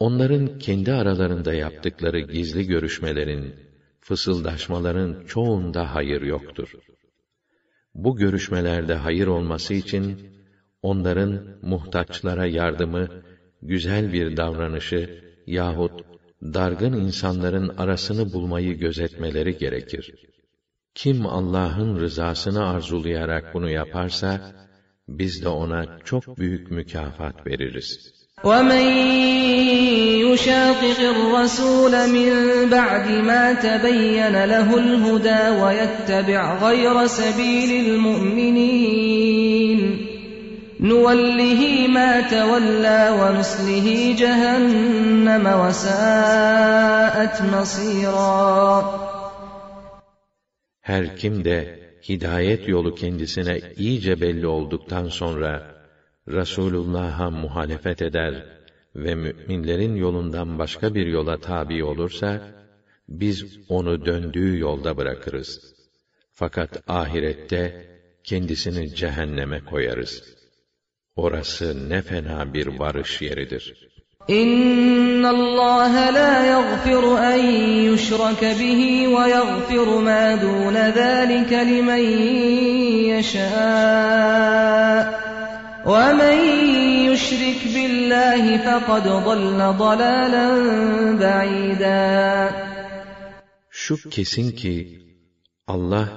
Onların 0.00 0.58
kendi 0.58 0.92
aralarında 0.92 1.54
yaptıkları 1.54 2.20
gizli 2.20 2.66
görüşmelerin, 2.66 3.54
fısıldaşmaların 4.00 5.24
çoğunda 5.26 5.94
hayır 5.94 6.22
yoktur. 6.22 6.68
Bu 7.95 8.15
görüşmelerde 8.15 8.93
hayır 8.93 9.27
olması 9.27 9.73
için, 9.73 10.29
onların 10.81 11.41
muhtaçlara 11.61 12.45
yardımı, 12.45 13.07
güzel 13.61 14.13
bir 14.13 14.37
davranışı 14.37 15.23
yahut 15.47 15.91
dargın 16.41 16.93
insanların 16.93 17.71
arasını 17.77 18.33
bulmayı 18.33 18.77
gözetmeleri 18.77 19.57
gerekir. 19.57 20.13
Kim 20.95 21.25
Allah'ın 21.25 21.99
rızasını 21.99 22.67
arzulayarak 22.67 23.53
bunu 23.53 23.69
yaparsa, 23.69 24.55
biz 25.07 25.43
de 25.43 25.49
ona 25.49 25.99
çok 26.03 26.37
büyük 26.37 26.71
mükafat 26.71 27.47
veririz.'' 27.47 28.14
ومن 28.44 28.86
يشاقق 30.32 31.00
الرسول 31.00 31.92
من 31.92 32.30
بعد 32.70 33.10
ما 33.10 33.52
تبين 33.52 34.44
له 34.44 34.78
الهدى 34.78 35.48
ويتبع 35.62 36.54
غير 36.58 37.06
سبيل 37.06 37.86
المؤمنين 37.86 39.80
نوله 40.80 41.86
ما 41.88 42.20
تولى 42.20 43.16
ونصله 43.20 44.14
جهنم 44.18 45.46
وساءت 45.46 47.42
مصيرا 47.42 49.00
Her 50.82 51.16
kim 51.16 51.44
de 51.44 51.78
hidayet 52.08 52.68
yolu 52.68 52.94
kendisine 52.94 53.60
iyice 53.76 54.20
belli 54.20 54.46
olduktan 54.46 55.08
sonra 55.08 55.73
Resulullah'a 56.27 57.29
muhalefet 57.29 58.01
eder 58.01 58.45
ve 58.95 59.15
müminlerin 59.15 59.95
yolundan 59.95 60.59
başka 60.59 60.95
bir 60.95 61.07
yola 61.07 61.37
tabi 61.37 61.83
olursa, 61.83 62.41
biz 63.09 63.59
onu 63.69 64.05
döndüğü 64.05 64.59
yolda 64.59 64.97
bırakırız. 64.97 65.75
Fakat 66.33 66.83
ahirette 66.87 67.85
kendisini 68.23 68.95
cehenneme 68.95 69.59
koyarız. 69.59 70.23
Orası 71.15 71.89
ne 71.89 72.01
fena 72.01 72.53
bir 72.53 72.67
varış 72.67 73.21
yeridir. 73.21 73.89
İnna 74.27 75.29
Allah 75.29 76.13
la 76.13 76.45
yaghfiru 76.45 77.17
en 77.17 77.43
yushraka 77.81 78.59
bihi 78.59 79.09
ve 79.09 79.29
yaghfiru 79.29 80.01
ma 80.01 80.41
dun 80.41 80.73
zalika 80.73 81.57
limen 81.57 82.05
yasha. 83.11 84.25
وَمَنْ 85.92 86.38
يُشْرِكْ 87.08 87.60
بِاللّٰهِ 87.74 88.44
فَقَدْ 88.66 89.04
ضَلَّ 89.28 89.60
ضَلَالًا 89.84 90.46
بَعِيدًا 91.22 92.00
Şu 93.70 94.10
kesin 94.10 94.50
ki 94.50 94.74
Allah 95.66 96.08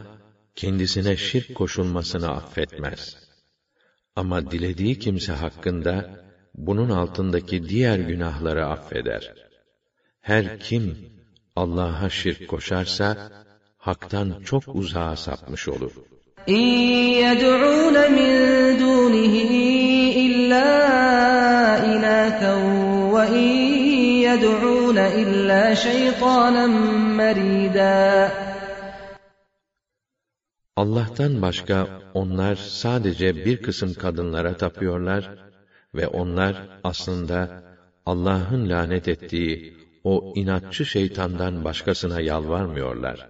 kendisine 0.55 1.17
şirk 1.17 1.55
koşulmasını 1.55 2.30
affetmez. 2.31 3.17
Ama 4.15 4.51
dilediği 4.51 4.99
kimse 4.99 5.34
hakkında 5.34 6.23
bunun 6.55 6.89
altındaki 6.89 7.69
diğer 7.69 7.99
günahları 7.99 8.65
affeder. 8.65 9.34
Her 10.21 10.59
kim 10.59 11.13
Allah'a 11.55 12.09
şirk 12.09 12.47
koşarsa 12.47 13.31
haktan 13.77 14.41
çok 14.45 14.75
uzağa 14.75 15.15
sapmış 15.15 15.67
olur. 15.67 15.91
İn 16.47 16.67
yed'ûne 17.23 18.09
min 18.09 18.34
dûnihi 18.80 19.84
إلا 20.53 20.69
إناثا 21.93 22.53
وإن 23.15 23.49
يدعون 24.27 24.97
إلا 24.97 25.73
شيطانا 25.73 26.65
مريدا 27.19 28.31
Allah'tan 30.75 31.41
başka 31.41 31.88
onlar 32.13 32.55
sadece 32.55 33.45
bir 33.45 33.61
kısım 33.61 33.93
kadınlara 33.93 34.57
tapıyorlar 34.57 35.30
ve 35.95 36.07
onlar 36.07 36.67
aslında 36.84 37.63
Allah'ın 38.05 38.69
lanet 38.69 39.07
ettiği 39.07 39.77
o 40.03 40.34
inatçı 40.35 40.85
şeytandan 40.85 41.63
başkasına 41.63 42.21
yalvarmıyorlar. 42.21 43.30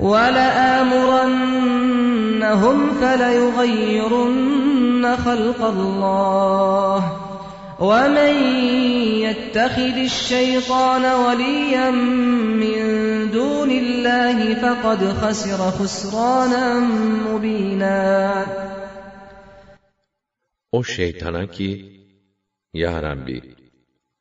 ولآمرنهم 0.00 1.34
فليغيرن 3.00 4.36
خلق 5.16 5.64
الله 5.64 7.24
وَمَنْ 7.78 8.34
يَتَّخِذِ 9.26 9.96
الشَّيْطَانَ 10.10 11.04
وَلِيًّا 11.04 11.90
مِّن 11.90 12.80
دُونِ 13.34 13.70
اللّٰهِ 13.70 14.38
فَقَدْ 14.62 15.00
خَسِرَ 15.20 15.60
خُسْرَانًا 15.78 16.80
مُب۪ينًا 17.26 18.46
O 20.72 20.84
şeytana 20.84 21.46
ki, 21.46 21.70
Ya 22.74 23.02
Rabbi, 23.02 23.42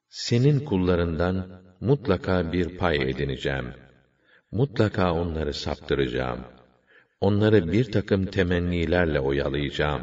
senin 0.10 0.60
kullarından 0.60 1.46
mutlaka 1.82 2.54
bir 2.54 2.78
pay 2.78 2.96
edineceğim. 2.96 3.74
Mutlaka 4.53 5.13
onları 5.13 5.55
saptıracağım. 5.55 6.45
Onları 7.21 7.73
bir 7.73 7.93
takım 7.93 8.27
temennilerle 8.27 9.21
oyalayacağım. 9.21 10.03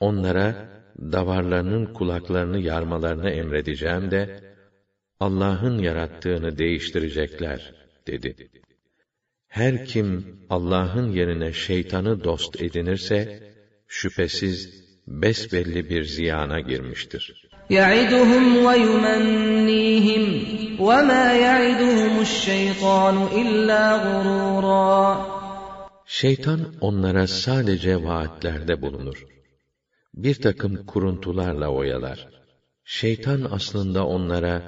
Onlara 0.00 0.68
davarlarının 0.98 1.86
kulaklarını 1.94 2.58
yarmalarını 2.58 3.30
emredeceğim 3.30 4.10
de, 4.10 4.40
Allah'ın 5.20 5.78
yarattığını 5.78 6.58
değiştirecekler, 6.58 7.74
dedi. 8.06 8.50
Her 9.48 9.86
kim 9.86 10.36
Allah'ın 10.50 11.10
yerine 11.10 11.52
şeytanı 11.52 12.24
dost 12.24 12.62
edinirse, 12.62 13.52
şüphesiz 13.88 14.84
besbelli 15.06 15.90
bir 15.90 16.02
ziyana 16.02 16.60
girmiştir. 16.60 17.49
يَعِدُهُمْ 17.70 18.44
وَيُمَنِّيهِمْ 18.66 20.24
وَمَا 20.88 21.26
يَعِدُهُمُ 21.46 22.14
الشَّيْطَانُ 22.20 23.16
إِلَّا 23.40 23.82
غُرُورًا 24.04 25.16
Şeytan 26.06 26.60
onlara 26.80 27.26
sadece 27.26 28.04
vaatlerde 28.04 28.82
bulunur. 28.82 29.26
Bir 30.14 30.34
takım 30.34 30.86
kuruntularla 30.86 31.68
oyalar. 31.68 32.28
Şeytan 32.84 33.48
aslında 33.50 34.06
onlara 34.06 34.62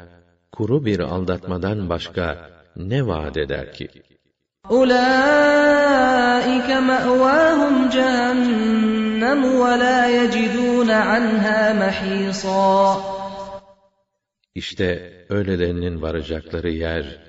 kuru 0.53 0.85
bir 0.85 1.01
aldatmadan 1.01 1.89
başka 1.89 2.51
ne 2.77 3.07
vaat 3.07 3.37
eder 3.37 3.73
ki?' 3.73 4.12
أُولَٰئِكَ 4.72 6.70
مَأْوَاهُمْ 6.92 7.74
جَهَنَّمُ 7.96 9.40
وَلَا 9.64 10.00
يَجِدُونَ 10.18 10.90
عَنْهَا 10.92 11.62
مَحِيصًا 11.84 13.02
İşte 14.56 15.14
öylelerinin 15.30 16.02
varacakları 16.02 16.70
yer 16.70 17.20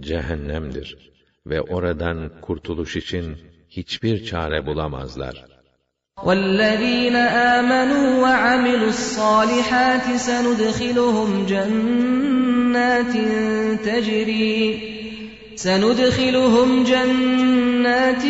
cehennemdir 0.00 1.10
ve 1.46 1.60
oradan 1.60 2.30
kurtuluş 2.40 2.96
için 2.96 3.36
hiçbir 3.68 4.24
çare 4.24 4.66
bulamazlar. 4.66 5.44
وَالَّذ۪ينَ 6.16 7.16
آمَنُوا 7.56 8.08
وَعَمِلُوا 8.24 8.92
الصَّالِحَاتِ 8.96 10.06
سَنُدْخِلُهُمْ 10.28 11.46
جَنَّاتٍ 11.46 13.14
تَجْرِي 13.86 14.91
سندخلهم 15.56 16.84
جنات 16.84 18.24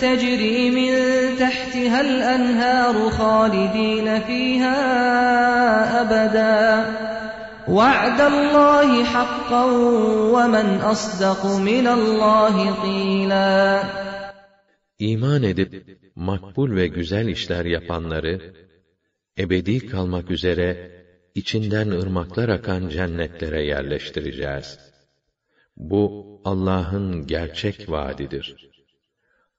تجري 0.00 0.70
من 0.70 0.92
تحتها 1.38 2.00
الأنهار 2.00 3.10
خالدين 3.10 4.20
فيها 4.20 4.80
أبدا 6.02 6.64
وعد 7.68 8.20
الله 8.20 9.04
حقا 9.04 9.64
ومن 10.34 10.66
أصدق 10.80 11.46
من 11.46 11.86
الله 11.86 12.54
قيلا 12.82 13.82
İman 14.98 15.42
edip 15.42 15.98
makbul 16.14 16.76
ve 16.76 16.86
güzel 16.86 17.26
işler 17.28 17.64
yapanları 17.64 18.54
ebedi 19.38 19.86
kalmak 19.86 20.30
üzere 20.30 20.90
içinden 21.34 21.88
ırmaklar 21.90 22.48
akan 22.48 22.88
cennetlere 22.88 23.66
yerleştireceğiz. 23.66 24.78
Bu 25.76 26.40
Allah'ın 26.44 27.26
gerçek 27.26 27.90
vaadidir. 27.90 28.56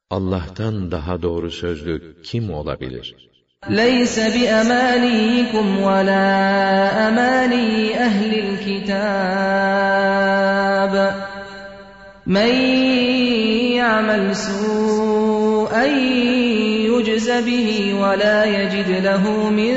Allah'tan 0.09 0.91
daha 0.91 1.21
doğru 1.21 1.51
sözlü 1.51 2.21
kim 2.23 2.53
olabilir? 2.53 3.31
لَيْسَ 3.69 4.15
بِأَمَانِيكُمْ 4.35 5.67
وَلَا 5.87 6.27
أَمَانِي 7.07 7.69
أَهْلِ 8.07 8.31
الْكِتَابِ 8.45 8.93
مَنْ 12.25 12.51
يَعْمَلْ 13.81 14.35
سُوءًا 14.35 15.85
يُجْزَ 16.91 17.29
بِهِ 17.47 17.69
وَلَا 18.01 18.39
يَجِدْ 18.45 18.89
لَهُ 19.07 19.49
مِنْ 19.49 19.75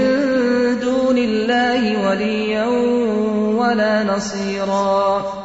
دُونِ 0.81 1.19
اللّٰهِ 1.19 1.83
وَلِيًّا 2.07 2.67
وَلَا 3.61 3.95
نَصِيرًا 4.03 5.38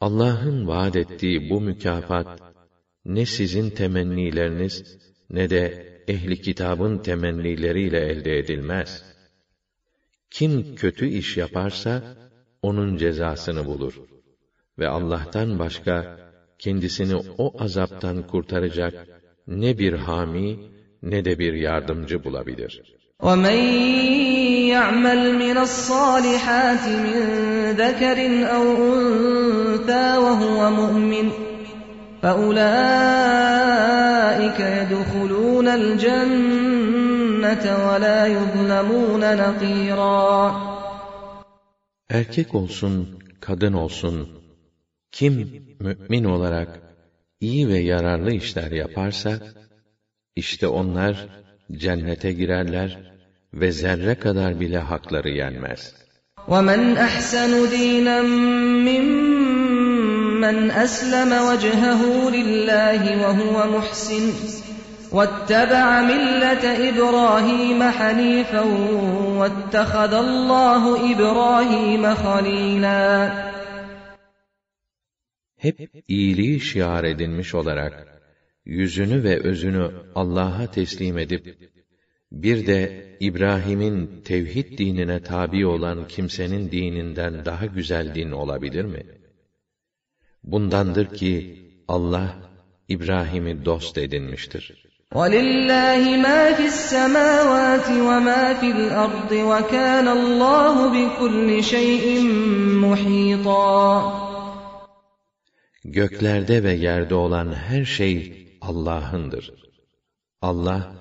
Allah'ın 0.00 0.66
vaad 0.66 0.94
ettiği 0.94 1.50
bu 1.50 1.60
mükafat, 1.60 2.40
ne 3.04 3.26
sizin 3.26 3.70
temennileriniz, 3.70 4.98
ne 5.30 5.50
de 5.50 5.86
ehli 6.08 6.40
kitabın 6.40 6.98
temennileriyle 6.98 8.00
elde 8.00 8.38
edilmez. 8.38 9.04
Kim 10.30 10.74
kötü 10.74 11.08
iş 11.08 11.36
yaparsa, 11.36 12.16
onun 12.62 12.96
cezasını 12.96 13.66
bulur. 13.66 14.00
Ve 14.78 14.88
Allah'tan 14.88 15.58
başka, 15.58 16.18
kendisini 16.58 17.16
o 17.38 17.62
azaptan 17.62 18.26
kurtaracak 18.26 19.08
ne 19.46 19.78
bir 19.78 19.92
hami, 19.92 20.58
ne 21.02 21.24
de 21.24 21.38
bir 21.38 21.52
yardımcı 21.52 22.24
bulabilir. 22.24 22.82
وَمَنْ 23.21 23.59
يَعْمَلْ 24.75 25.21
مِنَ 25.43 25.57
الصَّالِحَاتِ 25.57 26.85
مِنْ 27.05 27.17
ذَكَرٍ 27.81 28.17
أَوْ 28.55 28.65
أُنْثَى 28.93 30.07
وَهُوَ 30.25 30.59
مُؤْمِنٌ 30.81 31.27
فَأُولَٰئِكَ 32.21 33.39
يَدْخُلُونَ 34.59 35.67
الْجَنَّةَ 35.79 37.65
وَلَا 37.85 38.19
يُظْلَمُونَ 38.37 39.23
نَقِيرًا 39.43 40.31
Erkek 42.09 42.55
olsun, 42.55 43.19
kadın 43.39 43.73
olsun, 43.73 44.29
kim 45.11 45.63
mümin 45.79 46.23
olarak 46.23 46.81
iyi 47.39 47.67
ve 47.67 47.79
yararlı 47.79 48.31
işler 48.31 48.71
yaparsa, 48.71 49.39
işte 50.35 50.67
onlar 50.67 51.27
cennete 51.71 52.31
girerler 52.31 52.99
ve 53.53 53.71
zerre 53.71 54.15
kadar 54.15 54.59
bile 54.59 54.77
hakları 54.77 55.29
yenmez. 55.29 55.81
وَمَنْ 56.47 56.81
أَحْسَنُ 57.07 57.51
دِينًا 57.77 58.21
مِّمَّنْ 58.89 60.57
أَسْلَمَ 60.85 61.31
وَجْهَهُ 61.47 62.01
لِلَّهِ 62.37 63.01
وَهُوَ 63.23 63.55
مُحْسِنٌ 63.75 64.25
وَاتَّبَعَ 65.17 65.87
مِلَّةَ 66.11 66.65
إِبْرَاهِيمَ 66.89 67.81
حَنِيفًا 67.97 68.63
وَاتَّخَذَ 69.39 70.13
اللّٰهُ 70.25 70.83
إِبْرَاهِيمَ 71.11 72.03
خَلِيلًا 72.23 73.31
Hep 75.57 75.79
iyiliği 76.07 76.59
şiar 76.59 77.03
edinmiş 77.03 77.55
olarak, 77.55 78.14
yüzünü 78.65 79.23
ve 79.23 79.39
özünü 79.39 79.91
Allah'a 80.15 80.67
teslim 80.67 81.17
edip, 81.17 81.55
bir 82.31 82.67
de 82.67 83.11
İbrahim'in 83.19 84.21
tevhid 84.23 84.77
dinine 84.77 85.23
tabi 85.23 85.65
olan 85.65 86.07
kimsenin 86.07 86.71
dininden 86.71 87.45
daha 87.45 87.65
güzel 87.65 88.15
din 88.15 88.31
olabilir 88.31 88.85
mi? 88.85 89.03
Bundandır 90.43 91.15
ki 91.15 91.57
Allah 91.87 92.35
İbrahim'i 92.87 93.65
dost 93.65 93.97
edinmiştir. 93.97 94.81
وَلِلَّهِ 95.19 96.03
مَا 96.25 96.41
فِي 96.57 96.65
السَّمَاوَاتِ 96.75 97.87
وَمَا 98.09 98.43
فِي 98.59 98.67
الْأَرْضِ 98.77 99.31
وَكَانَ 99.51 100.07
اللّٰهُ 100.19 100.75
بِكُلِّ 100.97 101.49
شَيْءٍ 101.73 102.05
مُحِيطًا 102.85 104.21
Göklerde 105.85 106.63
ve 106.63 106.73
yerde 106.73 107.15
olan 107.15 107.53
her 107.53 107.85
şey 107.85 108.41
Allah'ındır. 108.65 109.53
Allah, 110.41 110.93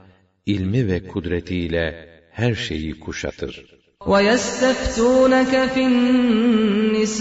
ilmi 0.47 0.89
ve 0.89 1.07
kudretiyle 1.07 2.09
her 2.31 2.55
şeyi 2.55 3.01
kuşatır. 3.01 3.81
وَيَسْتَفْتُونَكَ 4.07 5.55
فِي 5.75 5.83
النِّسَاءِ 5.93 7.21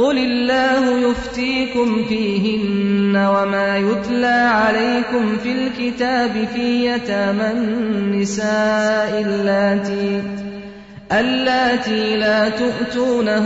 قُلِ 0.00 0.16
اللَّهُ 0.30 0.82
يُفْتِيكُمْ 1.06 1.88
فِيهِنَّ 2.08 3.14
وَمَا 3.34 3.70
يُتْلَى 3.88 4.38
عَلَيْكُمْ 4.60 5.24
فِي 5.42 5.50
الْكِتَابِ 5.58 6.32
فِي 6.54 6.66
يَتَامَى 6.90 7.46
النِّسَاءِ 7.56 9.10
اللَّاتِي 9.26 10.08
اللاتي 11.12 12.16
لا 12.16 12.48
تؤتونهن 12.48 13.44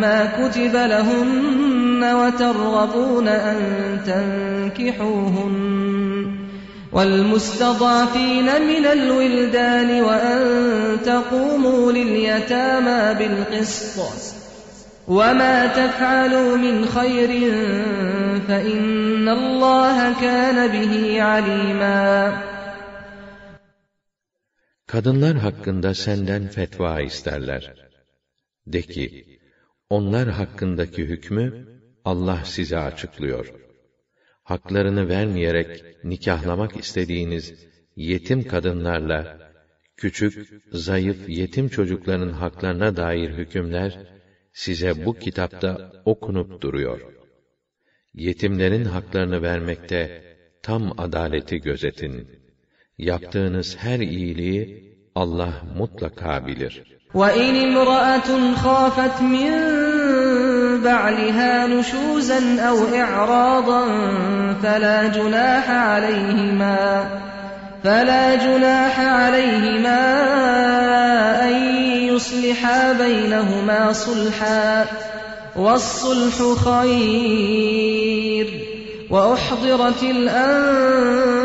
ما 0.00 0.24
كتب 0.38 0.76
لهن 0.76 1.71
وترغبون 2.14 3.28
أن 3.28 3.58
تنكحوهن 4.06 5.78
والمستضعفين 6.92 8.44
من 8.44 8.86
الولدان 8.86 10.02
وأن 10.02 10.42
تقوموا 11.04 11.92
لليتامى 11.92 13.18
بالقسط 13.18 13.98
وما 15.08 15.66
تفعلوا 15.66 16.56
من 16.56 16.86
خير 16.86 17.30
فإن 18.48 19.28
الله 19.28 20.20
كان 20.20 20.68
به 20.68 21.22
عليما 21.22 22.32
Kadınlar 24.88 25.36
hakkında 25.36 25.94
senden 25.94 26.48
fetva 26.48 27.00
isterler. 27.00 27.74
De 28.66 28.82
ki, 28.82 29.38
onlar 29.90 30.28
hakkındaki 30.28 31.02
hükmü 31.04 31.66
Allah 32.04 32.40
size 32.44 32.78
açıklıyor. 32.78 33.52
haklarını 34.48 35.08
vermeyerek 35.08 35.84
nikahlamak 36.04 36.76
istediğiniz 36.76 37.44
yetim 37.96 38.48
kadınlarla 38.48 39.38
küçük, 39.96 40.48
zayıf 40.72 41.28
yetim 41.28 41.68
çocukların 41.68 42.32
haklarına 42.32 42.96
dair 42.96 43.30
hükümler 43.30 43.98
size 44.52 45.04
bu 45.04 45.14
kitapta 45.14 45.92
okunup 46.04 46.62
duruyor. 46.62 47.00
Yetimlerin 48.14 48.84
haklarını 48.84 49.42
vermekte 49.42 50.22
tam 50.62 51.00
adaleti 51.00 51.60
gözetin. 51.60 52.28
Yaptığınız 52.98 53.76
her 53.76 53.98
iyiliği 53.98 54.88
Allah 55.14 55.62
mutlaka 55.76 56.46
bilir. 56.46 56.82
وَاِنْ 57.14 57.54
اِمْرَأَةٌ 57.66 58.54
خَافَتْ 58.54 59.16
مِنْ 59.34 59.91
بَعْلِهَا 60.83 61.67
نُشُوزًا 61.67 62.61
اَوْ 62.69 62.77
اِعْرَاضًا 62.95 63.85
فَلَا 64.63 65.07
جُنَاحَ 65.07 65.69
عَلَيْهِمَا 65.69 67.09
فَلَا 67.83 68.35
جُنَاحَ 68.35 68.99
عَلَيْهِمَا 68.99 70.01
أَنْ 71.49 71.55
يُصْلِحَا 72.11 72.93
بَيْنَهُمَا 72.93 73.93
صُلْحًا 73.93 74.85
وَالصُّلْحُ 75.55 76.53
خَيْرٌ 76.65 78.47
وَأُحْضِرَتِ 79.09 80.03
الْأَنفُسُ 80.03 81.39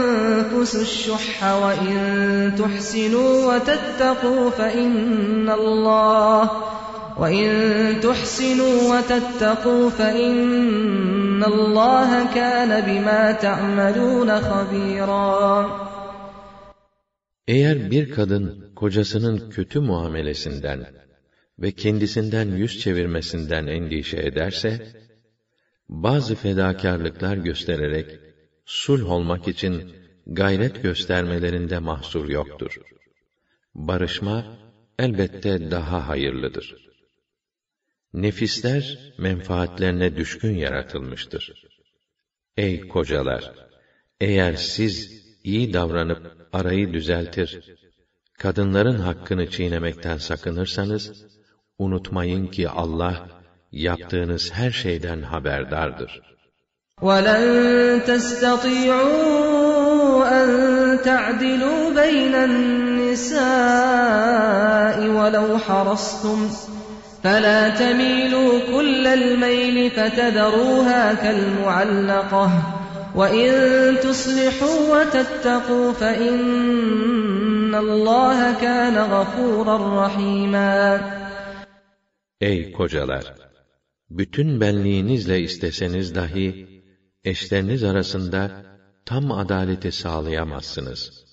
الشُّحَّ 0.74 1.44
وَإِن 1.44 2.52
تُحْسِنُوا 2.58 3.54
وَتَتَّقُوا 3.54 4.50
فَإِنَّ 4.50 5.50
اللَّهَ 5.50 6.50
وَإِن 7.21 7.49
تُحْسِنُوا 8.05 8.75
وَتَتَّقُوا 8.91 9.89
فَإِنَّ 9.99 11.43
اللَّهَ 11.43 12.11
كَانَ 12.37 12.71
بِمَا 12.87 13.23
تَعْمَلُونَ 13.45 14.29
خَبِيرًا 14.49 15.69
Eğer 17.47 17.91
bir 17.91 18.11
kadın 18.11 18.73
kocasının 18.75 19.49
kötü 19.49 19.79
muamelesinden 19.79 20.85
ve 21.59 21.71
kendisinden 21.71 22.45
yüz 22.45 22.79
çevirmesinden 22.79 23.67
endişe 23.67 24.17
ederse, 24.17 24.87
bazı 25.89 26.35
fedakarlıklar 26.35 27.37
göstererek 27.37 28.19
sulh 28.65 29.11
olmak 29.11 29.47
için 29.47 29.95
gayret 30.27 30.83
göstermelerinde 30.83 31.79
mahsur 31.79 32.29
yoktur. 32.29 32.81
Barışma 33.75 34.45
elbette 34.99 35.71
daha 35.71 36.07
hayırlıdır. 36.07 36.86
Nefisler 38.13 39.13
menfaatlerine 39.17 40.15
düşkün 40.15 40.55
yaratılmıştır. 40.55 41.53
Ey 42.57 42.87
kocalar, 42.87 43.53
eğer 44.21 44.53
siz 44.53 45.23
iyi 45.43 45.73
davranıp 45.73 46.49
arayı 46.53 46.93
düzeltir, 46.93 47.75
kadınların 48.39 48.99
hakkını 48.99 49.49
çiğnemekten 49.49 50.17
sakınırsanız, 50.17 51.25
unutmayın 51.77 52.47
ki 52.47 52.69
Allah 52.69 53.27
yaptığınız 53.71 54.53
her 54.53 54.71
şeyden 54.71 55.21
haberdardır. 55.21 56.21
وَلَنْ 57.01 57.43
تَسْتَطِيعُوا 58.09 59.13
أَنْ 60.39 60.49
تَعْدِلُوا 61.09 61.81
بَيْنَ 62.01 62.33
النِّسَاءِ 62.49 63.37
وَلَوْ 65.17 65.49
حَرَصْتُمْ 65.65 66.39
فَلَا 67.23 67.69
تَمِيلُوا 67.69 68.51
كُلَّ 68.73 69.07
الْمَيْلِ 69.07 69.91
فَتَذَرُوهَا 69.91 71.13
كَالْمُعَلَّقَةِ 71.13 72.49
وَإِنْ 73.15 73.49
تُصْلِحُوا 74.05 74.79
وَتَتَّقُوا 74.93 75.93
فَإِنَّ 75.93 77.75
اللَّهَ 77.75 78.39
كَانَ 78.61 78.97
غَفُورًا 78.97 79.77
رَحِيمًا 80.07 80.99
Ey 82.41 82.71
kocalar! 82.71 83.33
Bütün 84.09 84.61
benliğinizle 84.61 85.39
isteseniz 85.41 86.15
dahi, 86.15 86.67
eşleriniz 87.23 87.83
arasında 87.83 88.63
tam 89.05 89.31
adaleti 89.31 89.91
sağlayamazsınız. 89.91 91.25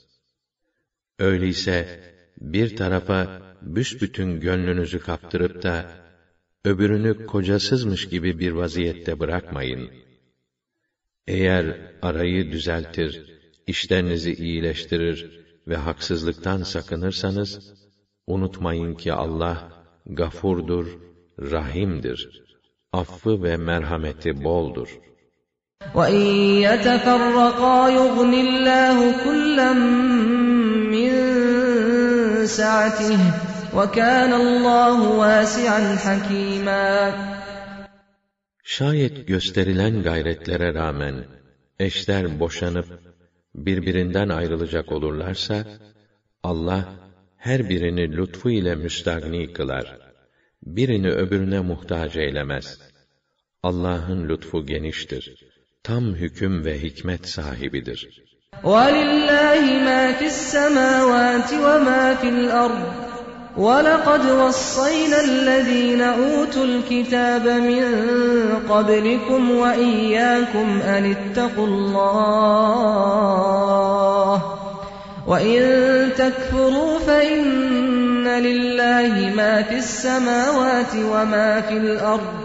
Öyleyse, 1.19 2.01
bir 2.41 2.77
tarafa 2.77 3.44
büsbütün 3.65 4.41
gönlünüzü 4.41 4.99
kaptırıp 4.99 5.63
da, 5.63 5.91
öbürünü 6.65 7.27
kocasızmış 7.27 8.09
gibi 8.09 8.39
bir 8.39 8.53
vaziyette 8.53 9.21
bırakmayın. 9.21 9.91
Eğer 11.27 11.95
arayı 12.03 12.53
düzeltir, 12.53 13.41
işlerinizi 13.67 14.35
iyileştirir 14.35 15.41
ve 15.69 15.77
haksızlıktan 15.77 16.63
sakınırsanız, 16.63 17.75
unutmayın 18.27 18.95
ki 18.95 19.13
Allah, 19.13 19.85
gafurdur, 20.07 20.87
rahimdir. 21.39 22.43
Affı 22.93 23.43
ve 23.43 23.57
merhameti 23.57 24.45
boldur. 24.45 24.89
وَاِنْ 25.95 26.27
يَتَفَرَّقَا 26.67 27.77
يُغْنِ 27.99 28.33
اللّٰهُ 28.47 28.99
كُلًّا 29.25 29.71
مِّنْ 30.95 31.11
سَعَتِهِ 32.59 33.21
وَكَانَ 33.75 34.33
اللّٰهُ 34.33 34.99
وَاسِعًا 35.21 35.97
حَكِيمًا 36.05 37.13
Şayet 38.63 39.29
gösterilen 39.29 40.03
gayretlere 40.03 40.75
rağmen 40.75 41.25
eşler 41.79 42.41
boşanıp 42.41 42.87
birbirinden 43.55 44.29
ayrılacak 44.29 44.93
olurlarsa 44.93 45.65
Allah 46.43 46.85
her 47.37 47.69
birini 47.69 48.17
lütfu 48.17 48.51
ile 48.51 48.75
müstagni 48.75 49.53
kılar. 49.53 49.99
Birini 50.63 51.11
öbürüne 51.11 51.61
muhtaç 51.61 52.17
eylemez. 52.17 52.79
Allah'ın 53.63 54.29
lütfu 54.29 54.67
geniştir. 54.67 55.45
Tam 55.83 56.05
hüküm 56.15 56.65
ve 56.65 56.83
hikmet 56.83 57.29
sahibidir. 57.29 58.23
وَلِلَّهِ 58.63 59.65
مَا 59.89 60.03
فِي 60.19 60.27
السَّمَاوَاتِ 60.35 61.49
وَمَا 61.67 62.05
فِي 62.21 62.29
الْأَرْضِ 62.37 63.14
وَلَقَدْ 63.58 64.26
وَصَّيْنَا 64.30 65.20
الَّذ۪ينَ 65.24 66.02
أُوتُوا 66.02 66.66
الْكِتَابَ 66.66 67.48
مِنْ 67.48 67.84
قَبْلِكُمْ 68.70 69.52
وَإِيَّاكُمْ 69.52 70.82
أَنِ 70.82 71.16
اتَّقُوا 71.16 71.68
اللّٰهِ 71.68 72.76
وَاِنْ 75.28 75.62
تَكْفُرُوا 76.18 77.00
فَاِنَّ 77.00 78.28
لِلّٰهِ 78.28 79.36
مَا 79.36 79.62
فِي 79.62 79.78
السَّمَاوَاتِ 79.78 80.96
وَمَا 80.96 81.62
فِي 81.62 81.78
الْأَرْضِ 81.78 82.36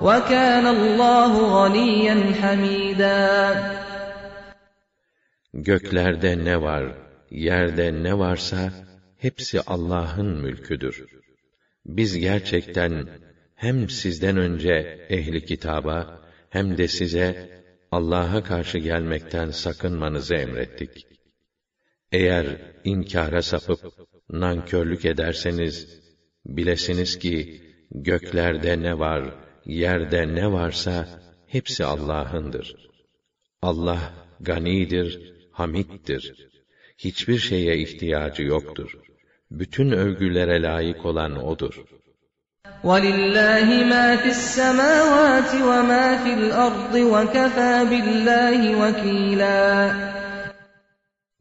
وَكَانَ 0.00 0.66
اللّٰهُ 0.66 1.32
غَنِيًّا 1.38 2.34
حَمِيدًا. 2.42 3.54
Göklerde 5.54 6.44
ne 6.44 6.62
var, 6.62 6.84
yerde 7.30 7.92
ne 8.02 8.18
varsa, 8.18 8.91
hepsi 9.22 9.60
Allah'ın 9.60 10.26
mülküdür. 10.26 11.06
Biz 11.86 12.18
gerçekten 12.18 13.08
hem 13.54 13.88
sizden 13.88 14.36
önce 14.36 15.06
ehli 15.10 15.44
kitaba 15.44 16.20
hem 16.50 16.78
de 16.78 16.88
size 16.88 17.28
Allah'a 17.90 18.42
karşı 18.42 18.78
gelmekten 18.78 19.50
sakınmanızı 19.50 20.34
emrettik. 20.34 21.06
Eğer 22.12 22.46
inkara 22.84 23.42
sapıp 23.42 23.80
nankörlük 24.30 25.04
ederseniz 25.04 26.02
bilesiniz 26.46 27.18
ki 27.18 27.62
göklerde 27.90 28.82
ne 28.82 28.98
var, 28.98 29.34
yerde 29.66 30.34
ne 30.34 30.52
varsa 30.52 31.22
hepsi 31.46 31.84
Allah'ındır. 31.84 32.76
Allah 33.62 34.14
ganidir, 34.40 35.32
hamittir. 35.52 36.48
Hiçbir 36.98 37.38
şeye 37.38 37.78
ihtiyacı 37.78 38.42
yoktur 38.42 39.11
Bütün 39.51 39.91
övgülere 39.91 40.61
layık 40.61 41.05
olan 41.05 41.47
O'dur. 41.47 41.83
وَلِلَّهِ 42.83 43.67
مَا 43.93 44.07
فِي 44.21 44.29
السَّمَاوَاتِ 44.37 45.51
وَمَا 45.69 46.05
فِي 46.23 46.31
الْأَرْضِ 46.39 46.93
وَكَفَى 47.13 47.73
بِاللّٰهِ 47.91 48.59
وَكِيلًا 48.81 49.91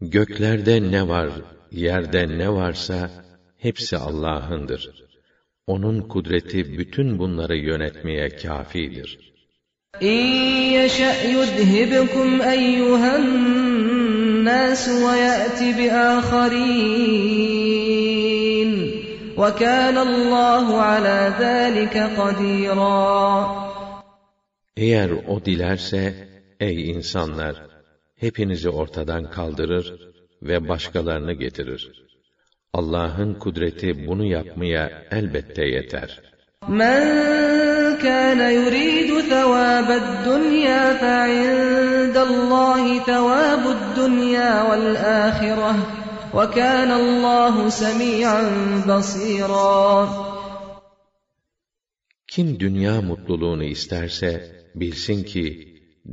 Göklerde 0.01 0.93
ne 0.93 1.09
var, 1.09 1.29
yerde 1.71 2.39
ne 2.39 2.53
varsa 2.53 3.11
hepsi 3.59 3.97
Allah'ındır. 3.97 4.91
Onun 5.67 6.01
kudreti 6.01 6.79
bütün 6.79 7.19
bunları 7.19 7.57
yönetmeye 7.57 8.29
kâfidir. 8.29 9.19
اِنْ 10.01 10.23
يَشَأْ 10.79 11.17
يُذْهِبْكُمْ 11.37 12.43
اَيُّهَا 12.43 13.17
النَّاسُ 14.41 14.85
وَيَأْتِ 15.07 15.61
بِآخَرِينَ 15.79 17.11
وَكَانَ 19.41 19.97
اللّٰهُ 20.09 20.67
عَلَى 20.91 21.19
ذَٰلِكَ 21.43 21.97
قَدِيرًا 22.21 23.67
Eğer 24.77 25.11
O 25.11 25.45
dilerse, 25.45 26.29
Ey 26.61 26.91
insanlar! 26.91 27.67
Hepinizi 28.17 28.69
ortadan 28.69 29.31
kaldırır 29.31 29.95
ve 30.43 30.69
başkalarını 30.69 31.33
getirir. 31.33 32.07
Allah'ın 32.73 33.35
kudreti 33.35 34.07
bunu 34.07 34.25
yapmaya 34.25 35.05
elbette 35.11 35.65
yeter. 35.65 36.30
Men 36.68 37.98
kana 37.98 38.52
yuridu 38.52 39.22
thawabad 39.30 40.26
dunya 40.26 40.94
fa 41.02 41.26
thawabud 43.10 43.82
dunya 43.98 44.70
vel 44.70 44.96
ahireh 45.26 45.78
ve 46.36 46.46
kana 46.58 46.96
Allahu 46.96 47.72
semi'an 47.72 48.48
basira. 48.88 50.10
Kim 52.28 52.60
dünya 52.60 53.02
mutluluğunu 53.02 53.64
isterse 53.64 54.32
bilsin 54.76 55.24
ki 55.24 55.46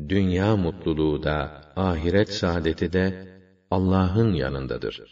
dünya 0.08 0.56
mutluluğu 0.56 1.22
da 1.22 1.62
ahiret 1.76 2.32
saadeti 2.32 2.92
de 2.92 3.28
Allah'ın 3.70 4.34
yanındadır. 4.34 5.02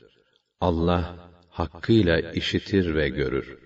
Allah 0.60 1.14
hakkıyla 1.50 2.20
işitir 2.20 2.94
ve 2.94 3.08
görür. 3.08 3.65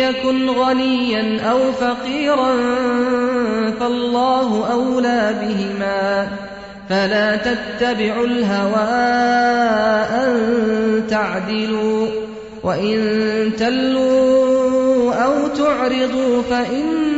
يكن 0.00 0.50
غنيا 0.50 1.50
أو 1.50 1.72
فقيرا 1.72 2.52
فالله 3.80 4.72
أولى 4.72 5.34
بهما 5.40 6.28
فلا 6.88 7.36
تتبعوا 7.36 8.26
الهوى 8.26 8.90
أن 10.22 10.32
تعدلوا 11.10 12.08
وإن 12.62 12.98
تلوا 13.58 15.14
أو 15.14 15.48
تعرضوا 15.48 16.42
فإن 16.42 17.10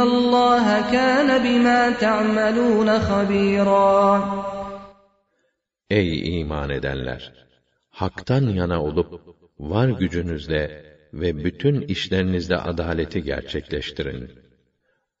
الله 0.00 0.90
كان 0.92 1.42
بما 1.42 1.90
تعملون 1.90 2.98
خبيرا 2.98 4.22
Ey 5.90 6.38
iman 6.40 6.70
edenler! 6.70 7.22
Hak'tan 7.90 8.44
yana 8.54 8.78
olup, 8.82 9.10
var 9.58 9.88
gücünüzle 9.88 10.89
ve 11.12 11.44
bütün 11.44 11.80
işlerinizde 11.80 12.56
adaleti 12.56 13.22
gerçekleştirin. 13.22 14.30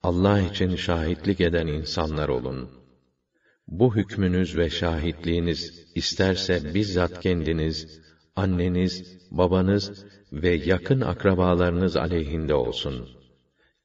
Allah 0.02 0.40
için 0.40 0.76
şahitlik 0.76 1.40
eden 1.40 1.66
insanlar 1.66 2.28
olun. 2.28 2.70
Bu 3.68 3.96
hükmünüz 3.96 4.56
ve 4.56 4.70
şahitliğiniz 4.70 5.86
isterse 5.94 6.74
bizzat 6.74 7.20
kendiniz, 7.20 8.00
anneniz, 8.36 9.18
babanız 9.30 10.04
ve 10.32 10.50
yakın 10.50 11.00
akrabalarınız 11.00 11.96
aleyhinde 11.96 12.54
olsun. 12.54 13.08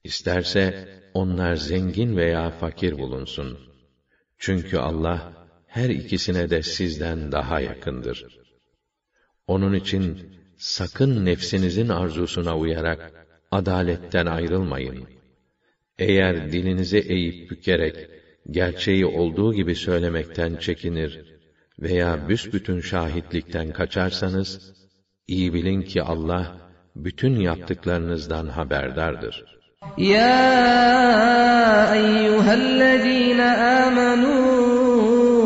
İsterse 0.03 0.89
onlar 1.13 1.55
zengin 1.55 2.17
veya 2.17 2.49
fakir 2.49 2.97
bulunsun. 2.97 3.59
Çünkü 4.37 4.77
Allah 4.77 5.47
her 5.67 5.89
ikisine 5.89 6.49
de 6.49 6.61
sizden 6.61 7.31
daha 7.31 7.59
yakındır. 7.59 8.25
Onun 9.47 9.73
için 9.73 10.35
sakın 10.65 11.25
nefsinizin 11.25 11.89
arzusuna 11.89 12.57
uyarak 12.57 13.11
adaletten 13.51 14.25
ayrılmayın. 14.25 15.03
Eğer 15.99 16.51
dilinizi 16.51 16.97
eğip 16.97 17.51
bükerek 17.51 18.09
gerçeği 18.51 19.05
olduğu 19.05 19.53
gibi 19.53 19.75
söylemekten 19.75 20.55
çekinir 20.55 21.25
veya 21.79 22.29
büsbütün 22.29 22.81
şahitlikten 22.81 23.71
kaçarsanız 23.71 24.73
iyi 25.27 25.53
bilin 25.53 25.81
ki 25.81 26.03
Allah 26.03 26.57
bütün 26.95 27.39
yaptıklarınızdan 27.39 28.47
haberdardır. 28.47 29.45
Ya 29.97 30.35
eyyühellezîne 31.95 33.51
âmenû 33.81 34.64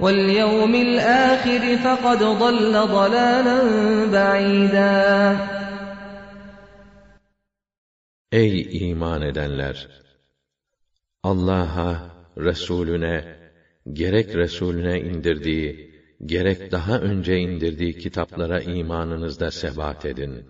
واليوم 0.00 0.74
الآخر 0.74 1.76
فقد 1.76 2.18
ضل 2.18 2.72
ضلالا 2.72 3.58
بعيدا 4.12 5.58
Ey 8.32 8.90
iman 8.90 9.22
edenler! 9.22 9.88
Allah'a, 11.22 12.10
Resulüne, 12.38 13.36
gerek 13.92 14.36
Resulüne 14.36 15.00
indirdiği, 15.00 15.94
gerek 16.26 16.72
daha 16.72 17.00
önce 17.00 17.36
indirdiği 17.36 17.98
kitaplara 17.98 18.60
imanınızda 18.60 19.50
sebat 19.50 20.04
edin. 20.04 20.44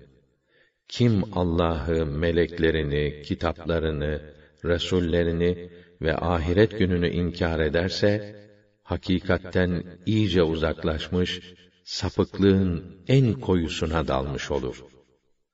Kim 0.89 1.25
Allah'ı, 1.33 2.07
meleklerini, 2.07 3.23
kitaplarını, 3.23 4.21
Resullerini 4.65 5.71
ve 6.03 6.17
ahiret 6.17 6.79
gününü 6.79 7.09
inkar 7.11 7.61
ederse, 7.61 8.37
hakikatten 8.83 9.85
iyice 10.07 10.43
uzaklaşmış, 10.43 11.41
sapıklığın 11.85 12.85
en 13.09 13.33
koyusuna 13.33 14.09
dalmış 14.09 14.51
olur. 14.51 14.77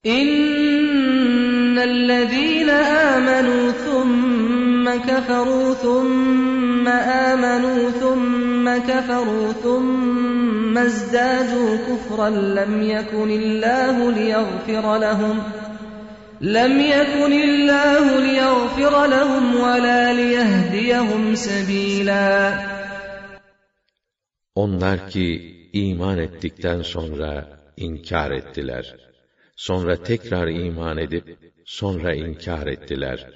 İnnellezîne 0.05 1.21
âmenû 3.13 3.73
thumme 3.85 4.97
keferû 5.09 5.81
thumme 5.83 6.99
âmenû 7.31 8.01
thumme 8.01 8.77
keferû 8.89 9.63
thumme 9.63 10.45
ازدادوا 10.87 11.77
كفرا 11.89 12.31
لم 12.31 12.83
يكن 12.83 13.31
الله 13.31 14.13
ليغفر 14.13 14.99
لهم 14.99 15.43
لم 16.41 16.81
يكن 16.81 17.33
الله 17.33 18.21
ليغفر 18.21 19.07
لهم 19.07 19.55
ولا 19.57 20.13
ليهديهم 20.13 21.35
سبيلا 21.35 22.55
Onlar 24.55 25.09
ki 25.09 25.27
iman 25.73 26.19
ettikten 26.19 26.83
sonra 26.83 27.61
inkar 27.77 28.31
ettiler. 28.31 28.97
Sonra 29.57 30.03
tekrar 30.03 30.49
iman 30.49 30.99
edip 30.99 31.39
sonra 31.65 32.15
inkar 32.15 32.67
ettiler. 32.67 33.31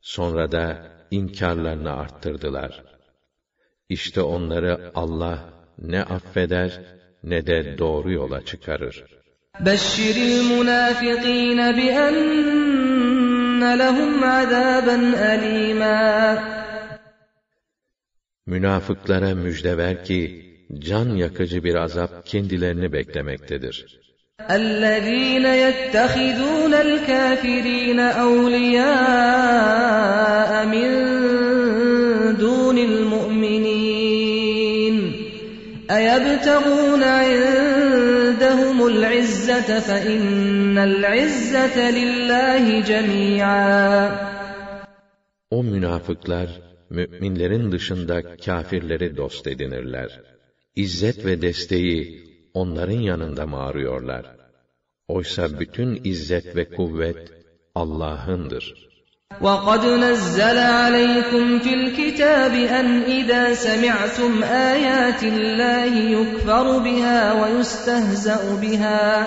Sonra 0.00 0.52
da 0.52 0.92
inkarlarını 1.10 1.92
arttırdılar. 1.92 2.84
İşte 3.88 4.22
onları 4.22 4.92
Allah 4.94 5.38
ne 5.78 6.02
affeder 6.02 6.80
ne 7.22 7.46
de 7.46 7.78
doğru 7.78 8.12
yola 8.12 8.44
çıkarır. 8.44 9.04
بشر 9.60 10.16
المنافقين 10.16 11.72
بأن 11.72 13.62
لهم 13.82 14.24
عذابا 14.24 14.96
أليما 15.32 16.52
Münafıklara 18.46 19.34
müjde 19.34 19.76
ver 19.78 20.04
ki, 20.04 20.45
can 20.78 21.16
yakıcı 21.16 21.64
bir 21.64 21.74
azap 21.74 22.26
kendilerini 22.26 22.92
beklemektedir. 22.92 24.02
الذين 24.50 25.46
يتخذون 25.64 26.74
الكافرين 26.74 28.00
أولياء 28.26 28.90
من 30.66 30.90
دون 32.36 32.78
المؤمنين 32.78 34.12
أيبتغون 35.90 37.02
عندهم 37.02 38.86
العزة 38.86 39.80
فإن 39.80 40.78
العزة 40.78 41.90
لله 41.90 42.80
جميعا 42.80 44.32
O 45.50 45.62
münafıklar, 45.62 46.48
müminlerin 46.90 47.72
dışında 47.72 48.36
kâfirleri 48.36 49.16
dost 49.16 49.46
edinirler. 49.46 50.20
İzzet 50.76 51.24
ve 51.24 51.42
desteği 51.42 52.24
onların 52.54 53.00
yanında 53.00 53.46
mı 53.46 53.62
arıyorlar? 53.62 54.36
Oysa 55.08 55.60
bütün 55.60 56.00
izzet 56.04 56.56
ve 56.56 56.64
kuvvet 56.70 57.32
Allah'ındır. 57.74 58.92
وَقَدْ 59.40 59.82
نَزَّلَ 60.04 60.58
عَلَيْكُمْ 60.80 61.46
فِي 61.64 61.72
الْكِتَابِ 61.80 62.54
أَنْ 62.78 62.88
إِذَا 63.18 63.54
سَمِعْتُمْ 63.66 64.32
آيَاتِ 64.72 65.22
اللَّهِ 65.34 65.92
يُكْفَرُ 66.16 66.66
بِهَا 66.86 67.22
وَيُسْتَهْزَأُ 67.40 68.42
بِهَا 68.62 69.26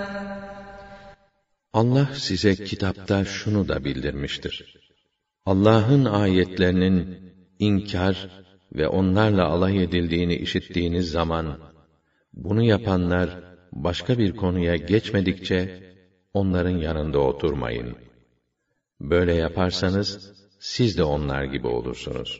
Allah 1.73 2.09
size 2.13 2.55
kitapta 2.55 3.25
şunu 3.25 3.67
da 3.67 3.83
bildirmiştir. 3.85 4.75
Allah'ın 5.45 6.05
ayetlerinin 6.05 7.19
inkar 7.59 8.29
ve 8.73 8.87
onlarla 8.87 9.47
alay 9.47 9.83
edildiğini 9.83 10.35
işittiğiniz 10.35 11.11
zaman, 11.11 11.59
bunu 12.33 12.63
yapanlar 12.63 13.43
başka 13.71 14.17
bir 14.17 14.35
konuya 14.35 14.75
geçmedikçe, 14.75 15.83
onların 16.33 16.77
yanında 16.77 17.19
oturmayın. 17.19 17.95
Böyle 18.99 19.33
yaparsanız, 19.33 20.33
siz 20.59 20.97
de 20.97 21.03
onlar 21.03 21.43
gibi 21.43 21.67
olursunuz. 21.67 22.39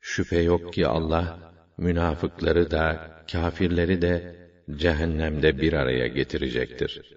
Şüphe 0.00 0.40
yok 0.40 0.72
ki 0.72 0.86
Allah, 0.86 1.52
münafıkları 1.78 2.70
da, 2.70 3.10
kafirleri 3.32 4.02
de, 4.02 4.36
cehennemde 4.76 5.60
bir 5.60 5.72
araya 5.72 6.06
getirecektir. 6.06 7.16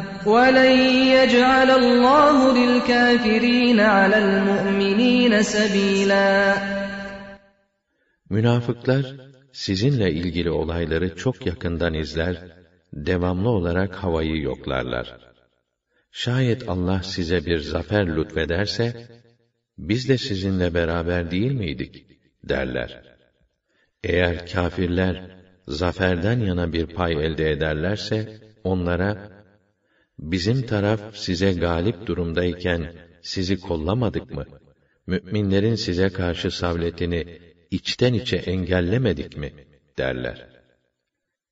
وَلَنْ 0.26 0.72
يَجْعَلَ 1.16 1.70
اللّٰهُ 1.82 2.38
لِلْكَافِر۪ينَ 2.60 3.78
عَلَى 3.96 4.18
الْمُؤْمِن۪ينَ 4.26 5.32
سَب۪يلًا 5.42 6.56
Münafıklar, 8.30 9.04
sizinle 9.52 10.12
ilgili 10.12 10.50
olayları 10.50 11.14
çok 11.14 11.46
yakından 11.46 11.94
izler, 11.94 12.36
devamlı 12.92 13.48
olarak 13.48 13.94
havayı 13.94 14.42
yoklarlar. 14.42 15.16
Şayet 16.12 16.68
Allah 16.68 17.02
size 17.02 17.46
bir 17.46 17.58
zafer 17.58 18.16
lütfederse, 18.16 19.08
biz 19.78 20.08
de 20.08 20.18
sizinle 20.18 20.74
beraber 20.74 21.30
değil 21.30 21.52
miydik? 21.52 22.06
derler. 22.48 23.02
Eğer 24.04 24.46
kafirler, 24.46 25.36
zaferden 25.68 26.38
yana 26.40 26.72
bir 26.72 26.86
pay 26.86 27.12
elde 27.26 27.50
ederlerse, 27.50 28.40
onlara, 28.64 29.30
bizim 30.21 30.65
taraf 30.65 31.01
size 31.15 31.53
galip 31.53 32.07
durumdayken 32.07 32.93
sizi 33.21 33.59
kollamadık 33.59 34.31
mı? 34.31 34.45
Müminlerin 35.07 35.75
size 35.75 36.09
karşı 36.09 36.51
savletini 36.51 37.39
içten 37.71 38.13
içe 38.13 38.35
engellemedik 38.35 39.37
mi? 39.37 39.53
derler. 39.97 40.47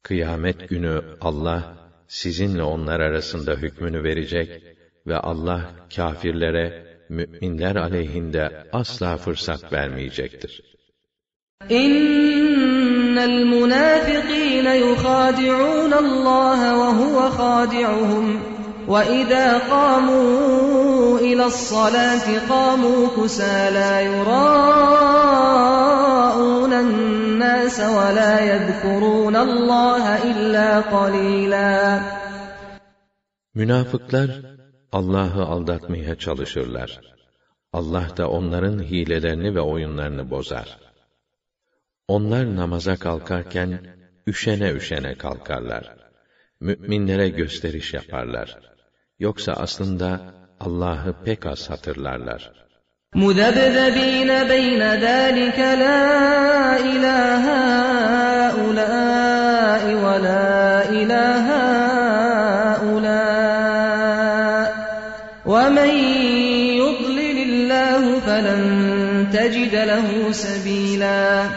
Kıyamet 0.04 0.70
günü 0.70 1.02
Allah 1.22 1.78
sizinle 2.08 2.64
onlar 2.64 3.00
arasında 3.00 3.54
hükmünü 3.54 4.04
verecek 4.04 4.64
ve 5.08 5.18
Allah 5.18 5.62
kâfirlere 5.96 6.86
müminler 7.10 7.76
aleyhinde 7.76 8.64
asla 8.74 9.18
fırsat 9.18 9.74
vermeyecektir. 9.74 10.62
Münâfikîne 13.52 14.78
yuhâdi'ûne 14.78 15.96
Allah 15.96 16.62
ve 16.80 16.90
huve 17.00 17.30
khâdi'uhum 17.38 18.59
وَإِذَا 18.89 19.59
قَامُوا 19.59 21.19
إِلَى 21.19 21.45
الصَّلَاةِ 21.53 22.27
قَامُوا 22.49 23.01
كُسَالَى 23.17 23.91
يُرَاءُونَ 24.11 25.13
النَّاسَ 26.73 27.79
وَلَا 27.81 28.35
يَذْكُرُونَ 28.51 29.37
اللّٰهَ 29.37 30.05
إِلَّا 30.31 30.81
قَلِيلًا 30.81 32.01
Münafıklar 33.55 34.31
Allah'ı 34.93 35.45
aldatmaya 35.45 36.15
çalışırlar. 36.15 37.01
Allah 37.73 38.07
da 38.17 38.31
onların 38.31 38.83
hilelerini 38.83 39.55
ve 39.55 39.61
oyunlarını 39.61 40.31
bozar. 40.31 40.79
Onlar 42.09 42.57
namaza 42.57 42.97
kalkarken 42.97 43.81
üşene 44.27 44.71
üşene 44.73 45.15
kalkarlar. 45.15 45.97
Müminlere 46.61 47.29
gösteriş 47.29 47.95
yaparlar. 47.95 48.59
Yoksa 49.19 49.53
aslında 49.53 50.21
Allah'ı 50.61 51.25
pek 51.25 51.47
az 51.47 51.71
hatırlarlar. 51.71 52.53
مُذَبْذَب۪ينَ 53.15 54.31
بَيْنَ 54.53 54.83
ذَٰلِكَ 55.07 55.59
لَا 55.83 56.01
إِلَٰهَ 56.93 57.45
هَٰؤُلَاءِ 58.45 58.75
وَلَا 60.05 60.47
إِلَٰهَ 61.01 61.47
هَٰؤُلَاءِ 62.75 63.25
وَمَنْ 65.53 65.93
يُضْلِلِ 66.83 67.37
اللّٰهُ 67.49 68.03
فَلَنْ 68.27 68.63
تَجِدَ 69.37 69.75
لَهُ 69.91 70.09
سَب۪يلًا 70.33 71.49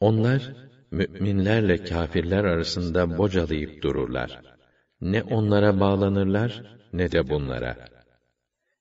Onlar, 0.00 0.42
müminlerle 0.90 1.84
kafirler 1.84 2.44
arasında 2.44 3.18
bocalayıp 3.18 3.82
dururlar. 3.82 4.51
ne 5.11 5.21
onlara 5.23 5.79
bağlanırlar 5.79 6.63
ne 6.93 7.11
de 7.11 7.29
bunlara. 7.29 7.75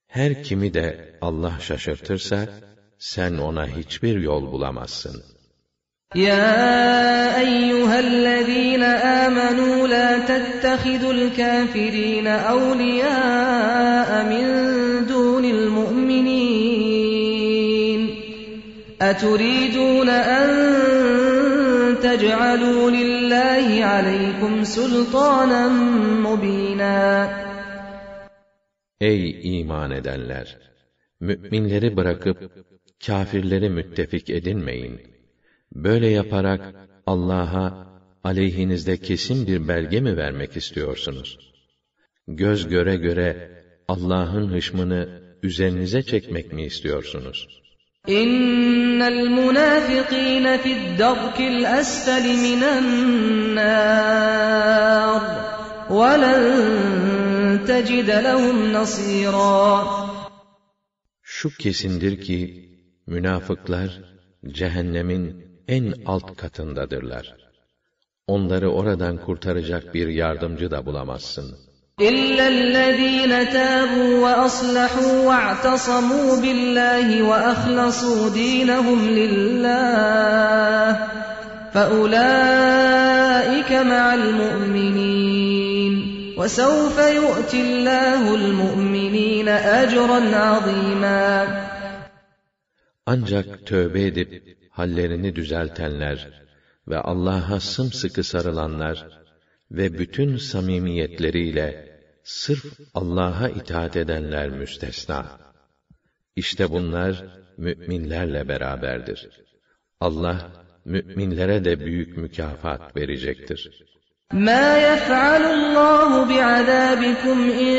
Her 0.06 0.42
kimi 0.44 0.74
de 0.74 1.18
Allah 1.20 1.52
şaşırtırsa 1.60 2.48
sen 2.98 3.38
ona 3.38 3.66
hiçbir 3.66 4.20
yol 4.20 4.52
bulamazsın. 4.52 5.22
Ya 6.14 7.40
eyyühellezîne 7.42 8.92
âmenû 9.24 9.90
lâ 9.90 10.26
tettehidul 10.26 11.34
kâfirîne 11.36 12.36
evliyâ 12.54 14.24
min 14.32 14.46
dûnil 15.08 15.68
mu'minîn. 15.76 17.22
Eturidûne 19.10 20.18
en 20.40 20.52
tec'alû 22.04 22.92
lil 22.92 23.11
لله 23.61 23.85
عليكم 23.85 24.63
سلطانا 24.63 25.67
مبينا 26.27 26.97
Ey 29.01 29.59
iman 29.59 29.91
edenler! 29.91 30.57
Müminleri 31.19 31.97
bırakıp, 31.97 32.51
kâfirleri 33.05 33.69
müttefik 33.69 34.29
edinmeyin. 34.29 35.01
Böyle 35.71 36.07
yaparak, 36.07 36.75
Allah'a, 37.05 37.87
aleyhinizde 38.23 38.97
kesin 38.97 39.47
bir 39.47 39.67
belge 39.67 40.01
mi 40.01 40.17
vermek 40.17 40.57
istiyorsunuz? 40.57 41.53
Göz 42.27 42.67
göre 42.67 42.95
göre, 42.95 43.51
Allah'ın 43.87 44.47
hışmını 44.53 45.21
üzerinize 45.43 46.01
çekmek 46.01 46.53
mi 46.53 46.63
istiyorsunuz?' 46.63 47.60
İnnel 48.06 49.28
münafıkîne 49.28 50.58
fi'd-darkil 50.58 51.64
esfeli 51.78 52.34
minen-nâr 52.44 53.62
ve 55.90 56.20
len 56.22 57.66
tecide 57.66 58.24
lehum 58.24 58.72
nasîrâ. 58.72 59.84
Şu 61.22 61.48
kesindir 61.58 62.20
ki 62.20 62.68
münafıklar 63.06 64.00
cehennemin 64.46 65.46
en 65.68 65.94
alt 66.06 66.36
katındadırlar. 66.36 67.36
Onları 68.26 68.70
oradan 68.70 69.16
kurtaracak 69.18 69.94
bir 69.94 70.08
yardımcı 70.08 70.70
da 70.70 70.86
bulamazsın. 70.86 71.71
إلا 71.99 72.47
الذين 72.47 73.49
تابوا 73.49 74.19
وأصلحوا 74.19 75.23
واعتصموا 75.25 76.41
بالله 76.41 77.23
وأخلصوا 77.23 78.29
دينهم 78.29 79.09
لله 79.09 80.97
فأولئك 81.73 83.71
مع 83.71 84.13
المؤمنين 84.13 85.93
وسوف 86.37 86.99
يؤتي 86.99 87.61
الله 87.61 88.35
المؤمنين 88.35 89.47
أجرا 89.49 90.35
عظيما 90.35 91.47
Ancak 93.05 93.65
tövbe 93.65 94.05
edip 94.05 94.57
hallerini 94.71 95.35
düzeltenler 95.35 96.27
ve 96.87 96.97
Allah'a 96.97 97.59
sımsıkı 97.59 98.23
sarılanlar 98.23 99.20
ve 99.71 99.99
bütün 99.99 100.37
samimiyetleriyle 100.37 101.99
sırf 102.23 102.65
Allah'a 102.93 103.49
itaat 103.49 103.95
edenler 103.95 104.49
müstesna. 104.49 105.39
İşte 106.35 106.71
bunlar 106.71 107.25
müminlerle 107.57 108.47
beraberdir. 108.47 109.29
Allah 109.99 110.51
müminlere 110.85 111.65
de 111.65 111.79
büyük 111.79 112.17
mükafat 112.17 112.95
verecektir. 112.95 113.87
ما 114.33 114.77
يفعل 114.89 115.43
الله 115.57 116.11
بعذابكم 116.31 117.37
إن 117.49 117.77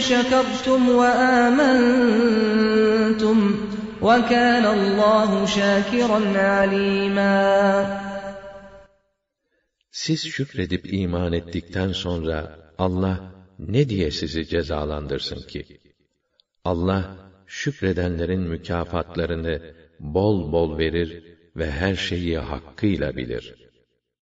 شكرتم 0.00 0.88
وآمنتم 1.00 1.96
وكان 4.02 4.64
الله 4.66 5.46
شاكرا 5.46 6.20
عليما 6.36 8.07
siz 10.03 10.21
şükredip 10.35 10.93
iman 10.93 11.33
ettikten 11.33 11.91
sonra 11.91 12.37
Allah 12.77 13.15
ne 13.59 13.89
diye 13.89 14.11
sizi 14.11 14.47
cezalandırsın 14.47 15.41
ki? 15.47 15.63
Allah 16.63 17.31
şükredenlerin 17.47 18.41
mükafatlarını 18.41 19.55
bol 19.99 20.51
bol 20.51 20.77
verir 20.77 21.23
ve 21.55 21.71
her 21.71 21.95
şeyi 21.95 22.37
hakkıyla 22.37 23.15
bilir. 23.15 23.68